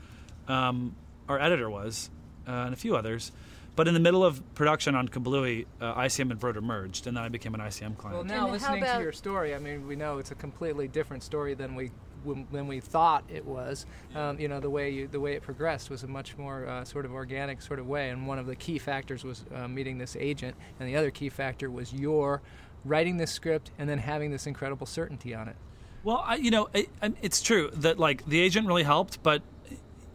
Um, 0.46 0.94
our 1.28 1.40
editor 1.40 1.70
was, 1.70 2.10
uh, 2.46 2.50
and 2.50 2.74
a 2.74 2.76
few 2.76 2.94
others. 2.94 3.32
But 3.74 3.88
in 3.88 3.94
the 3.94 4.00
middle 4.00 4.22
of 4.22 4.42
production 4.54 4.94
on 4.94 5.08
Kabluey, 5.08 5.64
uh, 5.80 5.94
ICM 5.94 6.30
and 6.30 6.38
Broder 6.38 6.60
merged, 6.60 7.06
and 7.06 7.16
then 7.16 7.24
I 7.24 7.30
became 7.30 7.54
an 7.54 7.60
ICM 7.62 7.96
client. 7.96 8.18
Well, 8.18 8.24
now 8.24 8.44
And 8.44 8.52
listening 8.52 8.82
about- 8.82 8.98
to 8.98 9.02
your 9.02 9.12
story, 9.12 9.54
I 9.54 9.58
mean, 9.58 9.86
we 9.88 9.96
know 9.96 10.18
it's 10.18 10.30
a 10.30 10.34
completely 10.34 10.88
different 10.88 11.22
story 11.22 11.54
than 11.54 11.74
we 11.74 11.90
when, 12.24 12.46
when 12.50 12.66
we 12.66 12.80
thought 12.80 13.24
it 13.32 13.44
was. 13.44 13.86
Um, 14.14 14.38
you 14.38 14.48
know, 14.48 14.60
the 14.60 14.70
way 14.70 14.90
you, 14.90 15.08
the 15.08 15.20
way 15.20 15.34
it 15.34 15.42
progressed 15.42 15.90
was 15.90 16.02
a 16.02 16.08
much 16.08 16.36
more 16.36 16.66
uh, 16.66 16.84
sort 16.84 17.04
of 17.04 17.12
organic 17.12 17.62
sort 17.62 17.78
of 17.78 17.86
way, 17.86 18.10
and 18.10 18.26
one 18.26 18.38
of 18.38 18.46
the 18.46 18.56
key 18.56 18.78
factors 18.78 19.24
was 19.24 19.44
uh, 19.54 19.68
meeting 19.68 19.98
this 19.98 20.16
agent, 20.18 20.56
and 20.78 20.88
the 20.88 20.96
other 20.96 21.10
key 21.10 21.28
factor 21.28 21.70
was 21.70 21.92
your 21.92 22.42
writing 22.84 23.16
this 23.16 23.30
script 23.30 23.70
and 23.78 23.88
then 23.88 23.98
having 23.98 24.30
this 24.30 24.46
incredible 24.46 24.86
certainty 24.86 25.34
on 25.34 25.48
it. 25.48 25.56
Well, 26.04 26.22
I, 26.26 26.34
you 26.36 26.50
know, 26.50 26.68
it, 26.74 26.88
it's 27.22 27.40
true 27.40 27.70
that 27.74 27.98
like 27.98 28.26
the 28.26 28.40
agent 28.40 28.66
really 28.66 28.82
helped, 28.82 29.22
but 29.22 29.42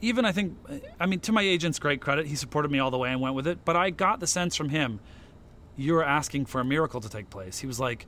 even 0.02 0.26
I 0.26 0.32
think, 0.32 0.58
I 1.00 1.06
mean, 1.06 1.22
to 1.22 1.32
my 1.32 1.42
agent's 1.42 1.80
great 1.80 2.02
credit, 2.02 2.28
he 2.28 2.36
supported 2.36 2.70
me 2.70 2.80
all 2.80 2.92
the 2.92 2.98
way 2.98 3.10
and 3.10 3.22
went 3.22 3.36
with 3.36 3.48
it. 3.48 3.64
But 3.64 3.76
I 3.76 3.90
got 3.90 4.20
the 4.20 4.28
sense 4.28 4.56
from 4.56 4.70
him, 4.70 5.00
you're 5.76 6.04
asking 6.04 6.46
for 6.46 6.60
a 6.60 6.66
miracle 6.66 7.00
to 7.02 7.10
take 7.10 7.30
place. 7.30 7.60
He 7.60 7.68
was 7.68 7.80
like, 7.80 8.06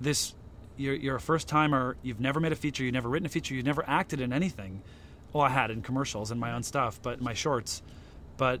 this, 0.00 0.34
you're, 0.76 0.94
you're 0.94 1.16
a 1.16 1.20
first 1.20 1.48
timer. 1.48 1.96
You've 2.02 2.20
never 2.20 2.40
made 2.40 2.52
a 2.52 2.56
feature. 2.56 2.84
You've 2.84 2.94
never 2.94 3.08
written 3.08 3.26
a 3.26 3.30
feature. 3.30 3.54
You've 3.54 3.66
never 3.66 3.84
acted 3.86 4.20
in 4.20 4.32
anything. 4.32 4.82
Well, 5.32 5.42
I 5.42 5.48
had 5.48 5.70
in 5.70 5.82
commercials 5.82 6.30
and 6.30 6.40
my 6.40 6.52
own 6.52 6.62
stuff, 6.62 7.00
but 7.02 7.20
my 7.20 7.34
shorts. 7.34 7.82
But 8.36 8.60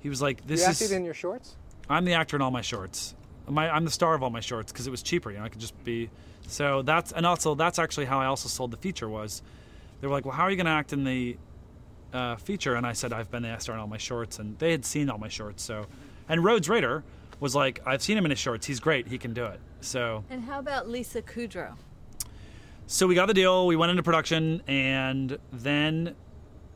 he 0.00 0.08
was 0.08 0.22
like, 0.22 0.46
this 0.46 0.60
you 0.60 0.70
is. 0.70 0.82
acted 0.82 0.96
in 0.96 1.04
your 1.04 1.14
shorts. 1.14 1.56
I'm 1.88 2.04
the 2.04 2.14
actor 2.14 2.36
in 2.36 2.42
all 2.42 2.50
my 2.50 2.60
shorts. 2.60 3.14
My, 3.48 3.70
I'm 3.70 3.84
the 3.84 3.90
star 3.90 4.14
of 4.14 4.22
all 4.22 4.30
my 4.30 4.40
shorts 4.40 4.72
because 4.72 4.86
it 4.86 4.90
was 4.90 5.02
cheaper. 5.02 5.30
You 5.30 5.38
know, 5.38 5.44
I 5.44 5.48
could 5.48 5.60
just 5.60 5.82
be. 5.84 6.10
So 6.46 6.82
that's 6.82 7.12
and 7.12 7.26
also 7.26 7.54
that's 7.54 7.78
actually 7.78 8.06
how 8.06 8.20
I 8.20 8.26
also 8.26 8.48
sold 8.48 8.70
the 8.70 8.76
feature 8.76 9.08
was. 9.08 9.42
They 10.00 10.06
were 10.06 10.12
like, 10.12 10.24
"Well, 10.24 10.34
how 10.34 10.44
are 10.44 10.50
you 10.50 10.56
going 10.56 10.66
to 10.66 10.72
act 10.72 10.92
in 10.92 11.04
the 11.04 11.36
uh, 12.12 12.36
feature?" 12.36 12.74
And 12.74 12.86
I 12.86 12.92
said, 12.92 13.12
"I've 13.12 13.30
been 13.30 13.42
the 13.42 13.56
star 13.58 13.74
in 13.74 13.80
all 13.80 13.86
my 13.86 13.96
shorts," 13.98 14.38
and 14.38 14.58
they 14.58 14.70
had 14.70 14.84
seen 14.84 15.08
all 15.10 15.18
my 15.18 15.28
shorts. 15.28 15.62
So, 15.62 15.86
and 16.28 16.42
Rhoades 16.42 16.68
Rader 16.68 17.04
was 17.40 17.54
like, 17.54 17.80
"I've 17.86 18.02
seen 18.02 18.16
him 18.18 18.24
in 18.26 18.30
his 18.30 18.38
shorts. 18.38 18.66
He's 18.66 18.80
great. 18.80 19.08
He 19.08 19.18
can 19.18 19.32
do 19.32 19.44
it." 19.46 19.60
So, 19.80 20.24
And 20.30 20.44
how 20.44 20.58
about 20.58 20.88
Lisa 20.88 21.22
Kudrow? 21.22 21.74
so 22.86 23.06
we 23.06 23.14
got 23.14 23.26
the 23.26 23.34
deal. 23.34 23.66
We 23.66 23.76
went 23.76 23.90
into 23.90 24.02
production, 24.02 24.62
and 24.66 25.38
then 25.52 26.14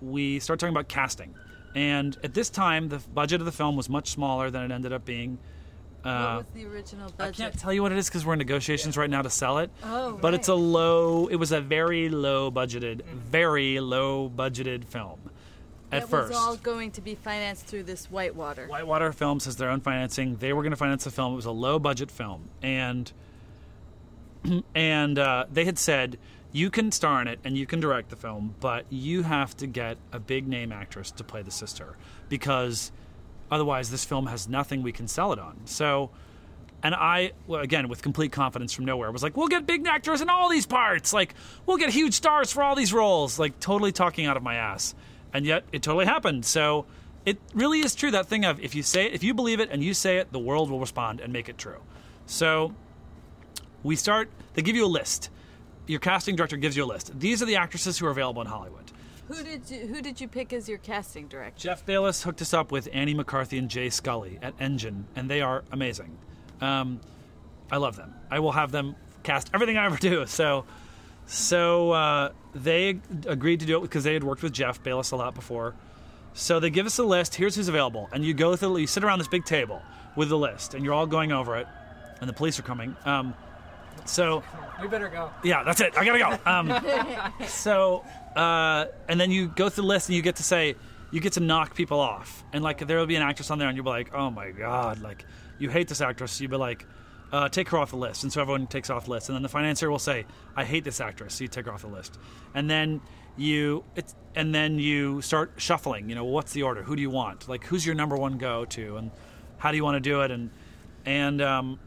we 0.01 0.39
started 0.41 0.61
talking 0.61 0.75
about 0.75 0.89
casting. 0.89 1.35
And 1.75 2.17
at 2.23 2.35
this 2.35 2.51
time, 2.51 2.89
the 2.89 2.99
budget 2.99 3.41
of 3.41 3.47
the 3.47 3.53
film 3.53 3.77
was 3.77 3.89
much 3.89 4.11
smaller 4.11 4.51
than 4.51 4.71
it 4.71 4.75
ended 4.75 4.93
up 4.93 5.05
being. 5.05 5.39
Uh, 6.05 6.37
what 6.37 6.55
was 6.55 6.63
the 6.63 6.67
original 6.69 7.11
budget? 7.17 7.41
I 7.41 7.45
can't 7.45 7.59
tell 7.59 7.73
you 7.73 7.83
what 7.83 7.93
it 7.93 7.99
is 7.99 8.09
because 8.09 8.27
we're 8.27 8.35
in 8.35 8.41
negotiations 8.41 8.97
right 8.97 9.09
now 9.09 9.23
to 9.23 9.31
sell 9.31 9.59
it. 9.59 9.71
Oh, 9.85 10.19
but 10.21 10.35
it's 10.35 10.49
a 10.49 10.55
low. 10.55 11.29
It 11.29 11.37
was 11.37 11.53
a 11.53 11.61
very 11.61 12.09
low 12.09 12.51
budgeted, 12.51 13.05
very 13.05 13.81
low 13.81 14.29
budgeted 14.29 14.85
film 14.85 15.31
at 15.93 16.03
that 16.03 16.09
first. 16.09 16.31
was 16.31 16.39
all 16.39 16.57
going 16.57 16.91
to 16.93 17.01
be 17.01 17.15
financed 17.15 17.67
through 17.67 17.83
this 17.83 18.11
Whitewater. 18.11 18.67
Whitewater 18.67 19.13
Films 19.13 19.45
has 19.45 19.57
their 19.57 19.71
own 19.71 19.81
financing. 19.81 20.37
They 20.37 20.53
were 20.53 20.63
going 20.63 20.71
to 20.71 20.77
finance 20.77 21.05
the 21.05 21.11
film. 21.11 21.35
It 21.35 21.37
was 21.37 21.45
a 21.45 21.53
low 21.53 21.79
budget 21.79 22.11
film, 22.11 22.49
and 22.63 23.13
and 24.75 25.19
uh, 25.19 25.45
they 25.53 25.65
had 25.65 25.79
said 25.79 26.19
you 26.51 26.71
can 26.71 26.93
star 26.93 27.21
in 27.21 27.29
it 27.29 27.39
and 27.45 27.57
you 27.57 27.67
can 27.67 27.81
direct 27.81 28.11
the 28.11 28.17
film, 28.17 28.55
but 28.61 28.85
you 28.91 29.23
have 29.23 29.57
to 29.59 29.67
get 29.67 29.97
a 30.13 30.19
big 30.19 30.49
name 30.49 30.73
actress 30.73 31.11
to 31.13 31.25
play 31.25 31.43
the 31.43 31.51
sister 31.51 31.97
because 32.29 32.93
otherwise 33.51 33.91
this 33.91 34.05
film 34.05 34.27
has 34.27 34.49
nothing 34.49 34.83
we 34.83 34.93
can 34.93 35.07
sell 35.07 35.33
it 35.33 35.39
on. 35.39 35.61
So. 35.67 36.11
And 36.85 36.97
I, 36.97 37.31
well, 37.47 37.61
again, 37.61 37.87
with 37.87 38.03
complete 38.03 38.33
confidence 38.33 38.73
from 38.73 38.87
nowhere, 38.87 39.13
was 39.13 39.23
like, 39.23 39.37
"We'll 39.37 39.47
get 39.47 39.69
big 39.69 39.87
actors 39.87 40.21
in 40.21 40.29
all 40.29 40.49
these 40.49 40.67
parts. 40.67 41.13
Like, 41.13 41.33
we'll 41.65 41.77
get 41.77 41.91
huge 41.91 42.13
stars 42.13 42.51
for 42.51 42.61
all 42.61 42.75
these 42.75 42.93
roles." 42.93 43.39
Like, 43.39 43.61
totally 43.61 43.93
talking 43.93 44.27
out 44.27 44.37
of 44.37 44.43
my 44.43 44.57
ass, 44.57 44.93
and 45.33 45.47
yet 45.47 45.65
it 45.73 45.83
totally 45.83 46.07
happened. 46.07 46.45
So, 46.45 46.87
it 47.25 47.39
really 47.55 47.81
is 47.81 47.95
true 47.95 48.11
that 48.11 48.27
thing 48.27 48.45
of 48.45 48.59
if 48.61 48.75
you 48.75 48.83
say 48.83 49.07
it, 49.07 49.13
if 49.13 49.23
you 49.23 49.33
believe 49.33 49.61
it 49.61 49.69
and 49.71 49.83
you 49.83 49.95
say 49.95 50.19
it, 50.19 50.33
the 50.33 50.39
world 50.39 50.71
will 50.71 50.81
respond 50.81 51.21
and 51.21 51.33
make 51.33 51.49
it 51.49 51.59
true. 51.59 51.81
So, 52.27 52.75
we 53.83 53.97
start. 53.97 54.31
They 54.55 54.63
give 54.63 54.77
you 54.77 54.85
a 54.85 54.89
list. 54.89 55.31
Your 55.87 56.01
casting 56.01 56.37
director 56.37 56.57
gives 56.57 56.77
you 56.77 56.85
a 56.85 56.87
list. 56.87 57.19
These 57.19 57.43
are 57.43 57.47
the 57.47 57.57
actresses 57.57 57.99
who 57.99 58.07
are 58.07 58.11
available 58.11 58.43
in 58.43 58.49
Hollywood. 58.49 58.93
Who 59.29 59.43
did 59.43 59.71
you 59.71 59.87
Who 59.87 60.03
did 60.03 60.21
you 60.21 60.29
pick 60.29 60.53
as 60.53 60.69
your 60.69 60.79
casting 60.79 61.29
director? 61.29 61.59
Jeff 61.59 61.87
Balis 61.87 62.23
hooked 62.23 62.43
us 62.43 62.53
up 62.53 62.71
with 62.73 62.89
Annie 62.93 63.15
McCarthy 63.15 63.59
and 63.59 63.69
Jay 63.69 63.89
Scully 63.89 64.39
at 64.43 64.55
Engine, 64.61 65.07
and 65.17 65.31
they 65.31 65.41
are 65.41 65.65
amazing. 65.73 66.17
Um, 66.61 67.01
I 67.71 67.79
love 67.79 67.97
them. 67.97 68.15
I 68.31 68.41
will 68.41 68.53
have 68.53 68.73
them 68.73 68.95
cast 69.23 69.51
everything 69.55 69.79
I 69.79 69.87
ever 69.87 69.97
do. 69.97 70.27
So, 70.27 70.65
so 71.27 71.93
uh, 71.93 72.33
they 72.55 73.01
agreed 73.27 73.61
to 73.61 73.67
do 73.67 73.79
it 73.79 73.83
because 73.83 74.05
they 74.05 74.15
had 74.15 74.25
worked 74.25 74.43
with 74.43 74.53
Jeff 74.53 74.83
Balis 74.83 75.13
a 75.13 75.17
lot 75.17 75.35
before. 75.35 75.75
So 76.35 76.61
they 76.61 76.71
give 76.71 76.87
us 76.87 76.99
a 76.99 77.05
list. 77.05 77.35
Here's 77.35 77.57
who's 77.57 77.69
available, 77.69 78.09
and 78.13 78.25
you 78.25 78.33
go 78.35 78.57
through. 78.57 78.79
You 78.79 78.87
sit 78.87 79.05
around 79.05 79.19
this 79.19 79.29
big 79.29 79.45
table 79.45 79.83
with 80.17 80.29
the 80.29 80.39
list, 80.39 80.75
and 80.75 80.85
you're 80.85 80.95
all 80.95 81.07
going 81.07 81.31
over 81.31 81.57
it, 81.57 81.67
and 82.21 82.29
the 82.29 82.33
police 82.33 82.59
are 82.59 82.63
coming. 82.63 82.97
Um, 83.05 83.35
so 84.05 84.43
we 84.81 84.89
better 84.89 85.09
go. 85.09 85.31
yeah, 85.45 85.63
that's 85.63 85.81
it. 85.81 85.97
I 85.97 86.05
gotta 86.05 86.19
go. 86.19 86.51
Um, 86.51 87.47
so, 87.47 88.05
uh, 88.35 88.87
and 89.09 89.21
then 89.21 89.31
you 89.31 89.49
go 89.49 89.69
through 89.69 89.83
the 89.83 89.89
list 89.89 90.09
and 90.09 90.17
you 90.17 90.23
get 90.23 90.37
to 90.37 90.43
say, 90.43 90.75
you 91.11 91.21
get 91.21 91.35
to 91.35 91.41
knock 91.41 91.75
people 91.75 92.01
off. 92.01 92.45
And 92.53 92.65
like, 92.65 92.87
there 92.87 92.99
will 92.99 93.07
be 93.07 93.17
an 93.17 93.23
actress 93.23 93.51
on 93.51 93.59
there 93.59 93.69
and 93.69 93.77
you'll 93.77 93.85
be 93.85 93.91
like, 93.91 94.13
oh 94.15 94.31
my 94.31 94.51
God, 94.51 95.01
like, 95.03 95.25
you 95.59 95.69
hate 95.69 95.89
this 95.89 96.01
actress. 96.01 96.41
You'll 96.41 96.51
be 96.51 96.57
like, 96.57 96.87
uh, 97.33 97.49
take 97.49 97.69
her 97.71 97.79
off 97.79 97.91
the 97.91 97.97
list. 97.97 98.23
And 98.23 98.33
so 98.33 98.41
everyone 98.43 98.67
takes 98.67 98.91
off 98.91 99.07
the 99.07 99.11
list. 99.11 99.29
And 99.29 99.35
then 99.37 99.43
the 99.43 99.49
financier 99.49 99.91
will 99.91 99.99
say, 99.99 100.27
I 100.55 100.65
hate 100.65 100.85
this 100.85 101.01
actress. 101.01 101.35
So 101.35 101.45
you 101.45 101.49
take 101.49 101.67
her 101.67 101.73
off 101.73 101.83
the 101.83 101.89
list. 101.89 102.19
And 102.55 102.69
then 102.71 103.01
you, 103.37 103.85
it's, 103.97 104.15
and 104.35 104.55
then 104.55 104.79
you 104.79 105.23
start 105.23 105.55
shuffling. 105.57 106.09
You 106.09 106.15
know, 106.15 106.25
what's 106.25 106.53
the 106.53 106.63
order? 106.63 106.83
Who 106.83 106.95
do 106.95 107.03
you 107.03 107.11
want? 107.11 107.49
Like, 107.49 107.65
who's 107.65 107.85
your 107.87 107.95
number 107.95 108.17
one 108.17 108.37
go 108.39 108.65
to? 108.67 108.97
And 108.99 109.11
how 109.59 109.71
do 109.71 109.77
you 109.77 109.85
want 109.85 109.97
to 109.97 110.01
do 110.01 110.21
it? 110.21 110.31
And, 110.31 110.51
and, 111.07 111.41
um, 111.41 111.79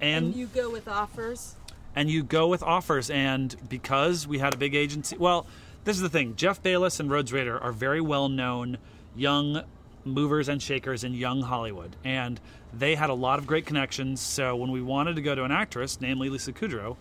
And 0.00 0.34
you 0.34 0.46
go 0.46 0.70
with 0.70 0.86
offers. 0.88 1.56
and 1.96 2.08
you 2.10 2.22
go 2.22 2.46
with 2.48 2.62
offers. 2.62 3.10
And 3.10 3.56
because 3.68 4.26
we 4.28 4.38
had 4.38 4.54
a 4.54 4.56
big 4.56 4.74
agency, 4.74 5.16
well, 5.16 5.46
this 5.84 5.96
is 5.96 6.02
the 6.02 6.08
thing: 6.08 6.34
Jeff 6.36 6.62
Balis 6.62 7.00
and 7.00 7.10
Rhoades 7.10 7.32
Rader 7.32 7.58
are 7.58 7.72
very 7.72 8.00
well 8.00 8.28
known 8.28 8.78
young 9.14 9.62
movers 10.04 10.48
and 10.48 10.62
shakers 10.62 11.04
in 11.04 11.14
young 11.14 11.42
Hollywood, 11.42 11.96
and 12.04 12.40
they 12.72 12.94
had 12.94 13.10
a 13.10 13.14
lot 13.14 13.38
of 13.38 13.46
great 13.46 13.66
connections. 13.66 14.20
So 14.20 14.56
when 14.56 14.70
we 14.70 14.82
wanted 14.82 15.16
to 15.16 15.22
go 15.22 15.34
to 15.34 15.44
an 15.44 15.52
actress, 15.52 16.00
namely 16.00 16.28
Lisa 16.28 16.52
Kudrow, 16.52 16.96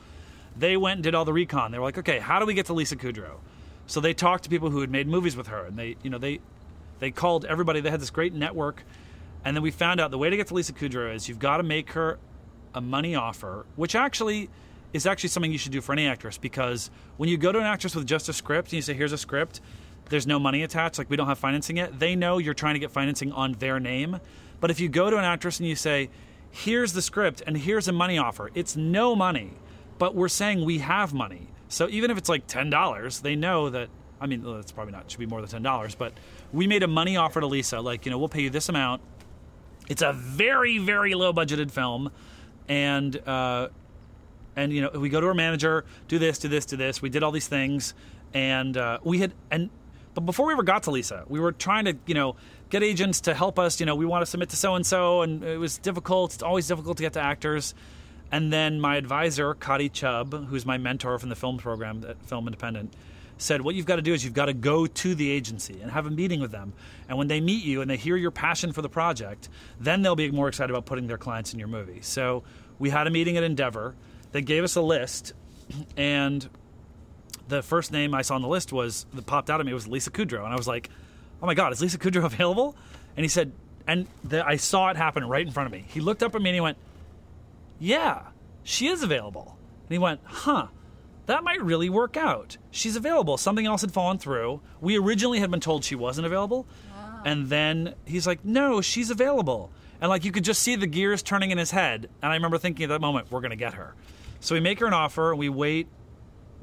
they 0.57 0.77
went 0.77 0.97
and 0.97 1.03
did 1.03 1.15
all 1.15 1.25
the 1.25 1.33
recon. 1.33 1.71
They 1.71 1.79
were 1.79 1.85
like, 1.85 1.97
okay, 1.97 2.19
how 2.19 2.39
do 2.39 2.45
we 2.45 2.53
get 2.53 2.67
to 2.67 2.73
Lisa 2.73 2.95
Kudrow? 2.95 3.37
So 3.87 3.99
they 3.99 4.13
talked 4.13 4.45
to 4.45 4.49
people 4.49 4.69
who 4.69 4.81
had 4.81 4.89
made 4.89 5.07
movies 5.07 5.35
with 5.35 5.47
her, 5.47 5.65
and 5.65 5.77
they, 5.77 5.97
you 6.03 6.09
know, 6.09 6.17
they 6.17 6.39
they 6.99 7.11
called 7.11 7.45
everybody. 7.45 7.81
They 7.81 7.89
had 7.89 7.99
this 7.99 8.11
great 8.11 8.33
network, 8.33 8.83
and 9.43 9.55
then 9.57 9.63
we 9.63 9.71
found 9.71 9.99
out 9.99 10.11
the 10.11 10.17
way 10.17 10.29
to 10.29 10.37
get 10.37 10.47
to 10.47 10.53
Lisa 10.53 10.73
Kudrow 10.73 11.13
is 11.13 11.27
you've 11.27 11.39
got 11.39 11.57
to 11.57 11.63
make 11.63 11.91
her 11.91 12.17
a 12.73 12.81
money 12.81 13.15
offer, 13.15 13.65
which 13.75 13.95
actually 13.95 14.49
is 14.93 15.05
actually 15.05 15.29
something 15.29 15.51
you 15.51 15.57
should 15.57 15.71
do 15.71 15.81
for 15.81 15.91
any 15.91 16.07
actress 16.07 16.37
because 16.37 16.91
when 17.17 17.27
you 17.27 17.35
go 17.35 17.51
to 17.51 17.59
an 17.59 17.65
actress 17.65 17.95
with 17.95 18.05
just 18.05 18.29
a 18.29 18.33
script 18.33 18.67
and 18.67 18.73
you 18.73 18.81
say, 18.81 18.93
"Here's 18.93 19.11
a 19.11 19.17
script," 19.17 19.59
there's 20.09 20.27
no 20.27 20.39
money 20.39 20.63
attached, 20.63 20.97
like 20.97 21.09
we 21.09 21.17
don't 21.17 21.27
have 21.27 21.39
financing 21.39 21.77
yet. 21.77 21.99
They 21.99 22.15
know 22.15 22.38
you're 22.38 22.53
trying 22.53 22.75
to 22.75 22.80
get 22.80 22.91
financing 22.91 23.32
on 23.32 23.53
their 23.53 23.80
name. 23.80 24.19
But 24.59 24.71
if 24.71 24.80
you 24.80 24.89
go 24.89 25.09
to 25.09 25.17
an 25.17 25.23
actress 25.23 25.59
and 25.59 25.67
you 25.67 25.75
say, 25.75 26.09
"Here's 26.51 26.93
the 26.93 27.01
script 27.01 27.41
and 27.45 27.57
here's 27.57 27.88
a 27.88 27.91
money 27.91 28.17
offer," 28.17 28.49
it's 28.53 28.75
no 28.75 29.15
money, 29.15 29.53
but 29.97 30.15
we're 30.15 30.30
saying 30.30 30.63
we 30.63 30.80
have 30.80 31.13
money. 31.13 31.47
So 31.67 31.88
even 31.89 32.11
if 32.11 32.17
it's 32.17 32.30
like 32.30 32.47
ten 32.47 32.69
dollars, 32.69 33.21
they 33.21 33.36
know 33.36 33.69
that. 33.69 33.89
I 34.21 34.25
mean, 34.25 34.45
it's 34.59 34.71
probably 34.71 34.93
not. 34.93 35.09
Should 35.11 35.19
be 35.19 35.25
more 35.25 35.41
than 35.41 35.49
ten 35.49 35.63
dollars. 35.63 35.95
But 35.95 36.13
we 36.53 36.67
made 36.67 36.84
a 36.84 36.88
money 36.88 37.17
offer 37.17 37.41
to 37.41 37.47
Lisa, 37.47 37.82
like 37.82 38.05
you 38.05 38.11
know, 38.11 38.17
we'll 38.17 38.30
pay 38.30 38.41
you 38.41 38.49
this 38.49 38.69
amount. 38.69 39.01
It's 39.89 40.01
a 40.01 40.13
very, 40.13 40.78
very 40.78 41.13
low 41.13 41.34
budgeted 41.34 41.71
film, 41.71 42.11
and 42.69 43.15
uh, 43.28 43.69
and 44.55 44.71
you 44.71 44.82
know 44.82 44.91
we 44.97 45.09
go 45.09 45.19
to 45.19 45.28
our 45.28 45.34
manager, 45.34 45.84
do 46.07 46.19
this, 46.19 46.38
do 46.38 46.47
this, 46.47 46.65
do 46.65 46.78
this. 46.78 47.01
We 47.01 47.09
did 47.09 47.23
all 47.23 47.32
these 47.32 47.47
things, 47.47 47.93
and 48.34 48.78
uh, 48.78 48.99
we 49.03 49.19
had 49.19 49.34
and 49.51 49.69
but 50.14 50.22
before 50.22 50.47
we 50.47 50.53
ever 50.53 50.64
got 50.64 50.84
to 50.84 50.91
Lisa, 50.91 51.24
we 51.28 51.39
were 51.39 51.51
trying 51.51 51.86
to 51.86 51.95
you 52.05 52.14
know 52.14 52.36
get 52.70 52.84
agents 52.84 53.22
to 53.22 53.34
help 53.34 53.59
us. 53.59 53.80
You 53.80 53.86
know, 53.86 53.95
we 53.95 54.05
want 54.05 54.22
to 54.22 54.26
submit 54.26 54.49
to 54.49 54.55
so 54.55 54.76
and 54.76 54.86
so, 54.86 55.22
and 55.22 55.43
it 55.43 55.57
was 55.57 55.78
difficult. 55.78 56.34
It's 56.34 56.43
always 56.43 56.68
difficult 56.68 56.97
to 56.97 57.03
get 57.03 57.14
to 57.14 57.22
actors. 57.22 57.74
And 58.32 58.51
then 58.51 58.82
my 58.82 58.95
advisor, 58.95 59.53
Cotty 59.53 59.91
Chubb, 59.91 60.47
who's 60.47 60.66
my 60.66 60.80
mentor 60.80 61.20
from 61.20 61.30
the 61.30 61.36
film 61.36 61.59
program 61.59 62.03
at 62.07 62.20
Film 62.26 62.47
Independent, 62.47 62.91
said 63.38 63.61
what 63.61 63.76
you've 63.76 63.86
got 63.86 63.97
to 63.97 64.01
do 64.01 64.14
is 64.14 64.24
you've 64.24 64.34
got 64.34 64.45
to 64.45 64.53
go 64.53 64.88
to 64.88 65.14
the 65.14 65.30
agency 65.30 65.80
and 65.82 65.91
have 65.91 66.07
a 66.07 66.09
meeting 66.09 66.39
with 66.39 66.51
them. 66.51 66.74
And 67.07 67.18
when 67.18 67.28
they 67.28 67.41
meet 67.41 67.64
you 67.64 67.82
and 67.82 67.89
they 67.89 67.97
hear 67.97 68.16
your 68.16 68.32
passion 68.32 68.74
for 68.74 68.82
the 68.82 68.89
project, 68.89 69.49
then 69.80 70.01
they'll 70.01 70.16
be 70.16 70.32
more 70.32 70.47
excited 70.47 70.72
about 70.72 70.86
putting 70.86 71.05
their 71.05 71.18
clients 71.18 71.53
in 71.53 71.59
your 71.59 71.68
movie. 71.68 71.99
So 72.01 72.43
we 72.80 72.89
had 72.89 73.05
a 73.05 73.11
meeting 73.11 73.38
at 73.38 73.43
Endeavor. 73.43 73.95
They 74.32 74.41
gave 74.41 74.64
us 74.64 74.76
a 74.76 74.82
list, 74.82 75.34
and 75.95 76.49
the 77.47 77.61
first 77.61 77.91
name 77.91 78.13
I 78.13 78.21
saw 78.21 78.35
on 78.35 78.41
the 78.41 78.47
list 78.47 78.71
was 78.71 79.05
that 79.13 79.25
popped 79.25 79.49
out 79.49 79.59
at 79.59 79.65
me 79.65 79.73
was 79.73 79.87
Lisa 79.87 80.11
Kudrow, 80.11 80.43
and 80.43 80.53
I 80.53 80.57
was 80.57 80.67
like, 80.67 80.89
"Oh 81.41 81.45
my 81.45 81.53
God, 81.53 81.73
is 81.73 81.81
Lisa 81.81 81.97
Kudrow 81.97 82.25
available?" 82.25 82.75
And 83.15 83.23
he 83.23 83.27
said, 83.27 83.51
and 83.85 84.07
the, 84.23 84.45
I 84.45 84.55
saw 84.55 84.89
it 84.89 84.97
happen 84.97 85.27
right 85.27 85.45
in 85.45 85.51
front 85.51 85.67
of 85.67 85.73
me. 85.73 85.85
He 85.87 85.99
looked 85.99 86.23
up 86.23 86.33
at 86.35 86.41
me 86.41 86.49
and 86.49 86.55
he 86.55 86.61
went, 86.61 86.77
"Yeah, 87.79 88.27
she 88.63 88.87
is 88.87 89.03
available." 89.03 89.57
And 89.83 89.91
he 89.91 89.99
went, 89.99 90.21
"Huh." 90.23 90.67
That 91.25 91.43
might 91.45 91.63
really 91.63 91.89
work 91.89 92.17
out. 92.17 92.57
She's 92.69 92.97
available. 92.97 93.37
Something 93.37 93.65
else 93.65 93.79
had 93.79 93.93
fallen 93.93 94.17
through. 94.17 94.59
We 94.81 94.97
originally 94.97 95.39
had 95.39 95.49
been 95.49 95.61
told 95.61 95.85
she 95.85 95.95
wasn't 95.95 96.25
available. 96.27 96.65
And 97.25 97.47
then 97.47 97.95
he's 98.03 98.27
like, 98.27 98.43
no, 98.43 98.81
she's 98.81 99.09
available. 99.09 99.71
And 100.01 100.09
like 100.09 100.25
you 100.25 100.33
could 100.33 100.43
just 100.43 100.61
see 100.61 100.75
the 100.75 100.85
gears 100.87 101.23
turning 101.23 101.51
in 101.51 101.57
his 101.57 101.71
head. 101.71 102.09
And 102.21 102.29
I 102.29 102.35
remember 102.35 102.57
thinking 102.57 102.83
at 102.83 102.89
that 102.89 102.99
moment, 102.99 103.31
we're 103.31 103.39
going 103.39 103.51
to 103.51 103.55
get 103.55 103.75
her. 103.75 103.95
So 104.41 104.53
we 104.53 104.59
make 104.59 104.79
her 104.79 104.85
an 104.85 104.93
offer 104.93 105.31
and 105.31 105.39
we 105.39 105.47
wait. 105.47 105.87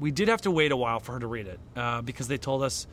We 0.01 0.11
did 0.11 0.27
have 0.27 0.41
to 0.41 0.51
wait 0.51 0.71
a 0.71 0.75
while 0.75 0.99
for 0.99 1.13
her 1.13 1.19
to 1.19 1.27
read 1.27 1.47
it 1.47 1.59
uh, 1.75 2.01
because 2.01 2.27
they 2.27 2.37
told 2.37 2.63
us, 2.63 2.87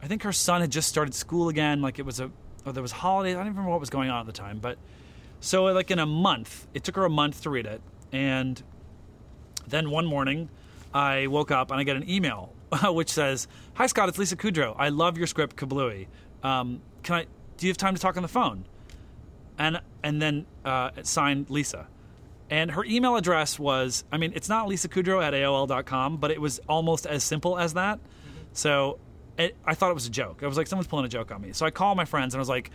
I 0.00 0.06
think 0.06 0.22
her 0.22 0.32
son 0.32 0.62
had 0.62 0.70
just 0.70 0.88
started 0.88 1.14
school 1.14 1.48
again. 1.48 1.82
Like 1.82 1.98
it 1.98 2.06
was 2.06 2.20
a, 2.20 2.30
or 2.64 2.72
there 2.72 2.82
was 2.82 2.92
holidays. 2.92 3.34
I 3.34 3.38
don't 3.38 3.48
even 3.48 3.56
remember 3.56 3.72
what 3.72 3.80
was 3.80 3.90
going 3.90 4.08
on 4.08 4.20
at 4.20 4.26
the 4.26 4.32
time. 4.32 4.60
But 4.60 4.78
so 5.40 5.64
like 5.64 5.90
in 5.90 5.98
a 5.98 6.06
month, 6.06 6.68
it 6.74 6.84
took 6.84 6.94
her 6.94 7.04
a 7.04 7.10
month 7.10 7.42
to 7.42 7.50
read 7.50 7.66
it. 7.66 7.82
And 8.12 8.62
then 9.66 9.90
one 9.90 10.06
morning, 10.06 10.48
I 10.94 11.26
woke 11.26 11.50
up 11.50 11.70
and 11.72 11.80
I 11.80 11.82
get 11.82 11.96
an 11.96 12.08
email 12.08 12.52
which 12.84 13.10
says, 13.10 13.48
"Hi 13.74 13.86
Scott, 13.86 14.08
it's 14.08 14.18
Lisa 14.18 14.36
Kudrow. 14.36 14.74
I 14.78 14.90
love 14.90 15.18
your 15.18 15.26
script, 15.26 15.56
Kabluey. 15.56 16.06
Um, 16.42 16.80
can 17.02 17.16
I? 17.16 17.26
Do 17.56 17.66
you 17.66 17.70
have 17.70 17.76
time 17.76 17.94
to 17.94 18.00
talk 18.00 18.16
on 18.16 18.22
the 18.22 18.28
phone?" 18.28 18.64
And 19.58 19.80
and 20.02 20.22
then 20.22 20.46
uh, 20.64 20.90
signed 21.02 21.50
Lisa. 21.50 21.88
And 22.50 22.72
her 22.72 22.84
email 22.84 23.16
address 23.16 23.58
was, 23.58 24.04
I 24.10 24.18
mean, 24.18 24.32
it's 24.34 24.48
not 24.48 24.66
Lisa 24.66 24.88
Kudrow 24.88 25.22
at 25.22 25.32
AOL.com, 25.32 26.16
but 26.16 26.32
it 26.32 26.40
was 26.40 26.58
almost 26.68 27.06
as 27.06 27.22
simple 27.22 27.56
as 27.56 27.74
that. 27.74 28.00
So 28.52 28.98
it, 29.38 29.56
I 29.64 29.74
thought 29.74 29.92
it 29.92 29.94
was 29.94 30.06
a 30.06 30.10
joke. 30.10 30.42
I 30.42 30.48
was 30.48 30.56
like, 30.56 30.66
someone's 30.66 30.88
pulling 30.88 31.04
a 31.04 31.08
joke 31.08 31.30
on 31.30 31.40
me. 31.40 31.52
So 31.52 31.64
I 31.64 31.70
called 31.70 31.96
my 31.96 32.04
friends 32.04 32.34
and 32.34 32.40
I 32.40 32.42
was 32.42 32.48
like, 32.48 32.72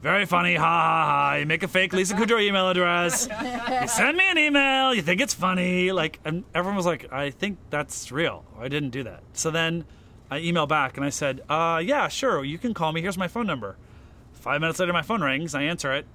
very 0.00 0.24
funny, 0.24 0.54
ha 0.54 0.64
ha 0.64 1.06
ha. 1.06 1.34
You 1.34 1.44
make 1.44 1.62
a 1.62 1.68
fake 1.68 1.92
Lisa 1.92 2.14
Kudrow 2.14 2.40
email 2.48 2.70
address. 2.70 3.28
You 3.28 3.88
send 3.88 4.16
me 4.16 4.24
an 4.30 4.38
email. 4.38 4.94
You 4.94 5.02
think 5.02 5.20
it's 5.20 5.34
funny. 5.34 5.92
Like, 5.92 6.18
and 6.24 6.44
everyone 6.54 6.76
was 6.76 6.86
like, 6.86 7.12
I 7.12 7.28
think 7.30 7.58
that's 7.68 8.10
real. 8.10 8.46
I 8.58 8.68
didn't 8.68 8.90
do 8.90 9.02
that. 9.02 9.22
So 9.34 9.50
then 9.50 9.84
I 10.30 10.40
emailed 10.40 10.68
back 10.68 10.96
and 10.96 11.04
I 11.04 11.10
said, 11.10 11.42
uh, 11.50 11.82
yeah, 11.84 12.08
sure. 12.08 12.42
You 12.42 12.56
can 12.56 12.72
call 12.72 12.92
me. 12.92 13.02
Here's 13.02 13.18
my 13.18 13.28
phone 13.28 13.46
number. 13.46 13.76
Five 14.32 14.62
minutes 14.62 14.78
later, 14.78 14.94
my 14.94 15.02
phone 15.02 15.20
rings. 15.22 15.54
I 15.54 15.64
answer 15.64 15.92
it. 15.92 16.06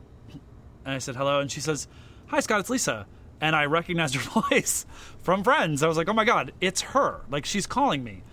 And 0.84 0.96
I 0.96 0.98
said, 0.98 1.16
hello. 1.16 1.40
And 1.40 1.52
she 1.52 1.60
says, 1.60 1.88
hi, 2.28 2.40
Scott, 2.40 2.60
it's 2.60 2.70
Lisa. 2.70 3.06
And 3.42 3.56
I 3.56 3.66
recognized 3.66 4.16
her 4.16 4.42
voice 4.50 4.86
from 5.22 5.44
Friends. 5.44 5.84
I 5.84 5.88
was 5.88 5.98
like, 5.98 6.10
oh 6.10 6.14
my 6.14 6.26
God, 6.26 6.54
it's 6.62 6.82
her. 6.82 7.22
Like, 7.30 7.46
she's 7.46 7.68
calling 7.68 8.04
me. 8.04 8.24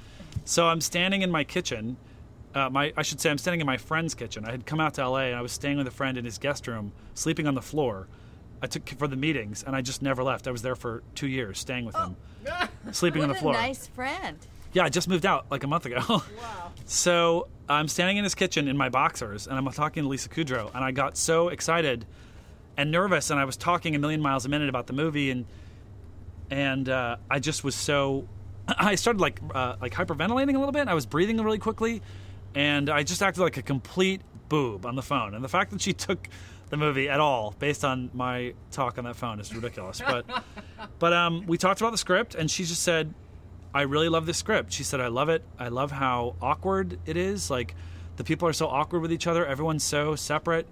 So 0.45 0.67
I'm 0.67 0.81
standing 0.81 1.23
in 1.23 1.31
my 1.31 1.45
kitchen 1.45 1.97
uh, 2.55 2.71
my 2.71 2.93
I 2.97 3.03
should 3.03 3.21
say 3.21 3.31
I'm 3.31 3.39
standing 3.39 3.61
in 3.61 3.67
my 3.67 3.77
friend's 3.77 4.15
kitchen. 4.15 4.45
I 4.45 4.51
had 4.51 4.67
come 4.67 4.81
out 4.81 4.95
to 4.95 5.09
LA 5.09 5.21
and 5.21 5.37
I 5.37 5.43
was 5.43 5.53
staying 5.53 5.79
with 5.79 5.87
a 5.87 5.93
friend 5.93 6.19
in 6.19 6.25
his 6.25 6.39
guest 6.39 6.67
room, 6.67 6.93
sleeping 7.15 7.47
on 7.47 7.55
the 7.55 7.63
floor. 7.63 8.09
I 8.61 8.67
took 8.67 8.89
for 8.91 9.09
the 9.09 9.17
meetings 9.17 9.65
and 9.67 9.75
I 9.75 9.81
just 9.81 10.03
never 10.03 10.23
left. 10.23 10.47
I 10.47 10.51
was 10.51 10.63
there 10.63 10.77
for 10.77 11.03
two 11.15 11.27
years, 11.27 11.59
staying 11.59 11.85
with 11.85 11.97
him, 11.97 12.17
sleeping 12.93 13.21
what 13.21 13.31
on 13.31 13.35
the 13.35 13.41
floor. 13.41 13.55
a 13.55 13.57
nice 13.57 13.87
friend. 13.89 14.39
Yeah, 14.73 14.85
I 14.85 14.89
just 14.89 15.09
moved 15.09 15.27
out 15.27 15.47
like 15.51 15.65
a 15.65 15.67
month 15.67 15.87
ago. 15.87 16.01
Wow. 16.09 16.23
so 16.87 17.49
I'm 17.69 17.89
standing 17.89 18.19
in 18.19 18.25
his 18.25 18.35
kitchen 18.35 18.69
in 18.69 18.77
my 18.77 18.89
boxers 18.89 19.47
and 19.47 19.57
I'm 19.57 19.71
talking 19.73 20.05
to 20.05 20.09
Lisa 20.09 20.29
Kudrow 20.29 20.71
and 20.75 20.85
I 20.85 20.93
got 20.93 21.17
so 21.17 21.49
excited 21.49 22.07
and 22.77 22.91
nervous 22.91 23.31
and 23.31 23.39
I 23.39 23.45
was 23.45 23.57
talking 23.57 23.95
a 23.95 23.99
million 23.99 24.21
miles 24.21 24.45
a 24.45 24.49
minute 24.49 24.69
about 24.69 24.87
the 24.87 24.93
movie 24.93 25.31
and 25.31 25.47
and 26.51 26.89
uh, 26.89 27.17
I 27.31 27.39
just 27.39 27.65
was 27.65 27.75
so 27.75 28.29
I 28.69 28.95
started 28.95 29.21
like 29.21 29.41
uh, 29.55 29.77
like 29.81 29.93
hyperventilating 29.93 30.55
a 30.55 30.59
little 30.59 30.73
bit. 30.73 30.89
I 30.89 30.95
was 30.95 31.07
breathing 31.07 31.39
really 31.39 31.59
quickly 31.59 32.03
and 32.55 32.91
I 32.91 33.03
just 33.03 33.23
acted 33.23 33.41
like 33.43 33.57
a 33.57 33.63
complete 33.63 34.21
boob 34.49 34.85
on 34.85 34.97
the 34.97 35.03
phone. 35.03 35.35
And 35.35 35.43
the 35.43 35.49
fact 35.49 35.71
that 35.71 35.81
she 35.81 35.93
took 35.93 36.29
the 36.69 36.77
movie 36.77 37.09
at 37.09 37.21
all 37.21 37.55
based 37.59 37.85
on 37.85 38.11
my 38.13 38.55
talk 38.71 38.99
on 38.99 39.05
that 39.05 39.17
phone 39.17 39.41
is 39.41 39.55
ridiculous. 39.55 40.01
But 40.01 40.27
but 40.99 41.13
um, 41.13 41.47
we 41.47 41.59
talked 41.59 41.81
about 41.81 41.93
the 41.93 41.99
script, 41.99 42.35
and 42.35 42.51
she 42.51 42.65
just 42.65 42.83
said, 42.83 43.15
"I 43.75 43.83
really 43.83 44.09
love 44.09 44.27
this 44.27 44.39
script." 44.39 44.73
She 44.73 44.85
said, 44.85 45.01
"I 45.01 45.09
love 45.09 45.29
it. 45.29 45.43
I 45.59 45.69
love 45.69 45.91
how 45.91 46.37
awkward 46.41 46.99
it 47.07 47.17
is. 47.17 47.51
Like 47.51 47.75
the 48.17 48.25
people 48.25 48.49
are 48.49 48.53
so 48.53 48.69
awkward 48.69 49.01
with 49.01 49.13
each 49.13 49.27
other. 49.27 49.47
Everyone's 49.47 49.85
so 49.85 50.15
separate. 50.17 50.67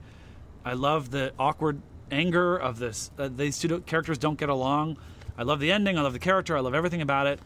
I 0.65 0.75
love 0.75 1.11
the 1.11 1.33
awkward 1.39 1.81
anger 2.11 2.57
of 2.57 2.79
this. 2.79 3.11
Uh, 3.19 3.29
these 3.35 3.59
two 3.59 3.81
characters 3.81 4.19
don't 4.19 4.39
get 4.39 4.49
along. 4.49 4.99
I 5.37 5.43
love 5.43 5.61
the 5.61 5.73
ending. 5.73 5.99
I 5.99 6.03
love 6.03 6.13
the 6.13 6.19
character. 6.19 6.57
I 6.57 6.61
love 6.61 6.75
everything 6.75 7.03
about 7.03 7.27
it." 7.27 7.41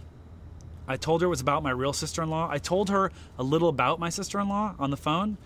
I 0.87 0.97
told 0.97 1.23
her 1.23 1.27
it 1.27 1.31
was 1.31 1.41
about 1.41 1.63
my 1.63 1.71
real 1.71 1.93
sister 1.93 2.23
in 2.23 2.31
law. 2.31 2.49
I 2.51 2.59
told 2.59 2.91
her 2.91 3.11
a 3.39 3.43
little 3.43 3.69
about 3.69 3.99
my 3.99 4.11
sister 4.11 4.39
in 4.39 4.49
law 4.49 4.75
on 4.79 4.91
the 4.91 4.97
phone, 4.97 5.39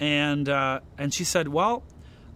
and 0.00 0.48
uh, 0.48 0.80
and 0.96 1.12
she 1.12 1.24
said, 1.24 1.48
"Well, 1.48 1.82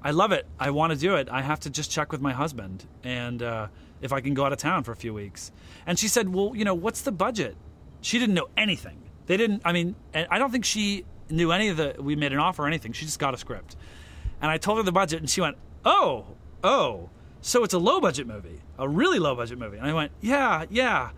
I 0.03 0.11
love 0.11 0.33
it. 0.33 0.47
I 0.59 0.71
want 0.71 0.93
to 0.93 0.99
do 0.99 1.17
it. 1.17 1.29
I 1.31 1.43
have 1.43 1.61
to 1.61 1.71
just 1.71 1.91
check 1.91 2.13
with 2.13 2.21
my 2.21 2.33
husband 2.33 2.85
and 3.03 3.43
uh, 3.43 3.69
if 4.03 4.13
I 4.13 4.21
can 4.21 4.35
go 4.35 4.45
out 4.45 4.53
of 4.53 4.59
town 4.59 4.85
for 4.85 4.93
a 4.93 4.97
few 4.97 5.15
weeks." 5.15 5.51
And 5.87 5.99
she 5.99 6.09
said, 6.09 6.33
"Well, 6.33 6.53
you 6.55 6.65
know, 6.65 6.75
what's 6.75 7.03
the 7.03 7.13
budget?" 7.13 7.57
She 8.03 8.19
didn't 8.19 8.35
know 8.35 8.49
anything. 8.57 9.03
They 9.27 9.37
didn't. 9.37 9.63
I 9.65 9.73
mean, 9.73 9.97
I 10.15 10.39
don't 10.39 10.51
think 10.51 10.65
she 10.65 11.05
knew 11.31 11.51
any 11.53 11.69
of 11.69 11.77
the. 11.77 11.97
We 11.99 12.17
made 12.17 12.33
an 12.33 12.39
offer 12.39 12.65
or 12.65 12.67
anything. 12.67 12.93
She 12.93 13.07
just 13.07 13.19
got 13.19 13.33
a 13.35 13.39
script, 13.39 13.77
and 14.43 14.51
I 14.51 14.59
told 14.59 14.77
her 14.79 14.85
the 14.85 14.93
budget, 14.93 15.21
and 15.21 15.31
she 15.31 15.41
went, 15.41 15.57
"Oh, 15.87 16.27
oh." 16.63 17.09
So 17.47 17.63
it's 17.63 17.75
a 17.75 17.79
low 17.79 18.01
budget 18.01 18.27
movie, 18.27 18.61
a 18.77 18.89
really 18.89 19.21
low 19.21 19.37
budget 19.37 19.57
movie. 19.57 19.79
And 19.79 19.87
I 19.87 19.93
went, 19.93 20.11
yeah, 20.21 20.65
yeah. 20.69 21.11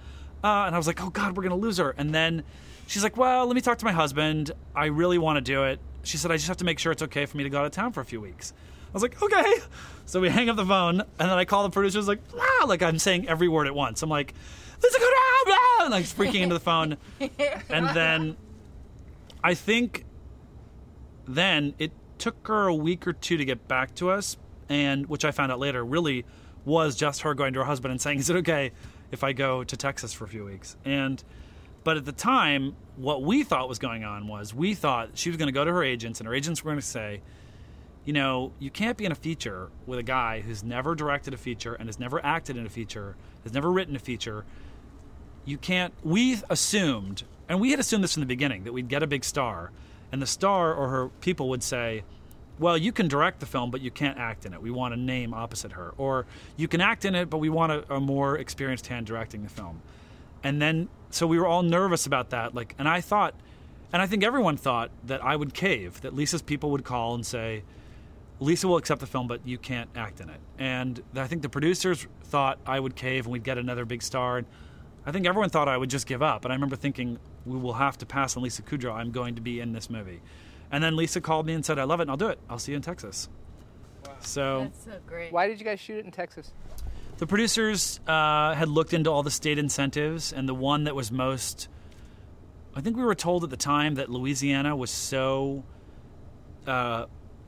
Uh, 0.45 0.64
and 0.66 0.75
I 0.75 0.79
was 0.79 0.87
like, 0.87 1.03
oh 1.03 1.09
God, 1.09 1.35
we're 1.37 1.43
going 1.43 1.59
to 1.59 1.66
lose 1.66 1.79
her. 1.79 1.95
And 1.97 2.14
then 2.14 2.45
she's 2.87 3.03
like, 3.03 3.16
well, 3.16 3.47
let 3.47 3.55
me 3.55 3.62
talk 3.62 3.79
to 3.79 3.85
my 3.87 3.93
husband. 3.93 4.51
I 4.75 4.87
really 4.87 5.16
want 5.16 5.39
to 5.39 5.41
do 5.41 5.64
it. 5.64 5.81
She 6.03 6.19
said, 6.19 6.31
I 6.31 6.37
just 6.37 6.49
have 6.49 6.59
to 6.59 6.66
make 6.66 6.79
sure 6.79 6.93
it's 6.93 7.03
okay 7.03 7.25
for 7.25 7.39
me 7.39 7.45
to 7.45 7.49
go 7.51 7.59
out 7.59 7.64
of 7.64 7.73
town 7.73 7.93
for 7.93 8.03
a 8.03 8.05
few 8.05 8.21
weeks. 8.21 8.53
I 8.89 8.93
was 8.93 9.03
like, 9.03 9.23
okay. 9.23 9.55
So 10.05 10.21
we 10.21 10.29
hang 10.29 10.51
up 10.51 10.57
the 10.57 10.66
phone, 10.66 11.01
and 11.01 11.09
then 11.19 11.31
I 11.31 11.45
call 11.47 11.62
the 11.62 11.71
producer. 11.71 12.01
like, 12.03 12.21
ah, 12.39 12.66
like 12.66 12.83
I'm 12.83 12.99
saying 12.99 13.27
every 13.27 13.49
word 13.49 13.66
at 13.66 13.75
once. 13.75 14.03
I'm 14.03 14.11
like, 14.11 14.35
let's 14.83 14.99
go 14.99 15.11
down, 15.11 15.87
and 15.87 15.91
like 15.91 16.05
freaking 16.05 16.41
into 16.43 16.55
the 16.55 16.61
phone. 16.61 16.97
And 17.71 17.89
then 17.97 18.37
I 19.43 19.55
think 19.55 20.05
then 21.27 21.75
it 21.79 21.93
took 22.19 22.47
her 22.49 22.66
a 22.66 22.75
week 22.75 23.07
or 23.07 23.12
two 23.12 23.37
to 23.37 23.45
get 23.45 23.66
back 23.69 23.95
to 23.97 24.11
us, 24.11 24.37
and 24.69 25.07
which 25.07 25.25
I 25.25 25.31
found 25.31 25.53
out 25.53 25.59
later 25.59 25.85
really 25.85 26.25
was 26.64 26.97
just 26.97 27.23
her 27.23 27.35
going 27.35 27.55
to 27.55 27.61
her 27.61 27.64
husband 27.64 27.93
and 27.93 28.01
saying, 28.01 28.19
"Is 28.19 28.31
it 28.31 28.37
okay 28.37 28.73
if 29.11 29.25
I 29.25 29.33
go 29.33 29.64
to 29.64 29.77
Texas 29.77 30.12
for 30.12 30.25
a 30.25 30.29
few 30.29 30.45
weeks?" 30.45 30.77
And 30.85 31.23
but 31.85 31.97
at 31.97 32.05
the 32.05 32.12
time, 32.12 32.77
what 32.97 33.23
we 33.23 33.43
thought 33.45 33.69
was 33.69 33.79
going 33.79 34.05
on 34.05 34.27
was 34.27 34.53
we 34.53 34.75
thought 34.75 35.11
she 35.14 35.31
was 35.31 35.37
going 35.37 35.47
to 35.47 35.53
go 35.53 35.64
to 35.64 35.73
her 35.73 35.83
agents, 35.83 36.21
and 36.21 36.27
her 36.27 36.35
agents 36.35 36.62
were 36.62 36.71
going 36.71 36.81
to 36.81 36.87
say, 36.87 37.23
"You 38.05 38.12
know, 38.12 38.53
you 38.59 38.71
can't 38.71 38.99
be 38.99 39.07
in 39.07 39.12
a 39.12 39.16
feature 39.16 39.71
with 39.87 39.99
a 39.99 40.03
guy 40.03 40.41
who's 40.41 40.62
never 40.62 40.95
directed 40.95 41.33
a 41.33 41.39
feature 41.39 41.75
and 41.75 41.89
has 41.89 41.99
never 41.99 42.23
acted 42.25 42.57
in 42.57 42.66
a 42.66 42.71
feature, 42.71 43.16
has 43.45 43.53
never 43.53 43.71
written 43.71 43.97
a 43.97 44.01
feature." 44.01 44.45
You 45.45 45.57
can't. 45.57 45.95
We 46.03 46.43
assumed, 46.51 47.23
and 47.49 47.59
we 47.59 47.71
had 47.71 47.81
assumed 47.81 48.05
this 48.05 48.12
from 48.12 48.21
the 48.21 48.27
beginning, 48.27 48.64
that 48.64 48.75
we'd 48.75 48.89
get 48.89 49.03
a 49.03 49.07
big 49.07 49.25
star, 49.25 49.71
and 50.12 50.21
the 50.21 50.27
star 50.27 50.75
or 50.75 50.89
her 50.89 51.09
people 51.21 51.49
would 51.49 51.62
say, 51.62 52.05
well, 52.59 52.76
you 52.76 52.92
can 52.92 53.09
direct 53.09 53.40
the 53.40 53.46
film, 53.46 53.70
but 53.70 53.80
you 53.80 53.90
can't 53.90 54.18
act 54.18 54.44
in 54.44 54.52
it. 54.52 54.61
We 54.61 54.70
want 54.70 54.94
a 54.94 54.96
name 54.96 55.32
opposite 55.32 55.72
her. 55.72 55.94
Or 55.96 56.26
you 56.56 56.68
can 56.68 56.80
act 56.80 57.04
in 57.04 57.14
it, 57.14 57.30
but 57.30 57.38
we 57.38 57.48
want 57.48 57.72
a, 57.72 57.94
a, 57.94 58.00
more 58.00 58.36
experienced 58.36 58.88
hand 58.88 59.06
directing 59.06 59.42
the 59.42 59.48
film. 59.48 59.80
And 60.42 60.61
then, 60.61 60.88
so 61.11 61.26
we 61.26 61.38
were 61.38 61.46
all 61.46 61.62
nervous 61.62 62.06
about 62.06 62.30
that. 62.30 62.54
Like, 62.54 62.74
and 62.78 62.88
I 62.88 63.00
thought, 63.00 63.34
and 63.92 64.02
I 64.02 64.06
think 64.06 64.24
everyone 64.24 64.56
thought 64.56 64.90
that 65.04 65.24
I 65.24 65.36
would 65.36 65.54
cave, 65.54 66.00
that 66.02 66.14
Lisa's 66.14 66.42
people 66.42 66.70
would 66.70 66.84
call 66.84 67.14
and 67.14 67.24
say, 67.24 67.62
Lisa 68.40 68.68
will 68.68 68.76
accept 68.76 69.00
the 69.00 69.06
film, 69.06 69.26
but 69.26 69.40
you 69.46 69.59
can't 69.59 69.90
act 69.96 70.20
in 70.20 70.28
it. 70.28 70.40
And 70.59 71.02
I 71.16 71.26
think 71.26 71.42
the 71.42 71.48
producers 71.48 72.06
thought 72.24 72.59
I 72.66 72.78
would 72.78 72.94
cave 72.94 73.24
and 73.24 73.32
we'd 73.32 73.44
get 73.44 73.59
another 73.59 73.84
big 73.84 74.02
star. 74.02 74.38
And 74.38 74.46
I 75.06 75.12
think 75.12 75.26
everyone 75.26 75.50
thought 75.50 75.68
I 75.68 75.76
would 75.76 75.90
just 75.90 76.06
give 76.06 76.22
up. 76.22 76.44
And 76.44 76.52
I 76.52 76.56
remember 76.56 76.76
thinking, 76.76 77.18
we 77.46 77.59
will 77.59 77.74
have 77.74 77.98
to 77.98 78.06
pass 78.06 78.36
on 78.36 78.42
Lisa 78.42 78.62
Kudrow. 78.62 78.94
I'm 78.94 79.11
going 79.11 79.34
to 79.34 79.40
be 79.40 79.59
in 79.61 79.72
this 79.72 79.90
movie. 79.90 80.20
And 80.71 80.83
then 80.83 80.97
Lisa 80.97 81.21
called 81.21 81.47
me 81.47 81.55
and 81.55 81.64
said, 81.64 81.79
I 81.79 81.85
love 81.85 82.01
it 82.01 82.03
and 82.03 82.11
I'll 82.11 82.16
do 82.16 82.29
it. 82.29 82.39
I'll 82.49 82.59
see 82.59 82.73
you 82.73 82.77
in 82.77 82.83
Texas. 82.83 83.29
Wow. 84.07 84.12
So, 84.21 84.61
That's 84.64 84.85
so 84.85 84.99
great. 85.07 85.33
Why 85.33 85.49
did 85.49 85.59
you 85.59 85.64
guys 85.64 85.81
shoot 85.81 85.99
it 85.99 86.05
in 86.05 86.11
Texas? 86.11 86.53
The 87.19 87.27
producers 87.27 87.99
uh, 88.07 88.55
had 88.55 88.69
looked 88.69 88.95
into 88.95 89.11
all 89.11 89.25
the 89.25 89.31
state 89.31 89.59
incentives, 89.59 90.33
and 90.33 90.49
the 90.49 90.55
one 90.55 90.85
that 90.85 90.95
was 90.95 91.11
most. 91.11 91.69
I 92.77 92.81
think 92.81 92.97
we 92.97 93.03
were 93.03 93.16
told 93.16 93.43
at 93.43 93.51
the 93.51 93.57
time 93.57 93.97
that 93.97 94.09
Louisiana 94.09 94.77
was 94.77 94.91
so 94.93 95.64
uh, 96.64 97.07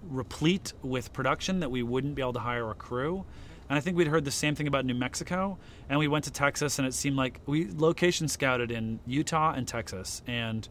replete 0.09 0.73
with 0.83 1.13
production 1.13 1.61
that 1.61 1.71
we 1.71 1.85
wouldn't 1.85 2.17
be 2.17 2.23
able 2.23 2.33
to 2.33 2.41
hire 2.41 2.69
a 2.69 2.75
crew. 2.75 3.25
And 3.69 3.77
I 3.77 3.81
think 3.81 3.97
we'd 3.97 4.09
heard 4.09 4.25
the 4.25 4.33
same 4.33 4.57
thing 4.57 4.67
about 4.67 4.85
New 4.85 4.95
Mexico. 4.95 5.57
And 5.89 6.01
we 6.01 6.09
went 6.09 6.25
to 6.25 6.33
Texas, 6.33 6.81
and 6.81 6.89
it 6.89 6.93
seemed 6.93 7.17
like 7.17 7.41
we 7.47 7.71
location 7.71 8.27
scouted 8.27 8.73
in 8.73 8.99
Utah 9.07 9.53
and 9.53 9.69
Texas, 9.69 10.23
and 10.27 10.69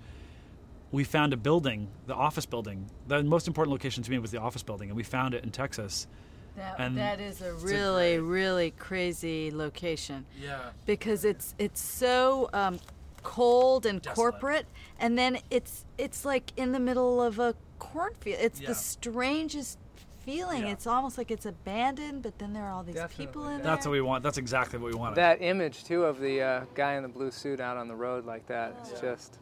we 0.92 1.04
found 1.04 1.34
a 1.34 1.38
building, 1.38 1.88
the 2.08 2.16
office 2.16 2.46
building. 2.46 2.90
The 3.08 3.24
most 3.24 3.48
important 3.48 3.72
location 3.72 4.04
to 4.04 4.12
me 4.12 4.20
was 4.20 4.32
the 4.32 4.40
office 4.40 4.64
building, 4.64 4.90
and 4.90 4.98
we 4.98 5.04
found 5.04 5.34
it 5.34 5.44
in 5.44 5.52
Texas. 5.52 6.08
That, 6.56 6.76
And 6.80 6.98
that 6.98 7.20
is 7.20 7.42
a 7.42 7.52
a 7.52 7.54
really, 7.54 8.18
great- 8.18 8.20
really 8.20 8.72
crazy 8.72 9.52
location 9.52 10.26
Yeah. 10.42 10.72
because 10.86 11.24
it's 11.24 11.56
it's 11.58 11.80
so 11.82 12.50
um, 12.54 12.80
cold 13.24 13.86
and 13.86 14.02
Desolate. 14.02 14.16
corporate, 14.34 14.66
and 15.00 15.18
then 15.18 15.40
it's 15.50 15.86
it's 15.98 16.26
like 16.26 16.52
in 16.58 16.72
the 16.72 16.80
middle 16.80 17.22
of 17.22 17.40
a 17.40 17.56
cornfield. 17.78 18.40
It's 18.42 18.60
Yeah. 18.60 18.70
the 18.70 18.76
strangest 18.76 19.78
feeling. 20.26 20.64
Yeah. 20.64 20.72
It's 20.74 20.86
almost 20.88 21.18
like 21.18 21.32
it's 21.32 21.46
abandoned, 21.46 22.24
but 22.24 22.38
then 22.40 22.52
there 22.54 22.66
are 22.66 22.72
all 22.74 22.84
these 22.84 22.96
Definitely. 22.96 23.28
people 23.28 23.44
in 23.48 23.50
That's 23.54 23.64
there. 23.64 23.76
That's 23.76 23.86
what 23.86 23.92
we 23.94 24.02
want. 24.02 24.24
That's 24.24 24.38
exactly 24.38 24.80
what 24.80 24.92
we 24.92 25.00
wanted. 25.00 25.16
That 25.16 25.42
image 25.42 25.86
too 25.86 26.04
of 26.04 26.20
the 26.20 26.42
uh, 26.42 26.62
guy 26.76 26.96
in 26.96 27.04
the 27.04 27.10
blue 27.10 27.32
suit 27.32 27.62
out 27.62 27.78
on 27.78 27.88
the 27.88 27.96
road 27.96 28.26
like 28.26 28.46
that. 28.48 28.76
It's 28.82 29.00
just, 29.00 29.40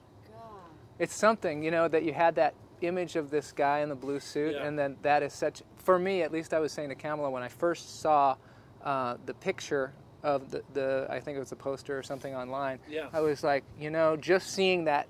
it's 1.00 1.14
something 1.16 1.64
you 1.64 1.72
know 1.72 1.88
that 1.88 2.04
you 2.04 2.14
had 2.14 2.36
that 2.36 2.54
image 2.82 3.16
of 3.16 3.30
this 3.32 3.52
guy 3.52 3.80
in 3.80 3.90
the 3.90 3.96
blue 3.96 4.20
suit, 4.20 4.54
Yeah. 4.56 4.66
and 4.66 4.78
then 4.78 4.98
that 5.02 5.24
is 5.24 5.34
such. 5.34 5.64
For 5.78 5.98
me, 5.98 6.22
at 6.22 6.32
least, 6.32 6.54
I 6.54 6.60
was 6.60 6.72
saying 6.72 6.90
to 6.90 6.96
Kamala 6.96 7.30
when 7.32 7.42
I 7.44 7.48
first 7.48 8.02
saw 8.02 8.36
uh, 8.84 9.18
the 9.26 9.34
picture 9.34 9.94
of 10.24 10.52
the, 10.52 10.62
the, 10.74 11.08
I 11.10 11.20
think 11.20 11.38
it 11.38 11.40
was 11.40 11.52
a 11.52 11.56
poster 11.56 11.98
or 11.98 12.04
something 12.04 12.36
online. 12.36 12.80
Yeah. 12.90 13.08
I 13.14 13.22
was 13.22 13.44
like, 13.44 13.64
you 13.80 13.90
know, 13.90 14.16
just 14.18 14.52
seeing 14.52 14.86
that 14.86 15.08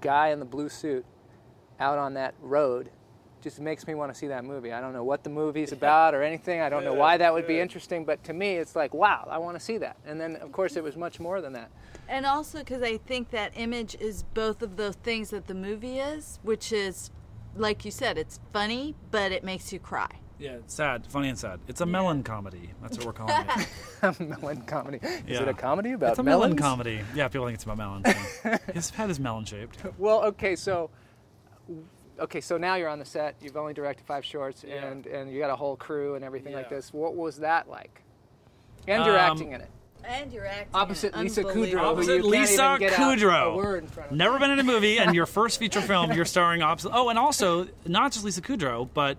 guy 0.00 0.28
in 0.28 0.38
the 0.38 0.44
blue 0.44 0.68
suit 0.68 1.04
out 1.80 1.98
on 1.98 2.14
that 2.14 2.34
road 2.40 2.90
just 3.40 3.60
makes 3.60 3.86
me 3.86 3.94
want 3.94 4.12
to 4.12 4.18
see 4.18 4.28
that 4.28 4.44
movie. 4.44 4.72
I 4.72 4.80
don't 4.80 4.92
know 4.92 5.04
what 5.04 5.22
the 5.24 5.30
movie's 5.30 5.72
about 5.72 6.14
or 6.14 6.22
anything. 6.22 6.60
I 6.60 6.68
don't 6.68 6.84
know 6.84 6.94
why 6.94 7.16
that 7.16 7.32
would 7.32 7.46
be 7.46 7.58
interesting, 7.60 8.04
but 8.04 8.22
to 8.24 8.32
me, 8.32 8.56
it's 8.56 8.74
like, 8.76 8.94
wow, 8.94 9.26
I 9.30 9.38
want 9.38 9.58
to 9.58 9.64
see 9.64 9.78
that. 9.78 9.96
And 10.06 10.20
then, 10.20 10.36
of 10.36 10.52
course, 10.52 10.76
it 10.76 10.82
was 10.82 10.96
much 10.96 11.20
more 11.20 11.40
than 11.40 11.52
that. 11.54 11.70
And 12.08 12.24
also 12.26 12.58
because 12.60 12.82
I 12.82 12.96
think 12.98 13.30
that 13.30 13.52
image 13.56 13.96
is 14.00 14.22
both 14.34 14.62
of 14.62 14.76
those 14.76 14.94
things 14.96 15.30
that 15.30 15.46
the 15.46 15.54
movie 15.54 15.98
is, 15.98 16.38
which 16.42 16.72
is, 16.72 17.10
like 17.56 17.84
you 17.84 17.90
said, 17.90 18.16
it's 18.18 18.40
funny, 18.52 18.94
but 19.10 19.30
it 19.32 19.44
makes 19.44 19.72
you 19.72 19.78
cry. 19.78 20.08
yeah, 20.38 20.52
it's 20.52 20.74
sad, 20.74 21.04
funny 21.06 21.28
and 21.28 21.38
sad. 21.38 21.58
It's 21.68 21.80
a 21.80 21.86
melon 21.86 22.22
comedy. 22.22 22.70
That's 22.80 22.96
what 22.96 23.06
we're 23.06 23.12
calling 23.12 23.34
it. 24.02 24.20
melon 24.40 24.62
comedy. 24.62 24.98
Is 25.02 25.22
Yeah. 25.26 25.42
it 25.42 25.48
a 25.48 25.54
comedy 25.54 25.92
about 25.92 26.00
melon? 26.00 26.10
it's 26.10 26.18
a 26.18 26.22
melon 26.22 26.56
comedy. 26.56 27.00
Yeah, 27.14 27.28
people 27.28 27.46
think 27.46 27.56
it's 27.56 27.64
about 27.64 27.76
melons. 27.78 28.06
yeah. 28.44 28.58
His 28.72 28.90
head 28.90 29.10
is 29.10 29.18
melon 29.20 29.44
shaped. 29.44 29.78
Well, 29.98 30.22
okay, 30.24 30.54
so 30.56 30.90
okay, 32.18 32.40
so 32.40 32.56
now 32.58 32.74
you're 32.76 32.88
on 32.88 32.98
the 32.98 33.04
set. 33.04 33.36
You've 33.40 33.56
only 33.56 33.74
directed 33.74 34.06
five 34.06 34.24
shorts, 34.24 34.64
Yeah. 34.66 34.84
and 34.86 35.06
and 35.06 35.30
you 35.32 35.38
got 35.38 35.50
a 35.50 35.56
whole 35.56 35.76
crew 35.76 36.14
and 36.14 36.24
everything 36.24 36.54
like 36.54 36.68
this. 36.70 36.92
What 36.92 37.14
was 37.14 37.38
that 37.38 37.68
like? 37.68 38.02
And 38.86 39.04
you're 39.04 39.18
Um, 39.18 39.32
acting 39.32 39.52
in 39.52 39.60
it. 39.60 39.68
And 40.04 40.32
you're 40.32 40.46
acting 40.46 40.68
Opposite 40.74 41.14
it. 41.14 41.18
Lisa 41.18 41.42
Kudrow. 41.42 41.80
Opposite 41.82 42.14
you 42.16 42.20
can't 42.22 42.30
Lisa 42.32 42.52
even 42.76 42.78
get 42.80 42.98
out 42.98 43.18
Kudrow. 43.18 43.52
a 43.52 43.56
word 43.56 43.82
in 43.82 43.88
front 43.90 44.10
of. 44.12 44.16
Never 44.16 44.38
been 44.38 44.50
in 44.50 44.58
a 44.58 44.62
movie, 44.64 44.98
and 44.98 45.14
your 45.14 45.26
first 45.26 45.58
feature 45.60 45.80
film, 45.82 46.12
you're 46.12 46.24
starring 46.24 46.62
opposite. 46.62 46.92
Oh, 46.94 47.08
and 47.10 47.18
also 47.18 47.66
not 47.84 48.12
just 48.12 48.24
Lisa 48.24 48.40
Kudrow, 48.40 48.88
but 48.94 49.18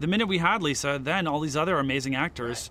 the 0.00 0.06
minute 0.06 0.26
we 0.26 0.38
had 0.38 0.62
Lisa, 0.62 0.98
then 1.00 1.26
all 1.26 1.38
these 1.40 1.56
other 1.56 1.78
amazing 1.78 2.14
actors, 2.16 2.70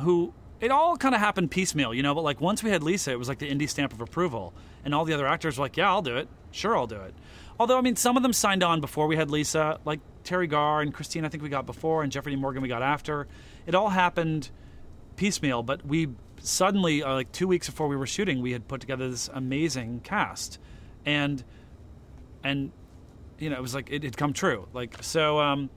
who 0.00 0.32
it 0.60 0.70
all 0.70 0.96
kind 0.96 1.14
of 1.14 1.20
happened 1.20 1.50
piecemeal, 1.50 1.92
you 1.92 2.02
know. 2.02 2.14
But 2.14 2.22
like 2.24 2.40
once 2.40 2.62
we 2.62 2.70
had 2.70 2.82
Lisa, 2.82 3.10
it 3.10 3.18
was 3.18 3.28
like 3.28 3.40
the 3.40 3.50
indie 3.50 3.68
stamp 3.68 3.92
of 3.92 4.00
approval, 4.00 4.54
and 4.84 4.94
all 4.94 5.04
the 5.04 5.12
other 5.12 5.26
actors 5.26 5.58
were 5.58 5.64
like, 5.64 5.76
"Yeah, 5.76 5.90
I'll 5.90 6.02
do 6.02 6.16
it. 6.16 6.28
Sure, 6.52 6.76
I'll 6.76 6.86
do 6.86 7.00
it." 7.00 7.14
Although 7.58 7.78
I 7.78 7.80
mean, 7.80 7.96
some 7.96 8.16
of 8.16 8.22
them 8.22 8.32
signed 8.32 8.62
on 8.62 8.80
before 8.80 9.06
we 9.06 9.16
had 9.16 9.30
Lisa, 9.30 9.78
like 9.84 10.00
Teri 10.24 10.48
Garr 10.48 10.80
and 10.80 10.92
Christine. 10.92 11.24
I 11.24 11.28
think 11.28 11.42
we 11.42 11.48
got 11.48 11.66
before, 11.66 12.02
and 12.02 12.10
Jeffrey 12.10 12.32
D. 12.32 12.36
Morgan 12.36 12.62
we 12.62 12.68
got 12.68 12.82
after. 12.82 13.28
It 13.66 13.74
all 13.74 13.90
happened 13.90 14.50
piecemeal, 15.16 15.62
but 15.62 15.86
we 15.86 16.08
suddenly, 16.40 17.02
uh, 17.02 17.14
like 17.14 17.32
two 17.32 17.46
weeks 17.46 17.68
before 17.68 17.88
we 17.88 17.96
were 17.96 18.06
shooting, 18.06 18.42
we 18.42 18.52
had 18.52 18.66
put 18.66 18.80
together 18.80 19.08
this 19.08 19.28
amazing 19.32 20.00
cast, 20.00 20.58
and 21.06 21.44
and 22.42 22.72
you 23.38 23.50
know 23.50 23.56
it 23.56 23.62
was 23.62 23.74
like 23.74 23.88
it 23.90 24.02
had 24.02 24.16
come 24.16 24.32
true. 24.32 24.68
Like 24.72 25.02
so, 25.02 25.38
um, 25.38 25.70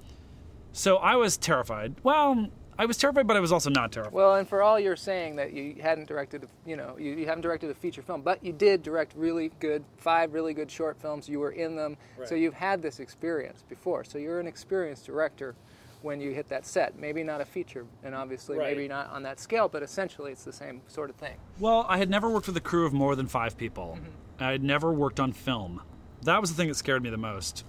so 0.71 0.97
I 0.97 1.15
was 1.15 1.37
terrified. 1.37 1.95
Well, 2.03 2.49
I 2.79 2.85
was 2.85 2.97
terrified, 2.97 3.25
but 3.27 3.35
I 3.35 3.39
was 3.39 3.51
also 3.51 3.69
not 3.69 3.91
terrified. 3.91 4.13
Well, 4.13 4.35
and 4.35 4.47
for 4.47 4.61
all 4.61 4.79
you're 4.79 4.95
saying 4.95 5.35
that 5.37 5.53
you 5.53 5.75
hadn't 5.81 6.07
directed, 6.07 6.43
a- 6.43 6.69
you 6.69 6.75
know, 6.77 6.95
you, 6.99 7.13
you 7.13 7.25
haven't 7.25 7.41
directed 7.41 7.69
a 7.71 7.73
feature 7.73 8.01
film, 8.01 8.21
but 8.21 8.43
you 8.43 8.53
did 8.53 8.83
direct 8.83 9.13
really 9.15 9.51
good, 9.59 9.83
five 9.97 10.33
really 10.33 10.53
good 10.53 10.69
short 10.69 10.97
films. 11.01 11.27
You 11.27 11.39
were 11.39 11.51
in 11.51 11.75
them, 11.75 11.97
so 12.25 12.35
you've 12.35 12.53
had 12.53 12.81
this 12.81 12.99
experience 12.99 13.63
before. 13.67 14.03
So 14.03 14.17
you're 14.17 14.39
an 14.39 14.47
experienced 14.47 15.05
director 15.05 15.55
when 16.03 16.21
you 16.21 16.31
hit 16.31 16.47
that 16.49 16.65
set. 16.67 16.99
Maybe 16.99 17.23
not 17.23 17.41
a 17.41 17.45
feature, 17.45 17.85
and 18.03 18.13
obviously 18.13 18.57
Right. 18.57 18.75
maybe 18.75 18.87
not 18.87 19.09
on 19.11 19.23
that 19.23 19.39
scale, 19.39 19.67
but 19.67 19.81
essentially 19.81 20.31
it's 20.31 20.43
the 20.43 20.53
same 20.53 20.81
sort 20.87 21.09
of 21.09 21.15
thing. 21.15 21.35
Well, 21.59 21.85
I 21.89 21.97
had 21.97 22.09
never 22.09 22.29
worked 22.29 22.45
with 22.47 22.57
a 22.57 22.61
crew 22.61 22.85
of 22.85 22.93
more 22.93 23.15
than 23.15 23.27
five 23.27 23.57
people. 23.57 23.97
Mm-hmm. 23.99 24.43
I 24.43 24.51
had 24.51 24.63
never 24.63 24.91
worked 24.93 25.19
on 25.19 25.31
film. 25.33 25.81
That 26.21 26.39
was 26.41 26.51
the 26.51 26.55
thing 26.55 26.67
that 26.67 26.75
scared 26.75 27.01
me 27.01 27.09
the 27.09 27.17
most. 27.17 27.65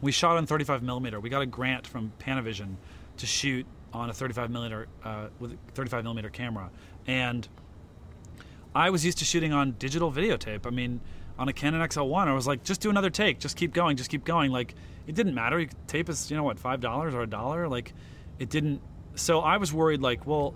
We 0.00 0.10
shot 0.10 0.36
on 0.36 0.46
35 0.46 0.82
millimeter. 0.82 1.20
We 1.20 1.28
got 1.30 1.42
a 1.42 1.46
grant 1.46 1.86
from 1.86 2.12
Panavision 2.18 2.76
to 3.18 3.26
shoot 3.26 3.66
on 3.92 4.10
a 4.10 4.12
35 4.12 4.50
millimeter 4.50 4.88
uh, 5.04 5.28
with 5.38 5.52
a 5.52 5.56
35 5.72 6.04
millimeter 6.04 6.30
camera, 6.30 6.70
and 7.06 7.48
I 8.74 8.90
was 8.90 9.04
used 9.04 9.18
to 9.18 9.24
shooting 9.24 9.52
on 9.52 9.72
digital 9.72 10.12
videotape. 10.12 10.66
I 10.66 10.70
mean, 10.70 11.00
on 11.38 11.48
a 11.48 11.52
Canon 11.52 11.80
XL1, 11.80 12.28
I 12.28 12.34
was 12.34 12.46
like, 12.46 12.62
just 12.62 12.80
do 12.80 12.90
another 12.90 13.10
take, 13.10 13.40
just 13.40 13.56
keep 13.56 13.72
going, 13.72 13.96
just 13.96 14.10
keep 14.10 14.24
going. 14.24 14.52
Like, 14.52 14.74
it 15.06 15.14
didn't 15.14 15.34
matter. 15.34 15.66
Tape 15.86 16.08
is, 16.08 16.30
you 16.30 16.36
know, 16.36 16.44
what, 16.44 16.58
five 16.58 16.80
dollars 16.80 17.14
or 17.14 17.22
a 17.22 17.26
dollar? 17.26 17.68
Like, 17.68 17.92
it 18.38 18.48
didn't. 18.50 18.80
So 19.14 19.40
I 19.40 19.56
was 19.56 19.72
worried, 19.72 20.00
like, 20.00 20.26
well, 20.26 20.54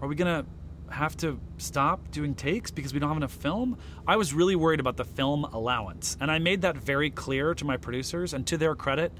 are 0.00 0.08
we 0.08 0.14
gonna 0.14 0.46
have 0.90 1.16
to 1.18 1.40
stop 1.58 2.10
doing 2.10 2.34
takes 2.34 2.70
because 2.70 2.92
we 2.92 3.00
don't 3.00 3.08
have 3.08 3.16
enough 3.16 3.32
film? 3.32 3.78
I 4.06 4.16
was 4.16 4.32
really 4.32 4.56
worried 4.56 4.80
about 4.80 4.96
the 4.96 5.04
film 5.04 5.44
allowance, 5.44 6.16
and 6.20 6.30
I 6.30 6.38
made 6.38 6.62
that 6.62 6.76
very 6.76 7.10
clear 7.10 7.54
to 7.54 7.64
my 7.64 7.76
producers. 7.76 8.32
And 8.32 8.46
to 8.46 8.56
their 8.56 8.74
credit, 8.74 9.12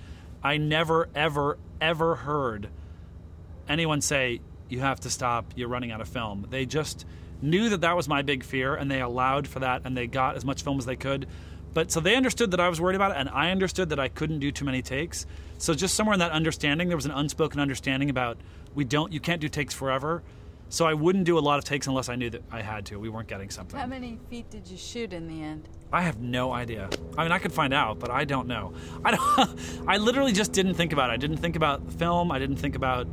I 0.43 0.57
never, 0.57 1.09
ever, 1.15 1.59
ever 1.81 2.15
heard 2.15 2.69
anyone 3.71 4.01
say 4.01 4.41
you 4.69 4.81
have 4.81 5.01
to 5.01 5.11
stop 5.11 5.53
you're 5.57 5.69
running 5.69 5.91
out 5.91 6.01
of 6.01 6.09
film 6.09 6.47
they 6.51 6.67
just 6.67 7.07
knew 7.43 7.69
that 7.71 7.81
that 7.81 7.97
was 7.97 8.09
my 8.09 8.23
big 8.23 8.45
fear 8.45 8.75
and 8.75 8.91
they 8.91 9.01
allowed 9.01 9.47
for 9.49 9.61
that 9.61 9.83
and 9.85 9.97
they 9.97 10.07
got 10.07 10.37
as 10.37 10.45
much 10.45 10.63
film 10.63 10.79
as 10.79 10.87
they 10.87 10.97
could 10.97 11.27
but 11.73 11.91
so 11.91 12.01
they 12.01 12.17
understood 12.17 12.51
that 12.51 12.61
i 12.61 12.69
was 12.69 12.81
worried 12.81 12.97
about 12.97 13.13
it 13.13 13.17
and 13.17 13.29
i 13.31 13.51
understood 13.51 13.89
that 13.89 13.99
i 13.99 14.09
couldn't 14.09 14.39
do 14.41 14.51
too 14.53 14.65
many 14.65 14.83
takes 14.83 15.27
so 15.59 15.75
just 15.75 15.95
somewhere 15.95 16.15
in 16.15 16.21
that 16.21 16.33
understanding 16.33 16.89
there 16.89 16.97
was 16.97 17.07
an 17.07 17.13
unspoken 17.13 17.61
understanding 17.61 18.11
about 18.11 18.37
we 18.75 18.85
don't 18.85 19.13
you 19.13 19.21
can't 19.21 19.41
do 19.41 19.49
takes 19.49 19.73
forever 19.73 20.23
so 20.69 20.85
i 20.87 20.95
wouldn't 20.95 21.25
do 21.25 21.39
a 21.39 21.41
lot 21.41 21.59
of 21.59 21.65
takes 21.65 21.87
unless 21.87 22.09
i 22.09 22.15
knew 22.17 22.31
that 22.31 22.43
i 22.51 22.61
had 22.61 22.85
to 22.87 22.99
we 22.99 23.09
weren't 23.09 23.29
getting 23.29 23.51
something 23.51 23.79
How 23.79 23.87
many 23.87 24.19
feet 24.29 24.51
did 24.51 24.69
you 24.69 24.77
shoot 24.77 25.13
in 25.13 25.27
the 25.29 25.43
end? 25.43 25.69
I 25.93 26.03
have 26.03 26.21
no 26.21 26.53
idea. 26.53 26.89
I 27.19 27.25
mean, 27.25 27.33
I 27.33 27.41
could 27.41 27.53
find 27.53 27.75
out, 27.75 27.99
but 27.99 28.13
I 28.13 28.25
don't 28.25 28.47
know. 28.47 28.73
I 29.05 29.11
don't. 29.11 29.59
I 29.89 29.97
literally 29.97 30.31
just 30.33 30.53
didn't 30.53 30.75
think 30.75 30.93
about 30.93 31.11
it. 31.11 31.15
I 31.15 31.17
didn't 31.17 31.39
think 31.39 31.57
about 31.57 31.93
film. 31.95 32.31
I 32.31 32.39
didn't 32.39 32.59
think 32.59 32.77
about. 32.77 33.09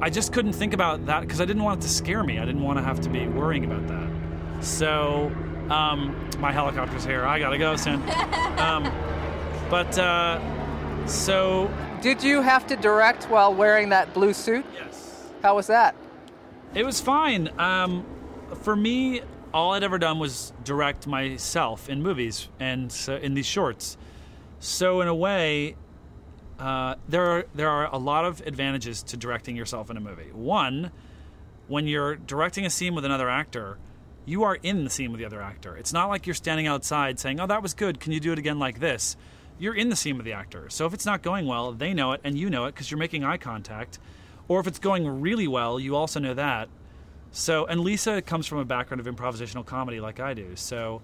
I 0.00 0.10
just 0.10 0.32
couldn't 0.32 0.52
think 0.52 0.74
about 0.74 1.06
that 1.06 1.22
because 1.22 1.40
I 1.40 1.44
didn't 1.44 1.62
want 1.64 1.80
it 1.80 1.86
to 1.86 1.92
scare 1.92 2.22
me. 2.22 2.38
I 2.38 2.44
didn't 2.44 2.62
want 2.62 2.78
to 2.78 2.84
have 2.84 3.00
to 3.00 3.08
be 3.08 3.26
worrying 3.26 3.64
about 3.64 3.86
that. 3.88 4.64
So, 4.64 5.32
um, 5.70 6.14
my 6.38 6.52
helicopter's 6.52 7.04
here. 7.04 7.24
I 7.24 7.38
gotta 7.38 7.58
go 7.58 7.76
soon. 7.76 8.02
um, 8.58 8.84
but 9.68 9.98
uh, 9.98 10.40
so 11.06 11.70
Did 12.00 12.22
you 12.22 12.42
have 12.42 12.66
to 12.68 12.76
direct 12.76 13.24
while 13.24 13.52
wearing 13.52 13.88
that 13.88 14.14
blue 14.14 14.32
suit? 14.32 14.64
yes, 14.74 15.24
How 15.42 15.56
was 15.56 15.66
that? 15.66 15.94
It 16.74 16.84
was 16.84 17.00
fine. 17.00 17.50
Um, 17.58 18.04
for 18.62 18.76
me, 18.76 19.22
all 19.52 19.72
I'd 19.72 19.82
ever 19.82 19.98
done 19.98 20.18
was 20.18 20.52
direct 20.64 21.06
myself 21.06 21.88
in 21.88 22.02
movies 22.02 22.48
and 22.60 22.92
so 22.92 23.16
in 23.16 23.34
these 23.34 23.46
shorts. 23.46 23.96
So 24.60 25.00
in 25.00 25.08
a 25.08 25.14
way, 25.14 25.76
uh, 26.58 26.96
there 27.08 27.24
are 27.24 27.44
there 27.54 27.68
are 27.68 27.86
a 27.92 27.98
lot 27.98 28.24
of 28.24 28.40
advantages 28.40 29.02
to 29.04 29.16
directing 29.16 29.56
yourself 29.56 29.90
in 29.90 29.96
a 29.96 30.00
movie. 30.00 30.30
One, 30.32 30.90
when 31.68 31.86
you're 31.86 32.16
directing 32.16 32.66
a 32.66 32.70
scene 32.70 32.94
with 32.94 33.04
another 33.04 33.30
actor, 33.30 33.78
you 34.24 34.42
are 34.42 34.56
in 34.56 34.84
the 34.84 34.90
scene 34.90 35.12
with 35.12 35.20
the 35.20 35.24
other 35.24 35.40
actor. 35.40 35.76
It's 35.76 35.92
not 35.92 36.08
like 36.08 36.26
you're 36.26 36.34
standing 36.34 36.66
outside 36.66 37.20
saying, 37.20 37.40
"Oh, 37.40 37.46
that 37.46 37.62
was 37.62 37.74
good. 37.74 38.00
Can 38.00 38.12
you 38.12 38.20
do 38.20 38.32
it 38.32 38.38
again 38.38 38.58
like 38.58 38.80
this?" 38.80 39.16
You're 39.60 39.74
in 39.74 39.88
the 39.88 39.96
scene 39.96 40.16
with 40.16 40.24
the 40.24 40.32
actor. 40.32 40.68
So 40.70 40.86
if 40.86 40.94
it's 40.94 41.06
not 41.06 41.22
going 41.22 41.46
well, 41.46 41.72
they 41.72 41.92
know 41.92 42.12
it 42.12 42.20
and 42.22 42.38
you 42.38 42.48
know 42.48 42.66
it 42.66 42.74
because 42.74 42.90
you're 42.90 42.98
making 42.98 43.24
eye 43.24 43.38
contact. 43.38 43.98
Or 44.46 44.60
if 44.60 44.66
it's 44.66 44.78
going 44.78 45.20
really 45.20 45.48
well, 45.48 45.80
you 45.80 45.96
also 45.96 46.20
know 46.20 46.34
that. 46.34 46.68
So, 47.32 47.66
and 47.66 47.80
Lisa 47.80 48.22
comes 48.22 48.46
from 48.46 48.58
a 48.58 48.64
background 48.64 49.00
of 49.00 49.12
improvisational 49.12 49.66
comedy 49.66 50.00
like 50.00 50.20
I 50.20 50.32
do. 50.32 50.54
So, 50.54 51.02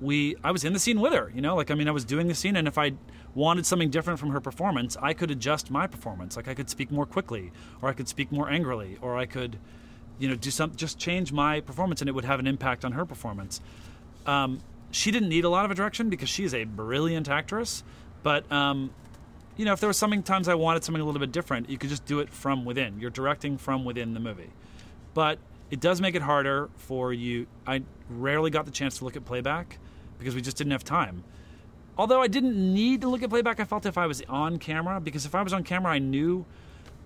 we 0.00 0.36
I 0.44 0.50
was 0.50 0.64
in 0.64 0.72
the 0.72 0.78
scene 0.78 1.00
with 1.00 1.12
her, 1.12 1.32
you 1.34 1.40
know, 1.40 1.56
like 1.56 1.70
I 1.70 1.74
mean 1.74 1.88
I 1.88 1.92
was 1.92 2.04
doing 2.04 2.28
the 2.28 2.34
scene 2.34 2.56
and 2.56 2.68
if 2.68 2.78
I 2.78 2.92
wanted 3.34 3.66
something 3.66 3.90
different 3.90 4.18
from 4.18 4.30
her 4.30 4.40
performance, 4.40 4.96
I 5.00 5.12
could 5.12 5.30
adjust 5.30 5.70
my 5.70 5.86
performance. 5.86 6.36
Like 6.36 6.48
I 6.48 6.54
could 6.54 6.70
speak 6.70 6.90
more 6.90 7.06
quickly 7.06 7.52
or 7.82 7.88
I 7.88 7.92
could 7.92 8.08
speak 8.08 8.30
more 8.30 8.48
angrily 8.48 8.98
or 9.00 9.16
I 9.16 9.26
could 9.26 9.58
you 10.18 10.28
know 10.28 10.36
do 10.36 10.50
some 10.50 10.74
just 10.76 10.98
change 10.98 11.32
my 11.32 11.60
performance 11.60 12.00
and 12.00 12.08
it 12.08 12.12
would 12.12 12.24
have 12.24 12.38
an 12.38 12.46
impact 12.46 12.84
on 12.84 12.92
her 12.92 13.04
performance. 13.04 13.60
Um, 14.26 14.60
she 14.90 15.10
didn't 15.10 15.28
need 15.28 15.44
a 15.44 15.48
lot 15.48 15.64
of 15.64 15.70
a 15.70 15.74
direction 15.74 16.08
because 16.08 16.28
she 16.28 16.44
is 16.44 16.54
a 16.54 16.64
brilliant 16.64 17.28
actress, 17.28 17.82
but 18.22 18.50
um, 18.52 18.90
you 19.56 19.64
know, 19.64 19.72
if 19.72 19.80
there 19.80 19.88
was 19.88 19.96
something 19.96 20.22
times 20.22 20.48
I 20.48 20.54
wanted 20.54 20.84
something 20.84 21.02
a 21.02 21.04
little 21.04 21.20
bit 21.20 21.32
different, 21.32 21.68
you 21.70 21.78
could 21.78 21.90
just 21.90 22.04
do 22.04 22.20
it 22.20 22.30
from 22.30 22.64
within. 22.64 23.00
You're 23.00 23.10
directing 23.10 23.58
from 23.58 23.84
within 23.84 24.14
the 24.14 24.20
movie. 24.20 24.50
But 25.14 25.38
it 25.70 25.80
does 25.80 26.00
make 26.00 26.14
it 26.14 26.22
harder 26.22 26.70
for 26.76 27.12
you. 27.12 27.46
I 27.66 27.82
rarely 28.08 28.50
got 28.50 28.64
the 28.64 28.70
chance 28.70 28.98
to 28.98 29.04
look 29.04 29.16
at 29.16 29.24
playback 29.24 29.78
because 30.18 30.34
we 30.34 30.40
just 30.40 30.56
didn't 30.56 30.72
have 30.72 30.84
time. 30.84 31.24
Although 31.96 32.22
I 32.22 32.26
didn't 32.26 32.56
need 32.56 33.02
to 33.02 33.08
look 33.08 33.22
at 33.22 33.30
playback, 33.30 33.60
I 33.60 33.64
felt 33.64 33.86
if 33.86 33.96
I 33.96 34.06
was 34.06 34.22
on 34.28 34.58
camera, 34.58 35.00
because 35.00 35.26
if 35.26 35.34
I 35.34 35.42
was 35.42 35.52
on 35.52 35.62
camera, 35.62 35.92
I 35.92 35.98
knew 35.98 36.44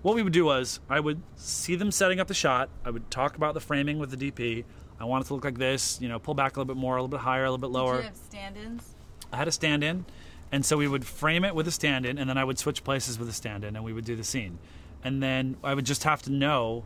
what 0.01 0.15
we 0.15 0.23
would 0.23 0.33
do 0.33 0.45
was 0.45 0.79
I 0.89 0.99
would 0.99 1.21
see 1.35 1.75
them 1.75 1.91
setting 1.91 2.19
up 2.19 2.27
the 2.27 2.33
shot. 2.33 2.69
I 2.83 2.89
would 2.89 3.11
talk 3.11 3.35
about 3.35 3.53
the 3.53 3.59
framing 3.59 3.99
with 3.99 4.17
the 4.17 4.31
DP. 4.31 4.63
I 4.99 5.05
want 5.05 5.25
it 5.25 5.27
to 5.27 5.35
look 5.35 5.45
like 5.45 5.57
this, 5.57 5.99
you 6.01 6.09
know, 6.09 6.19
pull 6.19 6.33
back 6.33 6.55
a 6.55 6.59
little 6.59 6.73
bit 6.73 6.79
more, 6.79 6.97
a 6.97 7.01
little 7.01 7.07
bit 7.07 7.21
higher, 7.21 7.45
a 7.45 7.51
little 7.51 7.57
bit 7.57 7.69
lower. 7.69 7.97
Did 7.97 7.99
you 7.99 8.07
have 8.07 8.17
stand-ins? 8.17 8.95
I 9.31 9.37
had 9.37 9.47
a 9.47 9.51
stand 9.51 9.83
in, 9.83 10.05
and 10.51 10.65
so 10.65 10.75
we 10.75 10.87
would 10.87 11.05
frame 11.05 11.45
it 11.45 11.53
with 11.53 11.67
a 11.67 11.71
stand 11.71 12.05
in, 12.05 12.17
and 12.17 12.29
then 12.29 12.37
I 12.37 12.43
would 12.43 12.57
switch 12.57 12.83
places 12.83 13.19
with 13.19 13.29
a 13.29 13.33
stand 13.33 13.63
in, 13.63 13.75
and 13.75 13.85
we 13.85 13.93
would 13.93 14.05
do 14.05 14.15
the 14.15 14.23
scene. 14.23 14.57
And 15.03 15.21
then 15.21 15.55
I 15.63 15.73
would 15.73 15.85
just 15.85 16.03
have 16.03 16.21
to 16.23 16.31
know, 16.31 16.85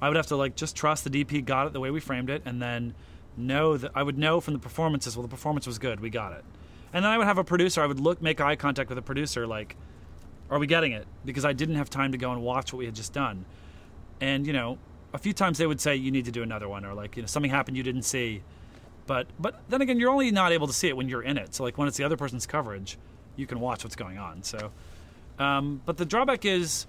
I 0.00 0.08
would 0.08 0.16
have 0.16 0.26
to 0.26 0.36
like 0.36 0.56
just 0.56 0.76
trust 0.76 1.04
the 1.04 1.10
DP 1.10 1.44
got 1.44 1.66
it 1.66 1.72
the 1.72 1.80
way 1.80 1.90
we 1.90 2.00
framed 2.00 2.28
it, 2.28 2.42
and 2.44 2.60
then 2.60 2.94
know 3.36 3.76
that 3.76 3.92
I 3.94 4.02
would 4.02 4.18
know 4.18 4.40
from 4.40 4.54
the 4.54 4.60
performances, 4.60 5.16
well, 5.16 5.22
the 5.22 5.28
performance 5.28 5.66
was 5.66 5.78
good, 5.78 6.00
we 6.00 6.10
got 6.10 6.32
it. 6.32 6.44
And 6.96 7.04
then 7.04 7.12
I 7.12 7.18
would 7.18 7.26
have 7.26 7.36
a 7.36 7.44
producer, 7.44 7.82
I 7.82 7.86
would 7.86 8.00
look, 8.00 8.22
make 8.22 8.40
eye 8.40 8.56
contact 8.56 8.88
with 8.88 8.96
a 8.96 9.02
producer, 9.02 9.46
like, 9.46 9.76
are 10.48 10.58
we 10.58 10.66
getting 10.66 10.92
it? 10.92 11.06
Because 11.26 11.44
I 11.44 11.52
didn't 11.52 11.74
have 11.74 11.90
time 11.90 12.12
to 12.12 12.18
go 12.18 12.32
and 12.32 12.42
watch 12.42 12.72
what 12.72 12.78
we 12.78 12.86
had 12.86 12.94
just 12.94 13.12
done. 13.12 13.44
And, 14.20 14.46
you 14.46 14.54
know, 14.54 14.78
a 15.12 15.18
few 15.18 15.34
times 15.34 15.58
they 15.58 15.66
would 15.66 15.80
say, 15.80 15.94
you 15.94 16.10
need 16.10 16.24
to 16.24 16.32
do 16.32 16.42
another 16.42 16.68
one, 16.68 16.86
or 16.86 16.94
like, 16.94 17.16
you 17.16 17.22
know, 17.22 17.26
something 17.26 17.50
happened 17.50 17.76
you 17.76 17.82
didn't 17.82 18.04
see 18.04 18.42
but 19.06 19.26
but 19.38 19.62
then 19.68 19.80
again, 19.80 19.98
you're 19.98 20.10
only 20.10 20.30
not 20.30 20.52
able 20.52 20.66
to 20.66 20.72
see 20.72 20.88
it 20.88 20.96
when 20.96 21.08
you're 21.08 21.22
in 21.22 21.38
it. 21.38 21.54
So 21.54 21.64
like 21.64 21.78
when 21.78 21.88
it's 21.88 21.96
the 21.96 22.04
other 22.04 22.16
person's 22.16 22.46
coverage, 22.46 22.98
you 23.36 23.46
can 23.46 23.60
watch 23.60 23.84
what's 23.84 23.96
going 23.96 24.18
on. 24.18 24.42
So, 24.42 24.72
um, 25.38 25.80
but 25.84 25.96
the 25.96 26.04
drawback 26.04 26.44
is 26.44 26.86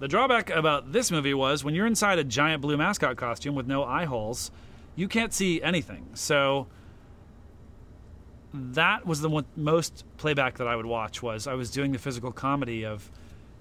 the 0.00 0.08
drawback 0.08 0.50
about 0.50 0.92
this 0.92 1.10
movie 1.10 1.34
was 1.34 1.64
when 1.64 1.74
you're 1.74 1.86
inside 1.86 2.18
a 2.18 2.24
giant 2.24 2.62
blue 2.62 2.76
mascot 2.76 3.16
costume 3.16 3.54
with 3.54 3.66
no 3.66 3.84
eye 3.84 4.04
holes, 4.04 4.50
you 4.96 5.08
can't 5.08 5.32
see 5.32 5.62
anything. 5.62 6.08
So 6.14 6.66
that 8.54 9.06
was 9.06 9.20
the 9.20 9.28
one, 9.28 9.46
most 9.56 10.04
playback 10.16 10.58
that 10.58 10.66
I 10.66 10.76
would 10.76 10.86
watch 10.86 11.22
was 11.22 11.46
I 11.46 11.54
was 11.54 11.70
doing 11.70 11.92
the 11.92 11.98
physical 11.98 12.32
comedy 12.32 12.84
of 12.84 13.10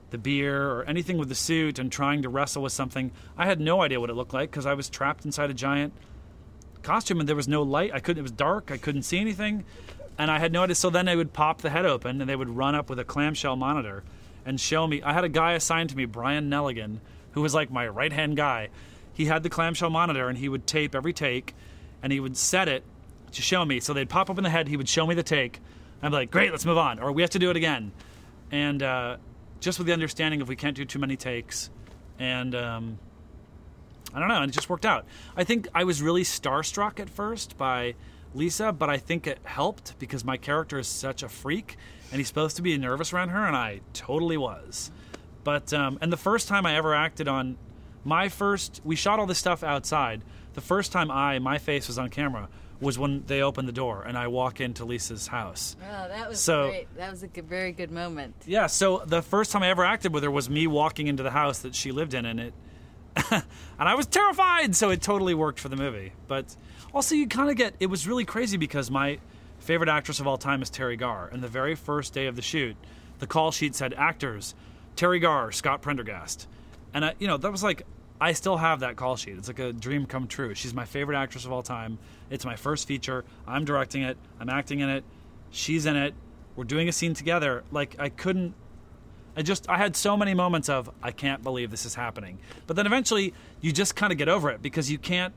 the 0.09 0.17
beer 0.17 0.69
or 0.69 0.83
anything 0.83 1.17
with 1.17 1.29
the 1.29 1.35
suit 1.35 1.79
and 1.79 1.91
trying 1.91 2.21
to 2.23 2.29
wrestle 2.29 2.61
with 2.61 2.73
something. 2.73 3.11
I 3.37 3.45
had 3.45 3.59
no 3.59 3.81
idea 3.81 3.99
what 3.99 4.09
it 4.09 4.15
looked 4.15 4.33
like 4.33 4.51
because 4.51 4.65
I 4.65 4.73
was 4.73 4.89
trapped 4.89 5.25
inside 5.25 5.49
a 5.49 5.53
giant 5.53 5.93
costume 6.83 7.19
and 7.19 7.29
there 7.29 7.35
was 7.35 7.47
no 7.47 7.63
light. 7.63 7.91
I 7.93 7.99
couldn't. 7.99 8.19
It 8.19 8.23
was 8.23 8.31
dark. 8.31 8.71
I 8.71 8.77
couldn't 8.77 9.03
see 9.03 9.19
anything, 9.19 9.63
and 10.17 10.29
I 10.29 10.39
had 10.39 10.51
no 10.51 10.63
idea. 10.63 10.75
So 10.75 10.89
then 10.89 11.05
they 11.05 11.15
would 11.15 11.33
pop 11.33 11.61
the 11.61 11.69
head 11.69 11.85
open 11.85 12.19
and 12.19 12.29
they 12.29 12.35
would 12.35 12.49
run 12.49 12.75
up 12.75 12.89
with 12.89 12.99
a 12.99 13.05
clamshell 13.05 13.55
monitor 13.55 14.03
and 14.45 14.59
show 14.59 14.85
me. 14.87 15.01
I 15.01 15.13
had 15.13 15.23
a 15.23 15.29
guy 15.29 15.53
assigned 15.53 15.91
to 15.91 15.97
me, 15.97 16.05
Brian 16.05 16.49
Nelligan, 16.49 16.97
who 17.31 17.41
was 17.41 17.53
like 17.53 17.71
my 17.71 17.87
right 17.87 18.11
hand 18.11 18.35
guy. 18.35 18.69
He 19.13 19.25
had 19.25 19.43
the 19.43 19.49
clamshell 19.49 19.89
monitor 19.89 20.27
and 20.27 20.37
he 20.37 20.49
would 20.49 20.67
tape 20.67 20.95
every 20.95 21.13
take, 21.13 21.55
and 22.03 22.11
he 22.11 22.19
would 22.19 22.35
set 22.35 22.67
it 22.67 22.83
to 23.33 23.41
show 23.41 23.65
me. 23.65 23.79
So 23.79 23.93
they'd 23.93 24.09
pop 24.09 24.29
up 24.29 24.37
in 24.37 24.43
the 24.43 24.49
head. 24.49 24.67
He 24.67 24.77
would 24.77 24.89
show 24.89 25.05
me 25.05 25.15
the 25.15 25.23
take. 25.23 25.59
I'd 26.01 26.09
be 26.09 26.15
like, 26.15 26.31
"Great, 26.31 26.51
let's 26.51 26.65
move 26.65 26.77
on," 26.77 26.99
or 26.99 27.11
"We 27.11 27.21
have 27.21 27.31
to 27.31 27.39
do 27.39 27.49
it 27.49 27.55
again," 27.55 27.91
and 28.51 28.81
uh, 28.81 29.17
just 29.59 29.77
with 29.77 29.87
the 29.87 29.93
understanding 29.93 30.41
of 30.41 30.49
we 30.49 30.55
can't 30.55 30.75
do 30.75 30.85
too 30.85 30.99
many 30.99 31.15
takes, 31.15 31.69
and. 32.19 32.55
Um, 32.55 32.99
I 34.13 34.19
don't 34.19 34.27
know, 34.27 34.41
and 34.41 34.51
it 34.51 34.53
just 34.53 34.69
worked 34.69 34.85
out. 34.85 35.05
I 35.37 35.43
think 35.43 35.67
I 35.73 35.85
was 35.85 36.01
really 36.01 36.23
starstruck 36.23 36.99
at 36.99 37.09
first 37.09 37.57
by 37.57 37.95
Lisa, 38.33 38.71
but 38.71 38.89
I 38.89 38.97
think 38.97 39.25
it 39.25 39.39
helped 39.43 39.97
because 39.99 40.25
my 40.25 40.37
character 40.37 40.77
is 40.79 40.87
such 40.87 41.23
a 41.23 41.29
freak, 41.29 41.77
and 42.11 42.19
he's 42.19 42.27
supposed 42.27 42.57
to 42.57 42.61
be 42.61 42.77
nervous 42.77 43.13
around 43.13 43.29
her, 43.29 43.45
and 43.45 43.55
I 43.55 43.81
totally 43.93 44.37
was. 44.37 44.91
But 45.43 45.73
um, 45.73 45.97
and 46.01 46.11
the 46.11 46.17
first 46.17 46.47
time 46.47 46.65
I 46.65 46.75
ever 46.75 46.93
acted 46.93 47.27
on 47.27 47.57
my 48.03 48.29
first, 48.29 48.81
we 48.83 48.95
shot 48.95 49.19
all 49.19 49.25
this 49.25 49.39
stuff 49.39 49.63
outside. 49.63 50.23
The 50.53 50.61
first 50.61 50.91
time 50.91 51.09
I, 51.09 51.39
my 51.39 51.57
face 51.57 51.87
was 51.87 51.97
on 51.97 52.09
camera 52.09 52.49
was 52.81 52.97
when 52.99 53.23
they 53.27 53.41
opened 53.41 53.67
the 53.67 53.71
door 53.73 54.03
and 54.03 54.17
I 54.17 54.27
walk 54.27 54.59
into 54.59 54.83
Lisa's 54.83 55.27
house. 55.27 55.75
Oh, 55.81 56.07
that 56.07 56.27
was 56.27 56.39
So- 56.41 56.69
great. 56.69 56.93
That 56.97 57.11
was 57.11 57.21
a 57.23 57.27
good, 57.27 57.47
very 57.47 57.71
good 57.71 57.91
moment. 57.91 58.33
Yeah, 58.45 58.67
so 58.67 59.03
the 59.05 59.21
first 59.21 59.51
time 59.51 59.61
I 59.63 59.69
ever 59.69 59.85
acted 59.85 60.13
with 60.13 60.23
her 60.23 60.31
was 60.31 60.49
me 60.49 60.65
walking 60.67 61.07
into 61.07 61.21
the 61.23 61.31
house 61.31 61.59
that 61.59 61.75
she 61.75 61.91
lived 61.91 62.13
in, 62.13 62.25
and 62.25 62.39
it, 62.39 62.53
and 63.31 63.43
I 63.79 63.93
was 63.95 64.07
terrified. 64.07 64.75
So 64.75 64.89
it 64.89 65.01
totally 65.01 65.33
worked 65.33 65.59
for 65.59 65.69
the 65.69 65.75
movie. 65.75 66.13
But 66.27 66.55
also, 66.93 67.13
you 67.15 67.27
kind 67.27 67.49
of 67.49 67.55
get 67.55 67.75
it 67.79 67.87
was 67.87 68.07
really 68.07 68.25
crazy 68.25 68.57
because 68.57 68.89
my 68.89 69.19
favorite 69.59 69.89
actress 69.89 70.19
of 70.19 70.27
all 70.27 70.37
time 70.37 70.61
is 70.61 70.71
Teri 70.71 70.97
Garr, 70.97 71.29
and 71.31 71.43
the 71.43 71.47
very 71.47 71.75
first 71.75 72.13
day 72.13 72.25
of 72.25 72.35
the 72.35 72.41
shoot, 72.41 72.75
the 73.19 73.27
call 73.27 73.51
sheet 73.51 73.75
said 73.75 73.93
actors 73.93 74.55
Teri 74.95 75.21
Garr, 75.21 75.51
Scott 75.51 75.81
Prendergast, 75.81 76.47
and 76.93 77.05
I, 77.05 77.13
you 77.19 77.27
know 77.27 77.37
that 77.37 77.51
was 77.51 77.63
like. 77.63 77.83
I 78.23 78.33
still 78.33 78.57
have 78.57 78.81
that 78.81 78.97
call 78.97 79.15
sheet. 79.15 79.35
It's 79.39 79.47
like 79.47 79.57
a 79.57 79.73
dream 79.73 80.05
come 80.05 80.27
true. 80.27 80.53
She's 80.53 80.75
my 80.75 80.85
favorite 80.85 81.17
actress 81.17 81.43
of 81.45 81.51
all 81.51 81.63
time. 81.63 81.97
It's 82.31 82.45
my 82.45 82.55
first 82.55 82.87
feature. 82.87 83.23
I'm 83.45 83.65
directing 83.65 84.01
it. 84.01 84.17
I'm 84.39 84.49
acting 84.49 84.79
in 84.79 84.89
it. 84.89 85.03
She's 85.51 85.85
in 85.85 85.95
it. 85.95 86.15
We're 86.55 86.63
doing 86.63 86.89
a 86.89 86.91
scene 86.91 87.13
together. 87.13 87.63
Like 87.71 87.95
I 87.99 88.09
couldn't 88.09 88.55
I 89.35 89.41
just 89.41 89.69
I 89.69 89.77
had 89.77 89.95
so 89.95 90.17
many 90.17 90.33
moments 90.33 90.69
of 90.69 90.89
I 91.01 91.11
can't 91.11 91.43
believe 91.43 91.71
this 91.71 91.85
is 91.85 91.95
happening. 91.95 92.39
But 92.67 92.75
then 92.75 92.85
eventually 92.85 93.33
you 93.61 93.71
just 93.71 93.95
kind 93.95 94.11
of 94.11 94.17
get 94.17 94.29
over 94.29 94.49
it 94.49 94.61
because 94.61 94.91
you 94.91 94.97
can't 94.97 95.33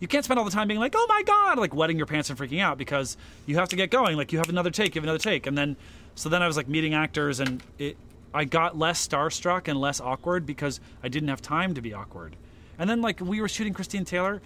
you 0.00 0.08
can't 0.08 0.24
spend 0.24 0.38
all 0.38 0.44
the 0.44 0.50
time 0.50 0.66
being 0.66 0.80
like, 0.80 0.94
"Oh 0.96 1.06
my 1.08 1.22
god," 1.22 1.58
like 1.58 1.74
wetting 1.74 1.96
your 1.96 2.06
pants 2.06 2.28
and 2.28 2.38
freaking 2.38 2.60
out 2.60 2.76
because 2.76 3.16
you 3.46 3.56
have 3.56 3.68
to 3.68 3.76
get 3.76 3.90
going. 3.90 4.16
Like 4.16 4.32
you 4.32 4.38
have 4.38 4.48
another 4.48 4.70
take, 4.70 4.94
you 4.94 5.00
have 5.00 5.04
another 5.04 5.18
take. 5.18 5.46
And 5.46 5.56
then 5.56 5.76
so 6.14 6.28
then 6.28 6.42
I 6.42 6.46
was 6.46 6.56
like 6.56 6.68
meeting 6.68 6.94
actors 6.94 7.40
and 7.40 7.62
it 7.78 7.96
I 8.34 8.44
got 8.44 8.78
less 8.78 9.06
starstruck 9.06 9.68
and 9.68 9.80
less 9.80 10.00
awkward 10.00 10.46
because 10.46 10.80
I 11.02 11.08
didn't 11.08 11.28
have 11.28 11.42
time 11.42 11.74
to 11.74 11.80
be 11.80 11.92
awkward. 11.92 12.36
And 12.78 12.88
then 12.88 13.02
like 13.02 13.20
we 13.20 13.40
were 13.40 13.48
shooting 13.48 13.74
Christine 13.74 14.04
Taylor 14.04 14.40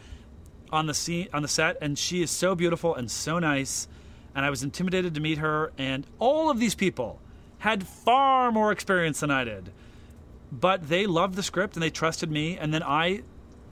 on 0.73 0.87
the 0.87 0.95
scene 0.95 1.29
on 1.33 1.43
the 1.43 1.49
set 1.49 1.77
and 1.81 1.99
she 1.99 2.23
is 2.23 2.31
so 2.31 2.55
beautiful 2.55 2.95
and 2.95 3.11
so 3.11 3.39
nice 3.39 3.89
and 4.35 4.45
I 4.45 4.51
was 4.51 4.63
intimidated 4.63 5.15
to 5.15 5.21
meet 5.21 5.39
her 5.39 5.73
and 5.79 6.07
all 6.19 6.51
of 6.51 6.59
these 6.59 6.75
people 6.75 7.21
had 7.59 7.87
far 7.87 8.53
more 8.53 8.71
experience 8.71 9.21
than 9.21 9.31
I 9.31 9.45
did. 9.45 9.71
But 10.53 10.89
they 10.89 11.07
loved 11.07 11.35
the 11.35 11.43
script 11.43 11.75
and 11.75 11.83
they 11.83 11.91
trusted 11.91 12.31
me 12.31 12.57
and 12.59 12.73
then 12.73 12.83
I 12.83 13.23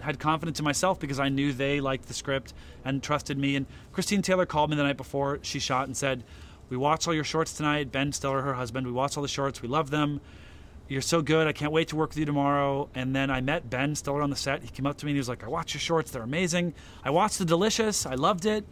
had 0.01 0.19
confidence 0.19 0.59
in 0.59 0.65
myself 0.65 0.99
because 0.99 1.21
I 1.21 1.29
knew 1.29 1.53
they 1.53 1.81
liked 1.81 2.07
the 2.07 2.15
script 2.15 2.53
and 2.85 3.03
trusted 3.03 3.39
me 3.39 3.57
and 3.57 3.67
Christine 3.93 4.23
Taylor 4.23 4.47
called 4.47 4.71
me 4.71 4.77
the 4.77 4.83
night 4.83 4.97
before 4.97 5.39
she 5.43 5.59
shot 5.59 5.87
and 5.87 5.97
said, 5.97 6.25
"We 6.69 6.77
watched 6.77 7.07
all 7.07 7.15
your 7.15 7.25
shorts 7.25 7.53
tonight. 7.53 7.93
Ben 7.93 8.13
Stiller, 8.13 8.43
her 8.43 8.55
husband, 8.55 8.87
we 8.87 8.93
watched 8.93 9.17
all 9.17 9.23
the 9.23 9.29
shorts. 9.29 9.63
We 9.63 9.69
love 9.69 9.91
them. 9.91 10.21
You're 10.89 11.01
so 11.01 11.23
good. 11.23 11.47
I 11.47 11.53
can't 11.53 11.73
wait 11.73 11.89
to 11.89 11.97
work 11.97 12.11
with 12.11 12.19
you 12.19 12.25
tomorrow." 12.27 12.89
And 12.95 13.15
then 13.15 13.31
I 13.31 13.41
met 13.41 13.71
Ben 13.71 13.95
Stiller 13.95 14.23
on 14.23 14.31
the 14.31 14.37
set. 14.37 14.63
He 14.63 14.69
came 14.69 14.87
up 14.87 14.97
to 14.99 15.07
me 15.07 15.13
and 15.13 15.17
he 15.17 15.21
was 15.21 15.29
like, 15.29 15.45
"I 15.45 15.49
watched 15.49 15.75
your 15.75 15.81
shorts. 15.81 16.11
They're 16.11 16.23
amazing. 16.23 16.75
I 17.05 17.11
watched 17.11 17.39
The 17.39 17.45
Delicious. 17.45 18.07
I 18.07 18.15
loved 18.15 18.47
it." 18.47 18.65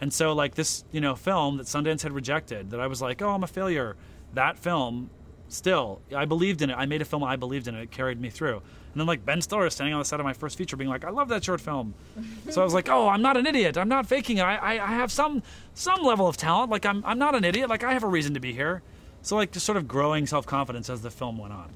And 0.00 0.12
so 0.12 0.32
like 0.32 0.54
this, 0.54 0.84
you 0.92 1.00
know, 1.00 1.14
film 1.14 1.56
that 1.56 1.66
Sundance 1.66 2.02
had 2.02 2.12
rejected 2.12 2.70
that 2.70 2.80
I 2.80 2.86
was 2.86 3.00
like, 3.00 3.22
"Oh, 3.22 3.30
I'm 3.30 3.42
a 3.42 3.46
failure." 3.48 3.96
That 4.34 4.58
film 4.58 5.10
still, 5.48 6.00
I 6.14 6.24
believed 6.24 6.60
in 6.60 6.70
it. 6.70 6.74
I 6.74 6.86
made 6.86 7.00
a 7.00 7.04
film 7.04 7.22
I 7.24 7.36
believed 7.36 7.68
in 7.68 7.74
it. 7.74 7.82
It 7.82 7.90
carried 7.90 8.20
me 8.20 8.30
through. 8.30 8.56
And 8.56 9.00
then 9.00 9.06
like 9.06 9.24
Ben 9.24 9.40
Stiller 9.40 9.70
standing 9.70 9.94
on 9.94 10.00
the 10.00 10.04
set 10.04 10.20
of 10.20 10.24
my 10.24 10.32
first 10.32 10.58
feature 10.58 10.76
being 10.76 10.90
like, 10.90 11.04
"I 11.04 11.10
love 11.10 11.28
that 11.28 11.44
short 11.44 11.60
film." 11.60 11.94
so 12.50 12.60
I 12.60 12.64
was 12.64 12.74
like, 12.74 12.88
"Oh, 12.88 13.08
I'm 13.08 13.22
not 13.22 13.36
an 13.36 13.46
idiot. 13.46 13.78
I'm 13.78 13.88
not 13.88 14.06
faking 14.06 14.38
it. 14.38 14.42
I, 14.42 14.56
I, 14.56 14.72
I 14.72 14.94
have 14.96 15.10
some 15.10 15.42
some 15.74 16.02
level 16.02 16.26
of 16.26 16.36
talent. 16.36 16.70
Like 16.70 16.84
I'm 16.84 17.04
I'm 17.04 17.18
not 17.18 17.34
an 17.34 17.44
idiot. 17.44 17.68
Like 17.68 17.84
I 17.84 17.92
have 17.92 18.04
a 18.04 18.08
reason 18.08 18.34
to 18.34 18.40
be 18.40 18.52
here." 18.52 18.82
So 19.26 19.34
like 19.34 19.50
just 19.50 19.66
sort 19.66 19.76
of 19.76 19.88
growing 19.88 20.24
self-confidence 20.24 20.88
as 20.88 21.02
the 21.02 21.10
film 21.10 21.36
went 21.36 21.52
on. 21.52 21.70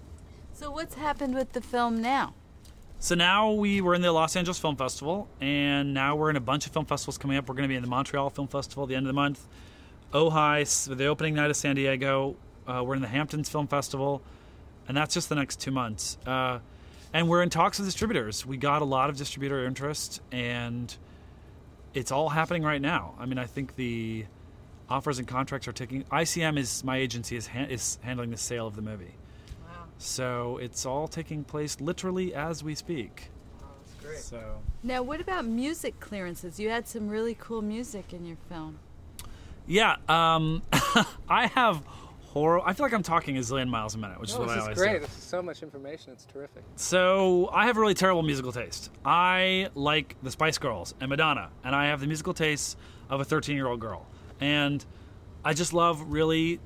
So 0.53 0.71
what's 0.71 0.95
happened 0.95 1.35
with 1.35 1.51
the 1.51 1.61
film 1.61 2.01
now? 2.01 2.33
So 3.01 3.17
now 3.17 3.51
we 3.51 3.81
were 3.81 3.97
in 3.97 4.03
the 4.03 4.13
Los 4.13 4.37
Angeles 4.37 4.61
Film 4.61 4.77
Festival, 4.77 5.29
and 5.41 5.93
now 5.93 6.15
we're 6.15 6.31
in 6.31 6.37
a 6.37 6.41
bunch 6.41 6.67
of 6.67 6.73
film 6.73 6.87
festivals 6.87 7.19
coming 7.19 7.37
up. 7.37 7.49
We're 7.49 7.57
going 7.57 7.65
to 7.65 7.69
be 7.69 7.75
in 7.75 7.83
the 7.83 7.89
Montreal 7.89 8.31
Film 8.31 8.47
Festival 8.47 8.85
at 8.85 8.89
the 8.89 8.95
end 8.95 9.07
of 9.07 9.09
the 9.09 9.15
month, 9.15 9.49
Ojai, 10.15 10.97
the 10.97 11.07
opening 11.07 11.35
night 11.35 11.51
of 11.51 11.57
San 11.57 11.75
Diego. 11.75 12.37
Uh, 12.69 12.85
we're 12.87 12.95
in 12.95 13.03
the 13.03 13.09
Hamptons 13.09 13.49
Film 13.49 13.67
Festival, 13.67 14.23
and 14.87 14.97
that's 14.97 15.13
just 15.13 15.29
the 15.29 15.35
next 15.35 15.61
two 15.61 15.73
months. 15.73 16.19
Uh, 16.25 16.61
and 17.13 17.29
we're 17.29 17.43
in 17.43 17.51
talks 17.51 17.81
with 17.81 17.89
distributors. 17.89 18.47
We 18.47 18.59
got 18.59 18.81
a 18.81 18.85
lot 18.85 19.11
of 19.11 19.17
distributor 19.17 19.67
interest, 19.67 20.21
and 20.31 20.97
it's 21.95 22.13
all 22.13 22.29
happening 22.29 22.63
right 22.63 22.81
now. 22.81 23.17
I 23.19 23.27
mean, 23.27 23.39
I 23.39 23.47
think 23.47 23.75
the 23.75 24.27
offers 24.91 25.19
and 25.19 25.29
contracts 25.29 25.69
are 25.69 25.73
taking. 25.73 26.03
ICM 26.05 26.59
is 26.59 26.83
my 26.85 26.97
agency 26.97 27.37
is 27.37 27.47
ha- 27.47 27.67
is 27.69 27.99
handling 28.03 28.31
the 28.31 28.37
sale 28.37 28.67
of 28.67 28.77
the 28.77 28.83
movie. 28.83 29.15
Wow. 29.65 29.85
So 29.99 30.59
it's 30.59 30.85
all 30.85 31.09
taking 31.09 31.45
place 31.45 31.81
literally 31.81 32.35
as 32.35 32.63
we 32.65 32.75
speak. 32.75 33.31
Wow, 33.61 33.69
that's 33.79 34.05
great. 34.05 34.19
So 34.19 34.59
Now, 34.83 35.03
what 35.03 35.21
about 35.21 35.45
music 35.47 36.01
clearances? 36.01 36.59
You 36.59 36.71
had 36.71 36.89
some 36.89 37.09
really 37.09 37.37
cool 37.39 37.63
music 37.63 38.13
in 38.13 38.27
your 38.27 38.39
film. 38.49 38.79
yeah, 39.67 39.97
um, 40.09 40.63
I 41.29 41.47
have 41.55 41.83
horror. 42.23 42.61
I 42.65 42.73
feel 42.75 42.87
like 42.87 42.93
I'm 42.93 43.03
talking 43.03 43.37
a 43.37 43.41
zillion 43.41 43.69
miles 43.69 43.95
a 43.95 43.99
minute, 43.99 44.21
which 44.21 44.31
is 44.31 44.35
No, 44.37 44.41
what 44.43 44.51
I 44.51 44.55
this 44.55 44.63
always 44.65 44.79
is 44.79 44.83
great. 44.83 44.93
do. 44.95 45.07
This 45.07 45.17
is 45.19 45.25
so 45.25 45.43
much 45.43 45.63
information. 45.63 46.13
It's 46.13 46.25
terrific. 46.25 46.63
So 46.77 47.49
I 47.53 47.67
have 47.67 47.77
a 47.77 47.81
really 47.81 47.95
terrible 47.95 48.23
musical 48.23 48.53
taste. 48.53 48.91
I 49.05 49.69
like 49.75 50.17
the 50.23 50.31
Spice 50.31 50.59
Girls 50.59 50.95
and 51.01 51.09
Madonna, 51.11 51.51
and 51.65 51.75
I 51.77 51.87
have 51.87 52.01
the 52.01 52.07
musical 52.07 52.35
taste 52.35 52.77
of 53.09 53.21
a 53.21 53.25
13 53.25 53.55
year 53.57 53.67
old 53.69 53.81
girl. 53.81 54.07
And 54.41 54.85
I 55.45 55.55
just 55.55 55.73
love 55.73 56.01
really 56.13 56.61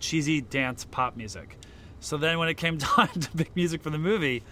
cheesy 0.00 0.40
dance 0.40 0.84
pop 0.84 1.16
music. 1.16 1.56
So 2.00 2.16
then 2.16 2.38
when 2.38 2.48
it 2.48 2.54
came 2.54 2.78
time 2.78 3.08
to 3.08 3.30
pick 3.36 3.54
music 3.56 3.82
for 3.82 3.90
the 3.90 3.98
movie, 3.98 4.42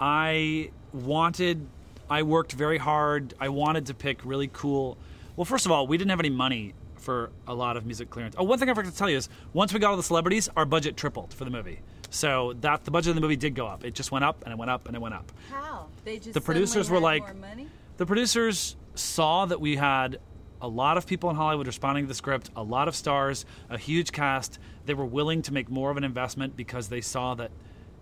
I 0.00 0.70
wanted 0.92 1.66
I 2.10 2.22
worked 2.22 2.52
very 2.52 2.78
hard. 2.78 3.34
I 3.38 3.50
wanted 3.50 3.86
to 3.86 3.94
pick 3.94 4.24
really 4.24 4.48
cool. 4.52 4.96
Well, 5.36 5.44
first 5.44 5.66
of 5.66 5.72
all, 5.72 5.86
we 5.86 5.98
didn't 5.98 6.10
have 6.10 6.20
any 6.20 6.30
money 6.30 6.72
for 6.96 7.30
a 7.46 7.54
lot 7.54 7.76
of 7.76 7.84
music 7.86 8.10
clearance. 8.10 8.34
Oh, 8.38 8.44
one 8.44 8.58
thing 8.58 8.68
I 8.70 8.74
forgot 8.74 8.90
to 8.90 8.96
tell 8.96 9.10
you 9.10 9.16
is 9.18 9.28
once 9.52 9.72
we 9.74 9.78
got 9.78 9.90
all 9.90 9.96
the 9.96 10.02
celebrities, 10.02 10.48
our 10.56 10.64
budget 10.64 10.96
tripled 10.96 11.32
for 11.34 11.44
the 11.44 11.50
movie. 11.50 11.80
So 12.10 12.54
that 12.62 12.84
the 12.84 12.90
budget 12.90 13.10
of 13.10 13.14
the 13.16 13.20
movie 13.20 13.36
did 13.36 13.54
go 13.54 13.66
up. 13.66 13.84
It 13.84 13.94
just 13.94 14.10
went 14.10 14.24
up 14.24 14.42
and 14.44 14.52
it 14.52 14.58
went 14.58 14.70
up 14.70 14.86
and 14.86 14.96
it 14.96 15.00
went 15.00 15.14
up. 15.14 15.30
How? 15.50 15.88
They 16.04 16.18
just 16.18 16.32
The 16.32 16.40
producers 16.40 16.88
were 16.88 16.98
like- 17.00 17.22
more 17.22 17.34
money? 17.48 17.68
The 17.98 18.06
producers 18.06 18.76
saw 18.94 19.44
that 19.46 19.60
we 19.60 19.76
had 19.76 20.18
a 20.60 20.68
lot 20.68 20.96
of 20.96 21.06
people 21.06 21.30
in 21.30 21.36
Hollywood 21.36 21.66
responding 21.66 22.04
to 22.04 22.08
the 22.08 22.14
script, 22.14 22.50
a 22.56 22.62
lot 22.62 22.88
of 22.88 22.96
stars, 22.96 23.44
a 23.70 23.78
huge 23.78 24.12
cast. 24.12 24.58
They 24.86 24.94
were 24.94 25.04
willing 25.04 25.42
to 25.42 25.52
make 25.52 25.68
more 25.68 25.90
of 25.90 25.96
an 25.96 26.04
investment 26.04 26.56
because 26.56 26.88
they 26.88 27.00
saw 27.00 27.34
that 27.34 27.50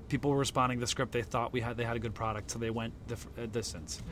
people 0.08 0.30
were 0.30 0.38
responding 0.38 0.78
to 0.78 0.80
the 0.80 0.86
script. 0.86 1.12
They 1.12 1.22
thought 1.22 1.52
we 1.52 1.60
had 1.60 1.76
they 1.76 1.84
had 1.84 1.96
a 1.96 2.00
good 2.00 2.14
product, 2.14 2.50
so 2.50 2.58
they 2.58 2.70
went 2.70 2.94
the 3.08 3.16
uh, 3.42 3.46
distance. 3.46 4.02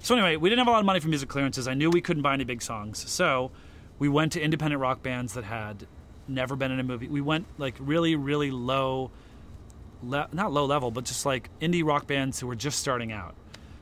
So 0.00 0.14
anyway, 0.14 0.36
we 0.36 0.48
didn't 0.48 0.60
have 0.60 0.68
a 0.68 0.70
lot 0.70 0.80
of 0.80 0.86
money 0.86 1.00
for 1.00 1.08
music 1.08 1.28
clearances. 1.28 1.66
I 1.66 1.74
knew 1.74 1.90
we 1.90 2.00
couldn't 2.00 2.22
buy 2.22 2.34
any 2.34 2.44
big 2.44 2.62
songs, 2.62 3.10
so 3.10 3.50
we 3.98 4.08
went 4.08 4.32
to 4.32 4.40
independent 4.40 4.80
rock 4.80 5.02
bands 5.02 5.34
that 5.34 5.44
had 5.44 5.86
never 6.28 6.54
been 6.54 6.70
in 6.70 6.78
a 6.78 6.84
movie. 6.84 7.08
We 7.08 7.20
went 7.20 7.46
like 7.56 7.74
really, 7.80 8.14
really 8.14 8.50
low, 8.50 9.10
le- 10.02 10.28
not 10.32 10.52
low 10.52 10.66
level, 10.66 10.90
but 10.90 11.04
just 11.04 11.26
like 11.26 11.50
indie 11.60 11.84
rock 11.84 12.06
bands 12.06 12.38
who 12.38 12.46
were 12.46 12.54
just 12.54 12.78
starting 12.78 13.10
out. 13.10 13.34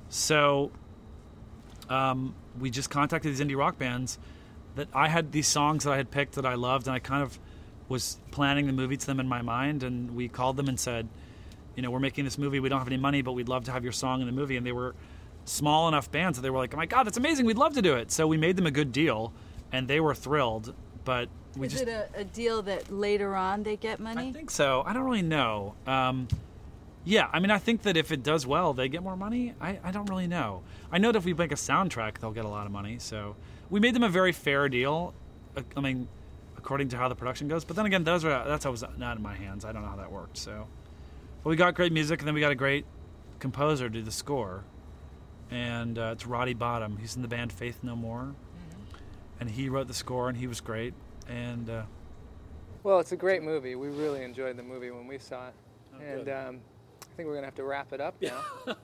So 0.08 0.70
um, 1.88 2.34
we 2.58 2.70
just 2.70 2.90
contacted 2.90 3.32
these 3.32 3.40
indie 3.40 3.56
rock 3.56 3.78
bands 3.78 4.18
that 4.76 4.88
I 4.94 5.08
had 5.08 5.32
these 5.32 5.48
songs 5.48 5.84
that 5.84 5.92
I 5.92 5.96
had 5.96 6.10
picked 6.10 6.34
that 6.34 6.46
I 6.46 6.54
loved, 6.54 6.86
and 6.86 6.94
I 6.94 6.98
kind 6.98 7.22
of 7.22 7.38
was 7.88 8.18
planning 8.30 8.66
the 8.66 8.72
movie 8.72 8.96
to 8.96 9.06
them 9.06 9.20
in 9.20 9.28
my 9.28 9.42
mind. 9.42 9.82
And 9.82 10.14
we 10.14 10.28
called 10.28 10.56
them 10.56 10.68
and 10.68 10.78
said, 10.78 11.08
you 11.74 11.82
know, 11.82 11.90
we're 11.90 12.00
making 12.00 12.24
this 12.24 12.38
movie. 12.38 12.60
We 12.60 12.68
don't 12.68 12.78
have 12.78 12.88
any 12.88 12.96
money, 12.96 13.22
but 13.22 13.32
we'd 13.32 13.48
love 13.48 13.64
to 13.64 13.72
have 13.72 13.82
your 13.82 13.92
song 13.92 14.20
in 14.20 14.26
the 14.26 14.32
movie. 14.32 14.56
And 14.56 14.66
they 14.66 14.72
were 14.72 14.94
small 15.44 15.88
enough 15.88 16.10
bands 16.10 16.38
that 16.38 16.42
they 16.42 16.50
were 16.50 16.58
like, 16.58 16.74
oh 16.74 16.76
my 16.76 16.86
god, 16.86 17.04
that's 17.04 17.16
amazing. 17.16 17.46
We'd 17.46 17.58
love 17.58 17.74
to 17.74 17.82
do 17.82 17.94
it. 17.96 18.10
So 18.10 18.26
we 18.26 18.36
made 18.36 18.56
them 18.56 18.66
a 18.66 18.70
good 18.70 18.92
deal, 18.92 19.32
and 19.72 19.88
they 19.88 20.00
were 20.00 20.14
thrilled. 20.14 20.74
But 21.04 21.28
we 21.56 21.68
Is 21.68 21.72
just 21.72 21.84
it 21.84 21.88
a, 21.88 22.20
a 22.20 22.24
deal 22.24 22.62
that 22.62 22.90
later 22.90 23.34
on 23.34 23.62
they 23.62 23.76
get 23.76 24.00
money? 24.00 24.28
I 24.28 24.32
think 24.32 24.50
so. 24.50 24.82
I 24.84 24.92
don't 24.92 25.04
really 25.04 25.22
know. 25.22 25.74
Um, 25.86 26.28
yeah, 27.06 27.30
I 27.32 27.38
mean, 27.38 27.50
I 27.52 27.58
think 27.58 27.82
that 27.82 27.96
if 27.96 28.10
it 28.10 28.22
does 28.22 28.46
well, 28.46 28.74
they 28.74 28.88
get 28.88 29.02
more 29.02 29.16
money. 29.16 29.54
I, 29.60 29.78
I 29.82 29.92
don't 29.92 30.06
really 30.10 30.26
know. 30.26 30.62
I 30.92 30.98
know 30.98 31.12
that 31.12 31.18
if 31.18 31.24
we 31.24 31.32
make 31.34 31.52
a 31.52 31.56
soundtrack, 31.56 32.18
they'll 32.18 32.32
get 32.32 32.44
a 32.44 32.48
lot 32.48 32.66
of 32.66 32.72
money. 32.72 32.98
So 32.98 33.36
we 33.70 33.78
made 33.80 33.94
them 33.94 34.02
a 34.02 34.08
very 34.08 34.32
fair 34.32 34.68
deal. 34.68 35.14
uh, 35.56 35.62
I 35.76 35.80
mean, 35.80 36.08
according 36.58 36.88
to 36.88 36.96
how 36.96 37.08
the 37.08 37.14
production 37.14 37.46
goes. 37.46 37.64
But 37.64 37.76
then 37.76 37.86
again, 37.86 38.02
those 38.02 38.24
are 38.24 38.44
that's 38.44 38.66
always 38.66 38.82
not 38.98 39.16
in 39.16 39.22
my 39.22 39.34
hands. 39.36 39.64
I 39.64 39.70
don't 39.72 39.82
know 39.82 39.88
how 39.88 39.96
that 39.96 40.10
worked. 40.10 40.36
So, 40.36 40.66
but 41.44 41.50
we 41.50 41.54
got 41.56 41.74
great 41.76 41.92
music, 41.92 42.18
and 42.20 42.26
then 42.26 42.34
we 42.34 42.40
got 42.40 42.50
a 42.52 42.56
great 42.56 42.84
composer 43.38 43.88
to 43.88 43.94
do 43.98 44.02
the 44.02 44.10
score, 44.10 44.64
and 45.50 45.98
uh, 45.98 46.10
it's 46.14 46.26
Roddy 46.26 46.54
Bottum. 46.56 46.98
He's 46.98 47.14
in 47.14 47.22
the 47.22 47.28
band 47.28 47.52
Faith 47.52 47.84
No 47.84 47.94
More, 47.94 48.34
and 49.38 49.48
he 49.48 49.68
wrote 49.68 49.86
the 49.86 49.94
score, 49.94 50.28
and 50.28 50.36
he 50.36 50.48
was 50.48 50.60
great. 50.60 50.92
And 51.28 51.70
uh, 51.70 51.82
Well, 52.82 52.98
it's 52.98 53.12
a 53.12 53.16
great 53.16 53.42
movie. 53.44 53.76
We 53.76 53.88
really 53.88 54.24
enjoyed 54.24 54.56
the 54.56 54.62
movie 54.64 54.90
when 54.90 55.06
we 55.06 55.18
saw 55.18 55.48
it, 55.48 55.54
and 56.00 56.20
Oh, 56.20 56.24
good. 56.24 56.32
um, 56.32 56.56
I 56.56 56.75
think 57.16 57.28
we're 57.28 57.34
gonna 57.34 57.46
have 57.46 57.54
to 57.56 57.64
wrap 57.64 57.92
it 57.92 58.00
up 58.00 58.14
now. 58.20 58.40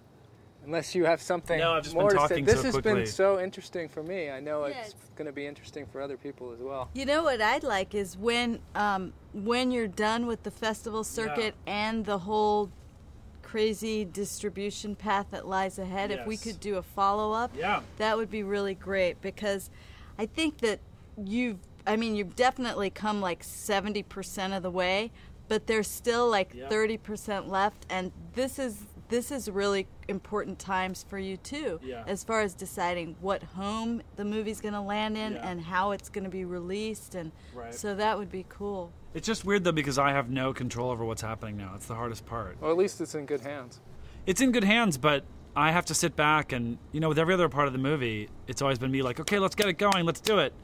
Unless 0.65 0.95
you 0.95 1.05
have 1.05 1.21
something 1.21 1.59
No, 1.59 1.73
I've 1.73 1.83
just 1.83 1.95
been 1.95 2.03
more 2.03 2.11
to 2.11 2.17
say. 2.21 2.29
talking 2.29 2.45
This 2.45 2.59
so 2.59 2.63
has 2.63 2.75
quickly. 2.75 2.95
been 2.95 3.07
so 3.07 3.41
interesting 3.41 3.89
for 3.89 4.01
me. 4.03 4.31
I 4.31 4.39
know 4.39 4.65
Yeah, 4.67 4.79
it's, 4.79 4.89
it's- 4.91 5.11
going 5.17 5.27
to 5.27 5.33
be 5.33 5.45
interesting 5.45 5.87
for 5.87 6.01
other 6.01 6.17
people 6.17 6.53
as 6.53 6.61
well. 6.61 6.89
You 6.95 7.05
know 7.05 7.25
what 7.25 7.41
I'd 7.43 7.65
like 7.65 7.95
is 7.97 8.17
when 8.17 8.61
um, 8.77 9.13
when 9.35 9.71
you're 9.73 9.89
done 9.89 10.27
with 10.27 10.45
the 10.45 10.51
festival 10.53 11.03
circuit 11.05 11.55
and 11.67 12.05
the 12.05 12.19
whole 12.19 12.71
crazy 13.43 14.05
distribution 14.05 14.95
path 14.95 15.27
that 15.33 15.47
lies 15.47 15.79
ahead, 15.79 16.11
if 16.13 16.27
we 16.27 16.35
Yes. 16.37 16.45
could 16.45 16.61
do 16.61 16.77
a 16.77 16.83
follow 16.83 17.33
up, 17.33 17.51
Yeah. 17.57 17.83
that 17.99 18.17
would 18.17 18.31
be 18.31 18.43
really 18.45 18.75
great 18.75 19.21
because 19.21 19.69
I 20.19 20.27
think 20.27 20.59
that 20.59 20.79
you've 21.23 21.59
I 21.87 21.97
mean 21.97 22.15
you've 22.15 22.37
definitely 22.37 22.89
come 22.89 23.21
like 23.21 23.43
70% 23.43 24.57
of 24.57 24.63
the 24.63 24.71
way, 24.71 25.11
but 25.53 25.67
there's 25.67 25.87
still 25.87 26.31
like 26.31 26.55
Yep. 26.55 26.71
30% 26.71 27.47
left 27.47 27.85
and 27.91 28.11
this 28.33 28.59
is 28.59 28.87
this 29.11 29.31
is 29.31 29.51
really 29.51 29.87
important 30.09 30.59
times 30.59 31.05
for 31.07 31.19
you 31.19 31.37
too 31.37 31.79
Yeah. 31.83 32.05
as 32.07 32.25
far 32.25 32.41
as 32.41 32.55
deciding 32.55 33.17
what 33.21 33.43
home 33.43 34.01
the 34.17 34.25
movie's 34.25 34.63
going 34.63 34.73
to 34.73 34.81
land 34.81 35.19
in 35.19 35.35
Yeah. 35.35 35.47
and 35.51 35.61
how 35.61 35.91
it's 35.91 36.09
going 36.09 36.25
to 36.25 36.31
be 36.31 36.47
released 36.47 37.15
and 37.15 37.33
Right. 37.55 37.75
so 37.75 37.95
that 37.95 38.17
would 38.17 38.33
be 38.33 38.47
cool 38.49 38.93
It's 39.13 39.27
just 39.27 39.45
weird 39.45 39.65
though 39.65 39.73
because 39.73 39.99
I 39.99 40.13
have 40.13 40.31
no 40.31 40.55
control 40.55 40.91
over 40.91 41.05
what's 41.05 41.21
happening 41.21 41.59
now. 41.59 41.73
It's 41.75 41.85
the 41.85 41.97
hardest 41.97 42.25
part. 42.25 42.57
Well, 42.59 42.71
at 42.71 42.79
least 42.79 42.99
it's 43.03 43.15
in 43.15 43.27
good 43.27 43.43
hands. 43.43 43.79
It's 44.25 44.41
in 44.41 44.53
good 44.53 44.65
hands, 44.65 44.97
but 44.97 45.25
I 45.55 45.71
have 45.71 45.85
to 45.87 45.95
sit 45.95 46.17
back 46.17 46.53
and 46.53 46.79
you 46.93 47.01
know 47.01 47.11
with 47.11 47.19
every 47.19 47.35
other 47.35 47.51
part 47.51 47.67
of 47.67 47.75
the 47.75 47.79
movie, 47.91 48.31
it's 48.47 48.63
always 48.63 48.79
been 48.79 48.91
me 48.91 49.03
like, 49.03 49.21
okay, 49.21 49.39
let's 49.39 49.55
get 49.55 49.67
it 49.69 49.75
going, 49.77 50.07
let's 50.07 50.23
do 50.23 50.39
it. 50.39 50.55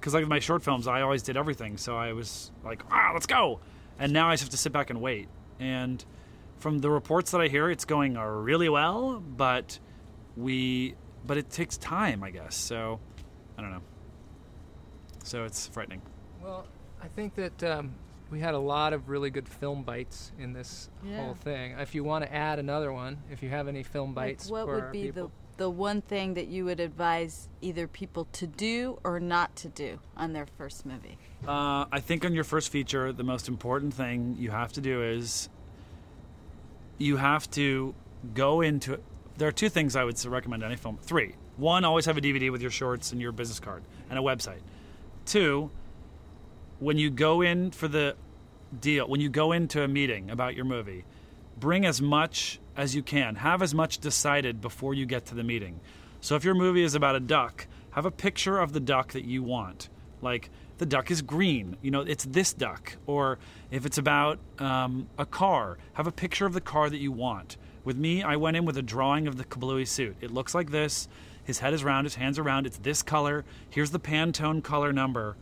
Because 0.00 0.12
like 0.12 0.22
with 0.22 0.28
my 0.28 0.40
short 0.40 0.64
films, 0.64 0.88
I 0.88 1.02
always 1.02 1.22
did 1.22 1.36
everything, 1.36 1.76
so 1.76 1.96
I 1.96 2.12
was 2.12 2.50
like, 2.64 2.82
ah, 2.90 3.12
let's 3.14 3.26
go. 3.26 3.60
And 3.98 4.12
now 4.12 4.28
I 4.28 4.32
just 4.34 4.44
have 4.44 4.50
to 4.50 4.56
sit 4.56 4.72
back 4.72 4.90
and 4.90 5.00
wait. 5.00 5.28
And 5.60 6.04
from 6.58 6.78
the 6.80 6.90
reports 6.90 7.30
that 7.32 7.40
I 7.40 7.48
hear, 7.48 7.70
it's 7.70 7.84
going 7.84 8.16
uh, 8.16 8.24
really 8.24 8.68
well, 8.68 9.20
but 9.20 9.78
we, 10.36 10.94
but 11.26 11.36
it 11.36 11.50
takes 11.50 11.76
time, 11.76 12.22
I 12.24 12.30
guess. 12.30 12.56
So 12.56 12.98
I 13.56 13.62
don't 13.62 13.70
know. 13.70 13.82
So 15.22 15.44
it's 15.44 15.66
frightening. 15.68 16.02
Well, 16.42 16.66
I 17.02 17.08
think 17.08 17.34
that 17.36 17.62
um, 17.64 17.94
we 18.30 18.40
had 18.40 18.54
a 18.54 18.58
lot 18.58 18.92
of 18.92 19.08
really 19.08 19.30
good 19.30 19.48
film 19.48 19.82
bites 19.84 20.32
in 20.38 20.52
this 20.52 20.88
Yeah. 21.04 21.24
whole 21.24 21.34
thing. 21.34 21.72
If 21.78 21.94
you 21.94 22.04
want 22.04 22.24
to 22.24 22.34
add 22.34 22.58
another 22.58 22.92
one, 22.92 23.18
if 23.30 23.42
you 23.42 23.48
have 23.50 23.68
any 23.68 23.82
film 23.82 24.14
like 24.14 24.38
bites, 24.38 24.50
what 24.50 24.66
for 24.66 24.74
would 24.74 24.84
our 24.84 24.90
be 24.92 25.02
the 25.06 25.12
people. 25.12 25.28
the 25.28 25.43
one 25.58 26.02
thing 26.02 26.34
that 26.34 26.48
you 26.48 26.64
would 26.64 26.80
advise 26.80 27.48
either 27.60 27.86
people 27.86 28.26
to 28.32 28.46
do 28.46 28.98
or 29.04 29.20
not 29.20 29.54
to 29.56 29.68
do 29.68 29.98
on 30.16 30.32
their 30.32 30.46
first 30.58 30.84
movie 30.84 31.16
Uh, 31.46 31.84
I 31.92 32.00
think 32.00 32.24
on 32.24 32.32
your 32.32 32.44
first 32.44 32.70
feature, 32.70 33.12
the 33.12 33.22
most 33.22 33.48
important 33.48 33.92
thing 33.94 34.36
you 34.38 34.50
have 34.50 34.72
to 34.72 34.80
do 34.80 35.02
is 35.02 35.48
you 36.98 37.16
have 37.16 37.50
to 37.52 37.94
go 38.34 38.60
into. 38.60 38.98
There 39.36 39.48
are 39.48 39.52
two 39.52 39.68
things 39.68 39.96
I 39.96 40.04
would 40.04 40.22
recommend 40.24 40.62
any 40.62 40.76
film. 40.76 40.98
Three. 41.02 41.34
One, 41.56 41.84
always 41.84 42.06
have 42.06 42.16
a 42.16 42.20
DVD 42.20 42.50
with 42.50 42.62
your 42.62 42.70
shorts 42.70 43.12
and 43.12 43.20
your 43.20 43.32
business 43.32 43.60
card 43.60 43.82
and 44.10 44.18
a 44.18 44.22
website. 44.22 44.60
Two, 45.26 45.70
when 46.80 46.98
you 46.98 47.10
go 47.10 47.42
in 47.42 47.70
for 47.70 47.88
the 47.88 48.16
deal, 48.80 49.06
when 49.06 49.20
you 49.20 49.28
go 49.28 49.52
into 49.52 49.82
a 49.82 49.88
meeting 49.88 50.30
about 50.30 50.54
your 50.54 50.64
movie, 50.64 51.04
bring 51.58 51.84
as 51.86 52.00
much 52.00 52.60
as 52.76 52.94
you 52.94 53.02
can. 53.02 53.36
Have 53.36 53.62
as 53.62 53.74
much 53.74 53.98
decided 53.98 54.60
before 54.60 54.94
you 54.94 55.06
get 55.06 55.26
to 55.26 55.34
the 55.34 55.44
meeting. 55.44 55.80
So 56.20 56.36
if 56.36 56.44
your 56.44 56.54
movie 56.54 56.82
is 56.82 56.94
about 56.94 57.16
a 57.16 57.20
duck, 57.20 57.66
have 57.90 58.06
a 58.06 58.10
picture 58.10 58.58
of 58.58 58.72
the 58.72 58.80
duck 58.80 59.12
that 59.12 59.24
you 59.24 59.42
want. 59.42 59.88
Like 60.22 60.50
the 60.78 60.86
duck 60.86 61.10
is 61.10 61.22
green, 61.22 61.76
you 61.82 61.90
know, 61.90 62.00
it's 62.00 62.24
this 62.24 62.52
duck. 62.52 62.96
Or 63.06 63.38
if 63.70 63.86
it's 63.86 63.98
about 63.98 64.38
um, 64.58 65.08
a 65.18 65.26
car, 65.26 65.78
have 65.92 66.06
a 66.06 66.12
picture 66.12 66.46
of 66.46 66.52
the 66.52 66.60
car 66.60 66.90
that 66.90 66.98
you 66.98 67.12
want. 67.12 67.56
With 67.84 67.96
me, 67.96 68.22
I 68.22 68.36
went 68.36 68.56
in 68.56 68.64
with 68.64 68.78
a 68.78 68.82
drawing 68.82 69.26
of 69.26 69.36
the 69.36 69.44
Kabluey 69.44 69.86
suit. 69.86 70.16
It 70.20 70.30
looks 70.30 70.54
like 70.54 70.70
this. 70.70 71.08
His 71.44 71.58
head 71.58 71.74
is 71.74 71.84
round, 71.84 72.06
his 72.06 72.14
hands 72.14 72.38
are 72.38 72.42
round. 72.42 72.66
It's 72.66 72.78
this 72.78 73.02
color. 73.02 73.44
Here's 73.68 73.90
the 73.90 74.00
Pantone 74.00 74.62
color 74.64 74.92
number 74.92 75.36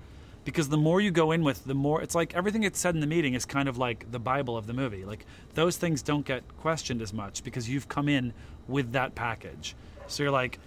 because 0.45 0.68
the 0.68 0.76
more 0.76 1.01
you 1.01 1.11
go 1.11 1.32
in 1.32 1.45
with 1.45 1.64
the 1.64 1.74
more 1.74 2.03
it's 2.03 2.14
like 2.14 2.34
everything 2.34 2.62
that's 2.62 2.78
said 2.78 2.95
in 2.95 3.01
the 3.01 3.07
meeting 3.07 3.34
is 3.34 3.45
kind 3.45 3.68
of 3.68 3.78
like 3.78 4.11
the 4.11 4.18
bible 4.18 4.57
of 4.57 4.66
the 4.66 4.72
movie. 4.72 5.05
Like 5.05 5.24
those 5.55 5.76
things 5.76 6.03
don't 6.03 6.26
get 6.26 6.43
questioned 6.59 7.03
as 7.03 7.12
much 7.12 7.45
because 7.45 7.68
you've 7.68 7.88
come 7.88 8.09
in 8.09 8.32
with 8.68 8.93
that 8.93 9.14
package. 9.14 9.74
So 10.07 10.22
you're 10.22 10.32
like 10.32 10.59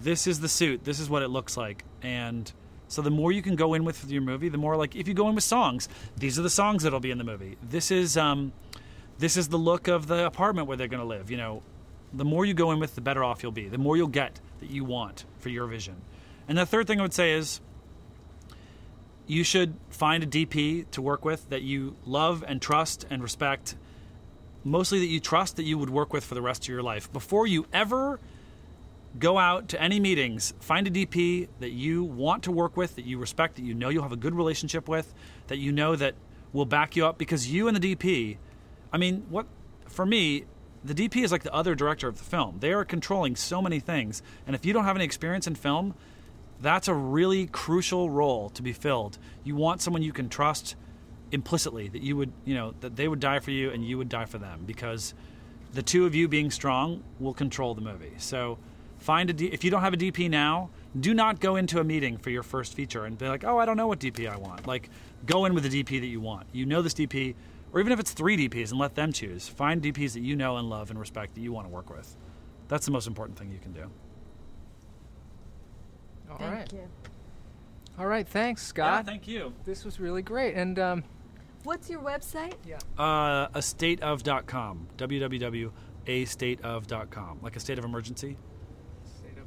this 0.00 0.26
is 0.26 0.40
the 0.40 0.48
suit 0.48 0.84
this 0.84 1.00
is 1.00 1.08
what 1.08 1.22
it 1.22 1.28
looks 1.28 1.56
like. 1.56 1.84
And 2.02 2.50
so 2.88 3.00
the 3.00 3.10
more 3.10 3.32
you 3.32 3.42
can 3.42 3.56
go 3.56 3.74
in 3.74 3.84
with 3.84 4.10
your 4.10 4.22
movie 4.22 4.48
the 4.48 4.58
more 4.58 4.76
like 4.76 4.94
if 4.96 5.08
you 5.08 5.14
go 5.14 5.28
in 5.28 5.34
with 5.34 5.44
songs 5.44 5.88
these 6.16 6.38
are 6.38 6.42
the 6.42 6.50
songs 6.50 6.82
that'll 6.82 7.00
be 7.00 7.10
in 7.10 7.18
the 7.18 7.24
movie. 7.24 7.56
This 7.62 7.90
is 7.90 8.16
um 8.16 8.52
this 9.18 9.36
is 9.36 9.48
the 9.48 9.58
look 9.58 9.88
of 9.88 10.08
the 10.08 10.26
apartment 10.26 10.66
where 10.66 10.76
they're 10.76 10.88
going 10.88 11.00
to 11.02 11.06
live 11.06 11.30
you 11.30 11.36
know. 11.36 11.62
The 12.14 12.26
more 12.26 12.44
you 12.44 12.52
go 12.52 12.72
in 12.72 12.78
with 12.78 12.94
the 12.94 13.00
better 13.00 13.24
off 13.24 13.42
you'll 13.42 13.52
be. 13.52 13.68
The 13.68 13.78
more 13.78 13.96
you'll 13.96 14.06
get 14.06 14.38
that 14.60 14.68
you 14.68 14.84
want 14.84 15.24
for 15.38 15.48
your 15.48 15.66
vision. 15.66 15.96
And 16.46 16.58
the 16.58 16.66
third 16.66 16.86
thing 16.86 17.00
i 17.00 17.02
would 17.02 17.14
say 17.14 17.32
is 17.32 17.60
you 19.26 19.44
should 19.44 19.74
find 19.90 20.22
a 20.22 20.26
DP 20.26 20.90
to 20.90 21.02
work 21.02 21.24
with 21.24 21.48
that 21.50 21.62
you 21.62 21.96
love 22.04 22.44
and 22.46 22.60
trust 22.60 23.06
and 23.10 23.22
respect. 23.22 23.76
Mostly 24.64 25.00
that 25.00 25.06
you 25.06 25.20
trust 25.20 25.56
that 25.56 25.64
you 25.64 25.78
would 25.78 25.90
work 25.90 26.12
with 26.12 26.24
for 26.24 26.34
the 26.34 26.42
rest 26.42 26.64
of 26.64 26.68
your 26.68 26.82
life. 26.82 27.12
Before 27.12 27.46
you 27.46 27.66
ever 27.72 28.20
go 29.18 29.38
out 29.38 29.68
to 29.68 29.80
any 29.80 30.00
meetings, 30.00 30.54
find 30.60 30.86
a 30.86 30.90
DP 30.90 31.48
that 31.60 31.70
you 31.70 32.04
want 32.04 32.44
to 32.44 32.52
work 32.52 32.76
with, 32.76 32.96
that 32.96 33.04
you 33.04 33.18
respect, 33.18 33.56
that 33.56 33.64
you 33.64 33.74
know 33.74 33.88
you'll 33.88 34.02
have 34.02 34.12
a 34.12 34.16
good 34.16 34.34
relationship 34.34 34.88
with, 34.88 35.12
that 35.48 35.58
you 35.58 35.72
know 35.72 35.96
that 35.96 36.14
will 36.52 36.64
back 36.64 36.96
you 36.96 37.06
up 37.06 37.18
because 37.18 37.50
you 37.50 37.68
and 37.68 37.76
the 37.76 37.94
DP, 37.94 38.36
I 38.92 38.98
mean, 38.98 39.24
what 39.28 39.46
for 39.86 40.06
me, 40.06 40.44
the 40.84 40.94
DP 40.94 41.22
is 41.22 41.30
like 41.30 41.42
the 41.42 41.52
other 41.52 41.74
director 41.74 42.08
of 42.08 42.18
the 42.18 42.24
film. 42.24 42.56
They 42.60 42.72
are 42.72 42.84
controlling 42.84 43.36
so 43.36 43.62
many 43.62 43.80
things, 43.80 44.22
and 44.46 44.56
if 44.56 44.64
you 44.64 44.72
don't 44.72 44.84
have 44.84 44.96
any 44.96 45.04
experience 45.04 45.46
in 45.46 45.54
film, 45.54 45.94
that's 46.62 46.88
a 46.88 46.94
really 46.94 47.46
crucial 47.46 48.08
role 48.08 48.48
to 48.50 48.62
be 48.62 48.72
filled. 48.72 49.18
You 49.44 49.56
want 49.56 49.82
someone 49.82 50.02
you 50.02 50.12
can 50.12 50.28
trust 50.28 50.76
implicitly 51.32 51.88
that 51.88 52.02
you 52.02 52.16
would, 52.16 52.32
you 52.44 52.54
know, 52.54 52.74
that 52.80 52.96
they 52.96 53.08
would 53.08 53.20
die 53.20 53.40
for 53.40 53.50
you 53.50 53.70
and 53.70 53.84
you 53.84 53.98
would 53.98 54.08
die 54.08 54.26
for 54.26 54.38
them 54.38 54.62
because 54.64 55.12
the 55.72 55.82
two 55.82 56.06
of 56.06 56.14
you 56.14 56.28
being 56.28 56.50
strong 56.50 57.02
will 57.18 57.34
control 57.34 57.74
the 57.74 57.80
movie. 57.80 58.12
So 58.18 58.58
find 58.98 59.28
a 59.28 59.32
D- 59.32 59.46
if 59.46 59.64
you 59.64 59.70
don't 59.70 59.80
have 59.80 59.94
a 59.94 59.96
DP 59.96 60.30
now, 60.30 60.70
do 60.98 61.14
not 61.14 61.40
go 61.40 61.56
into 61.56 61.80
a 61.80 61.84
meeting 61.84 62.16
for 62.16 62.30
your 62.30 62.42
first 62.42 62.74
feature 62.74 63.06
and 63.06 63.18
be 63.18 63.26
like, 63.26 63.44
"Oh, 63.44 63.58
I 63.58 63.64
don't 63.64 63.76
know 63.76 63.86
what 63.86 63.98
DP 63.98 64.28
I 64.28 64.36
want." 64.36 64.66
Like 64.66 64.90
go 65.26 65.46
in 65.46 65.54
with 65.54 65.64
the 65.64 65.82
DP 65.82 65.98
that 66.00 66.06
you 66.06 66.20
want. 66.20 66.46
You 66.52 66.66
know 66.66 66.82
this 66.82 66.94
DP 66.94 67.34
or 67.72 67.80
even 67.80 67.92
if 67.92 67.98
it's 67.98 68.12
3 68.12 68.36
DPs 68.36 68.70
and 68.70 68.78
let 68.78 68.94
them 68.94 69.12
choose. 69.12 69.48
Find 69.48 69.82
DPs 69.82 70.12
that 70.12 70.20
you 70.20 70.36
know 70.36 70.58
and 70.58 70.68
love 70.68 70.90
and 70.90 71.00
respect 71.00 71.34
that 71.34 71.40
you 71.40 71.52
want 71.52 71.66
to 71.66 71.72
work 71.72 71.88
with. 71.90 72.16
That's 72.68 72.84
the 72.84 72.92
most 72.92 73.06
important 73.06 73.38
thing 73.38 73.50
you 73.50 73.58
can 73.58 73.72
do. 73.72 73.90
All 76.32 76.38
Thank 76.38 76.54
right. 76.54 76.72
you. 76.72 76.88
All 77.98 78.06
right. 78.06 78.26
Thanks, 78.26 78.62
Scott. 78.62 79.04
thank 79.06 79.28
you. 79.28 79.52
this 79.64 79.84
was 79.84 80.00
really 80.00 80.22
great. 80.22 80.54
And 80.54 80.78
um, 80.78 81.04
What's 81.64 81.90
your 81.90 82.00
website? 82.00 82.54
yeah. 82.66 82.78
Uh, 82.98 83.48
a 83.54 83.58
stateof.com. 83.60 84.88
www.astateof.com. 84.96 87.38
Like 87.42 87.56
a 87.56 87.60
state 87.60 87.78
of 87.78 87.84
emergency. 87.84 88.36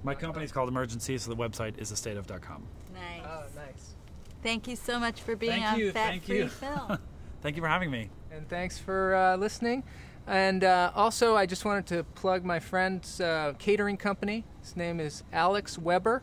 My 0.03 0.13
company's 0.13 0.51
called 0.51 0.69
Emergency, 0.69 1.17
so 1.17 1.33
the 1.33 1.35
website 1.35 1.79
is 1.79 1.91
a 1.91 1.95
stateof.com. 1.95 2.67
Nice. 2.93 3.23
Oh, 3.25 3.43
nice. 3.55 3.95
Thank 4.43 4.67
you 4.67 4.75
so 4.75 4.99
much 4.99 5.21
for 5.21 5.35
being 5.35 5.53
Thank 5.53 5.65
on 5.65 5.79
you, 5.79 5.91
Fat 5.91 6.09
thank 6.09 6.25
Free 6.25 6.37
you. 6.37 6.47
Film. 6.47 6.99
Thank 7.41 7.55
you 7.55 7.61
for 7.63 7.67
having 7.67 7.89
me. 7.89 8.09
And 8.31 8.47
thanks 8.47 8.77
for 8.77 9.15
uh, 9.15 9.35
listening. 9.37 9.83
And 10.27 10.63
uh, 10.63 10.91
also, 10.95 11.35
I 11.35 11.47
just 11.47 11.65
wanted 11.65 11.87
to 11.87 12.03
plug 12.03 12.43
my 12.43 12.59
friend's 12.59 13.19
uh, 13.19 13.53
catering 13.57 13.97
company. 13.97 14.45
His 14.61 14.75
name 14.75 14.99
is 14.99 15.23
Alex 15.33 15.77
Webber, 15.77 16.21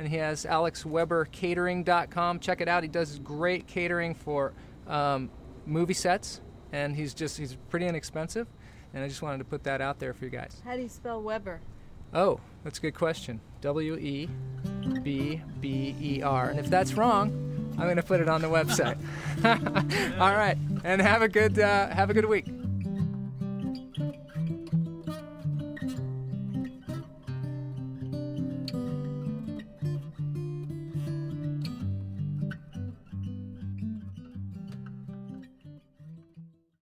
and 0.00 0.08
he 0.08 0.16
has 0.16 0.46
alexwebbercatering.com. 0.46 2.40
Check 2.40 2.62
it 2.62 2.68
out. 2.68 2.82
He 2.82 2.88
does 2.88 3.18
great 3.18 3.66
catering 3.66 4.14
for 4.14 4.54
um, 4.86 5.28
movie 5.66 5.92
sets, 5.92 6.40
and 6.72 6.96
he's 6.96 7.12
just 7.12 7.36
he's 7.36 7.58
pretty 7.68 7.86
inexpensive. 7.86 8.46
And 8.94 9.04
I 9.04 9.08
just 9.08 9.20
wanted 9.20 9.38
to 9.38 9.44
put 9.44 9.62
that 9.64 9.82
out 9.82 9.98
there 9.98 10.14
for 10.14 10.24
you 10.24 10.30
guys. 10.30 10.56
How 10.64 10.74
do 10.74 10.80
you 10.80 10.88
spell 10.88 11.22
Webber? 11.22 11.60
Oh, 12.14 12.40
that's 12.64 12.78
a 12.78 12.80
good 12.80 12.94
question. 12.94 13.42
W 13.60 13.96
E 13.96 14.30
B 15.02 15.42
B 15.60 15.94
E 16.00 16.22
R. 16.22 16.48
And 16.48 16.58
if 16.58 16.70
that's 16.70 16.94
wrong, 16.94 17.74
I'm 17.78 17.84
going 17.84 17.96
to 17.96 18.02
put 18.02 18.20
it 18.20 18.28
on 18.28 18.40
the 18.40 18.48
website. 18.48 18.96
All 20.18 20.34
right, 20.34 20.56
and 20.82 21.02
have 21.02 21.20
a 21.20 21.28
good 21.28 21.58
uh, 21.58 21.88
have 21.88 22.08
a 22.08 22.14
good 22.14 22.24
week. 22.24 22.46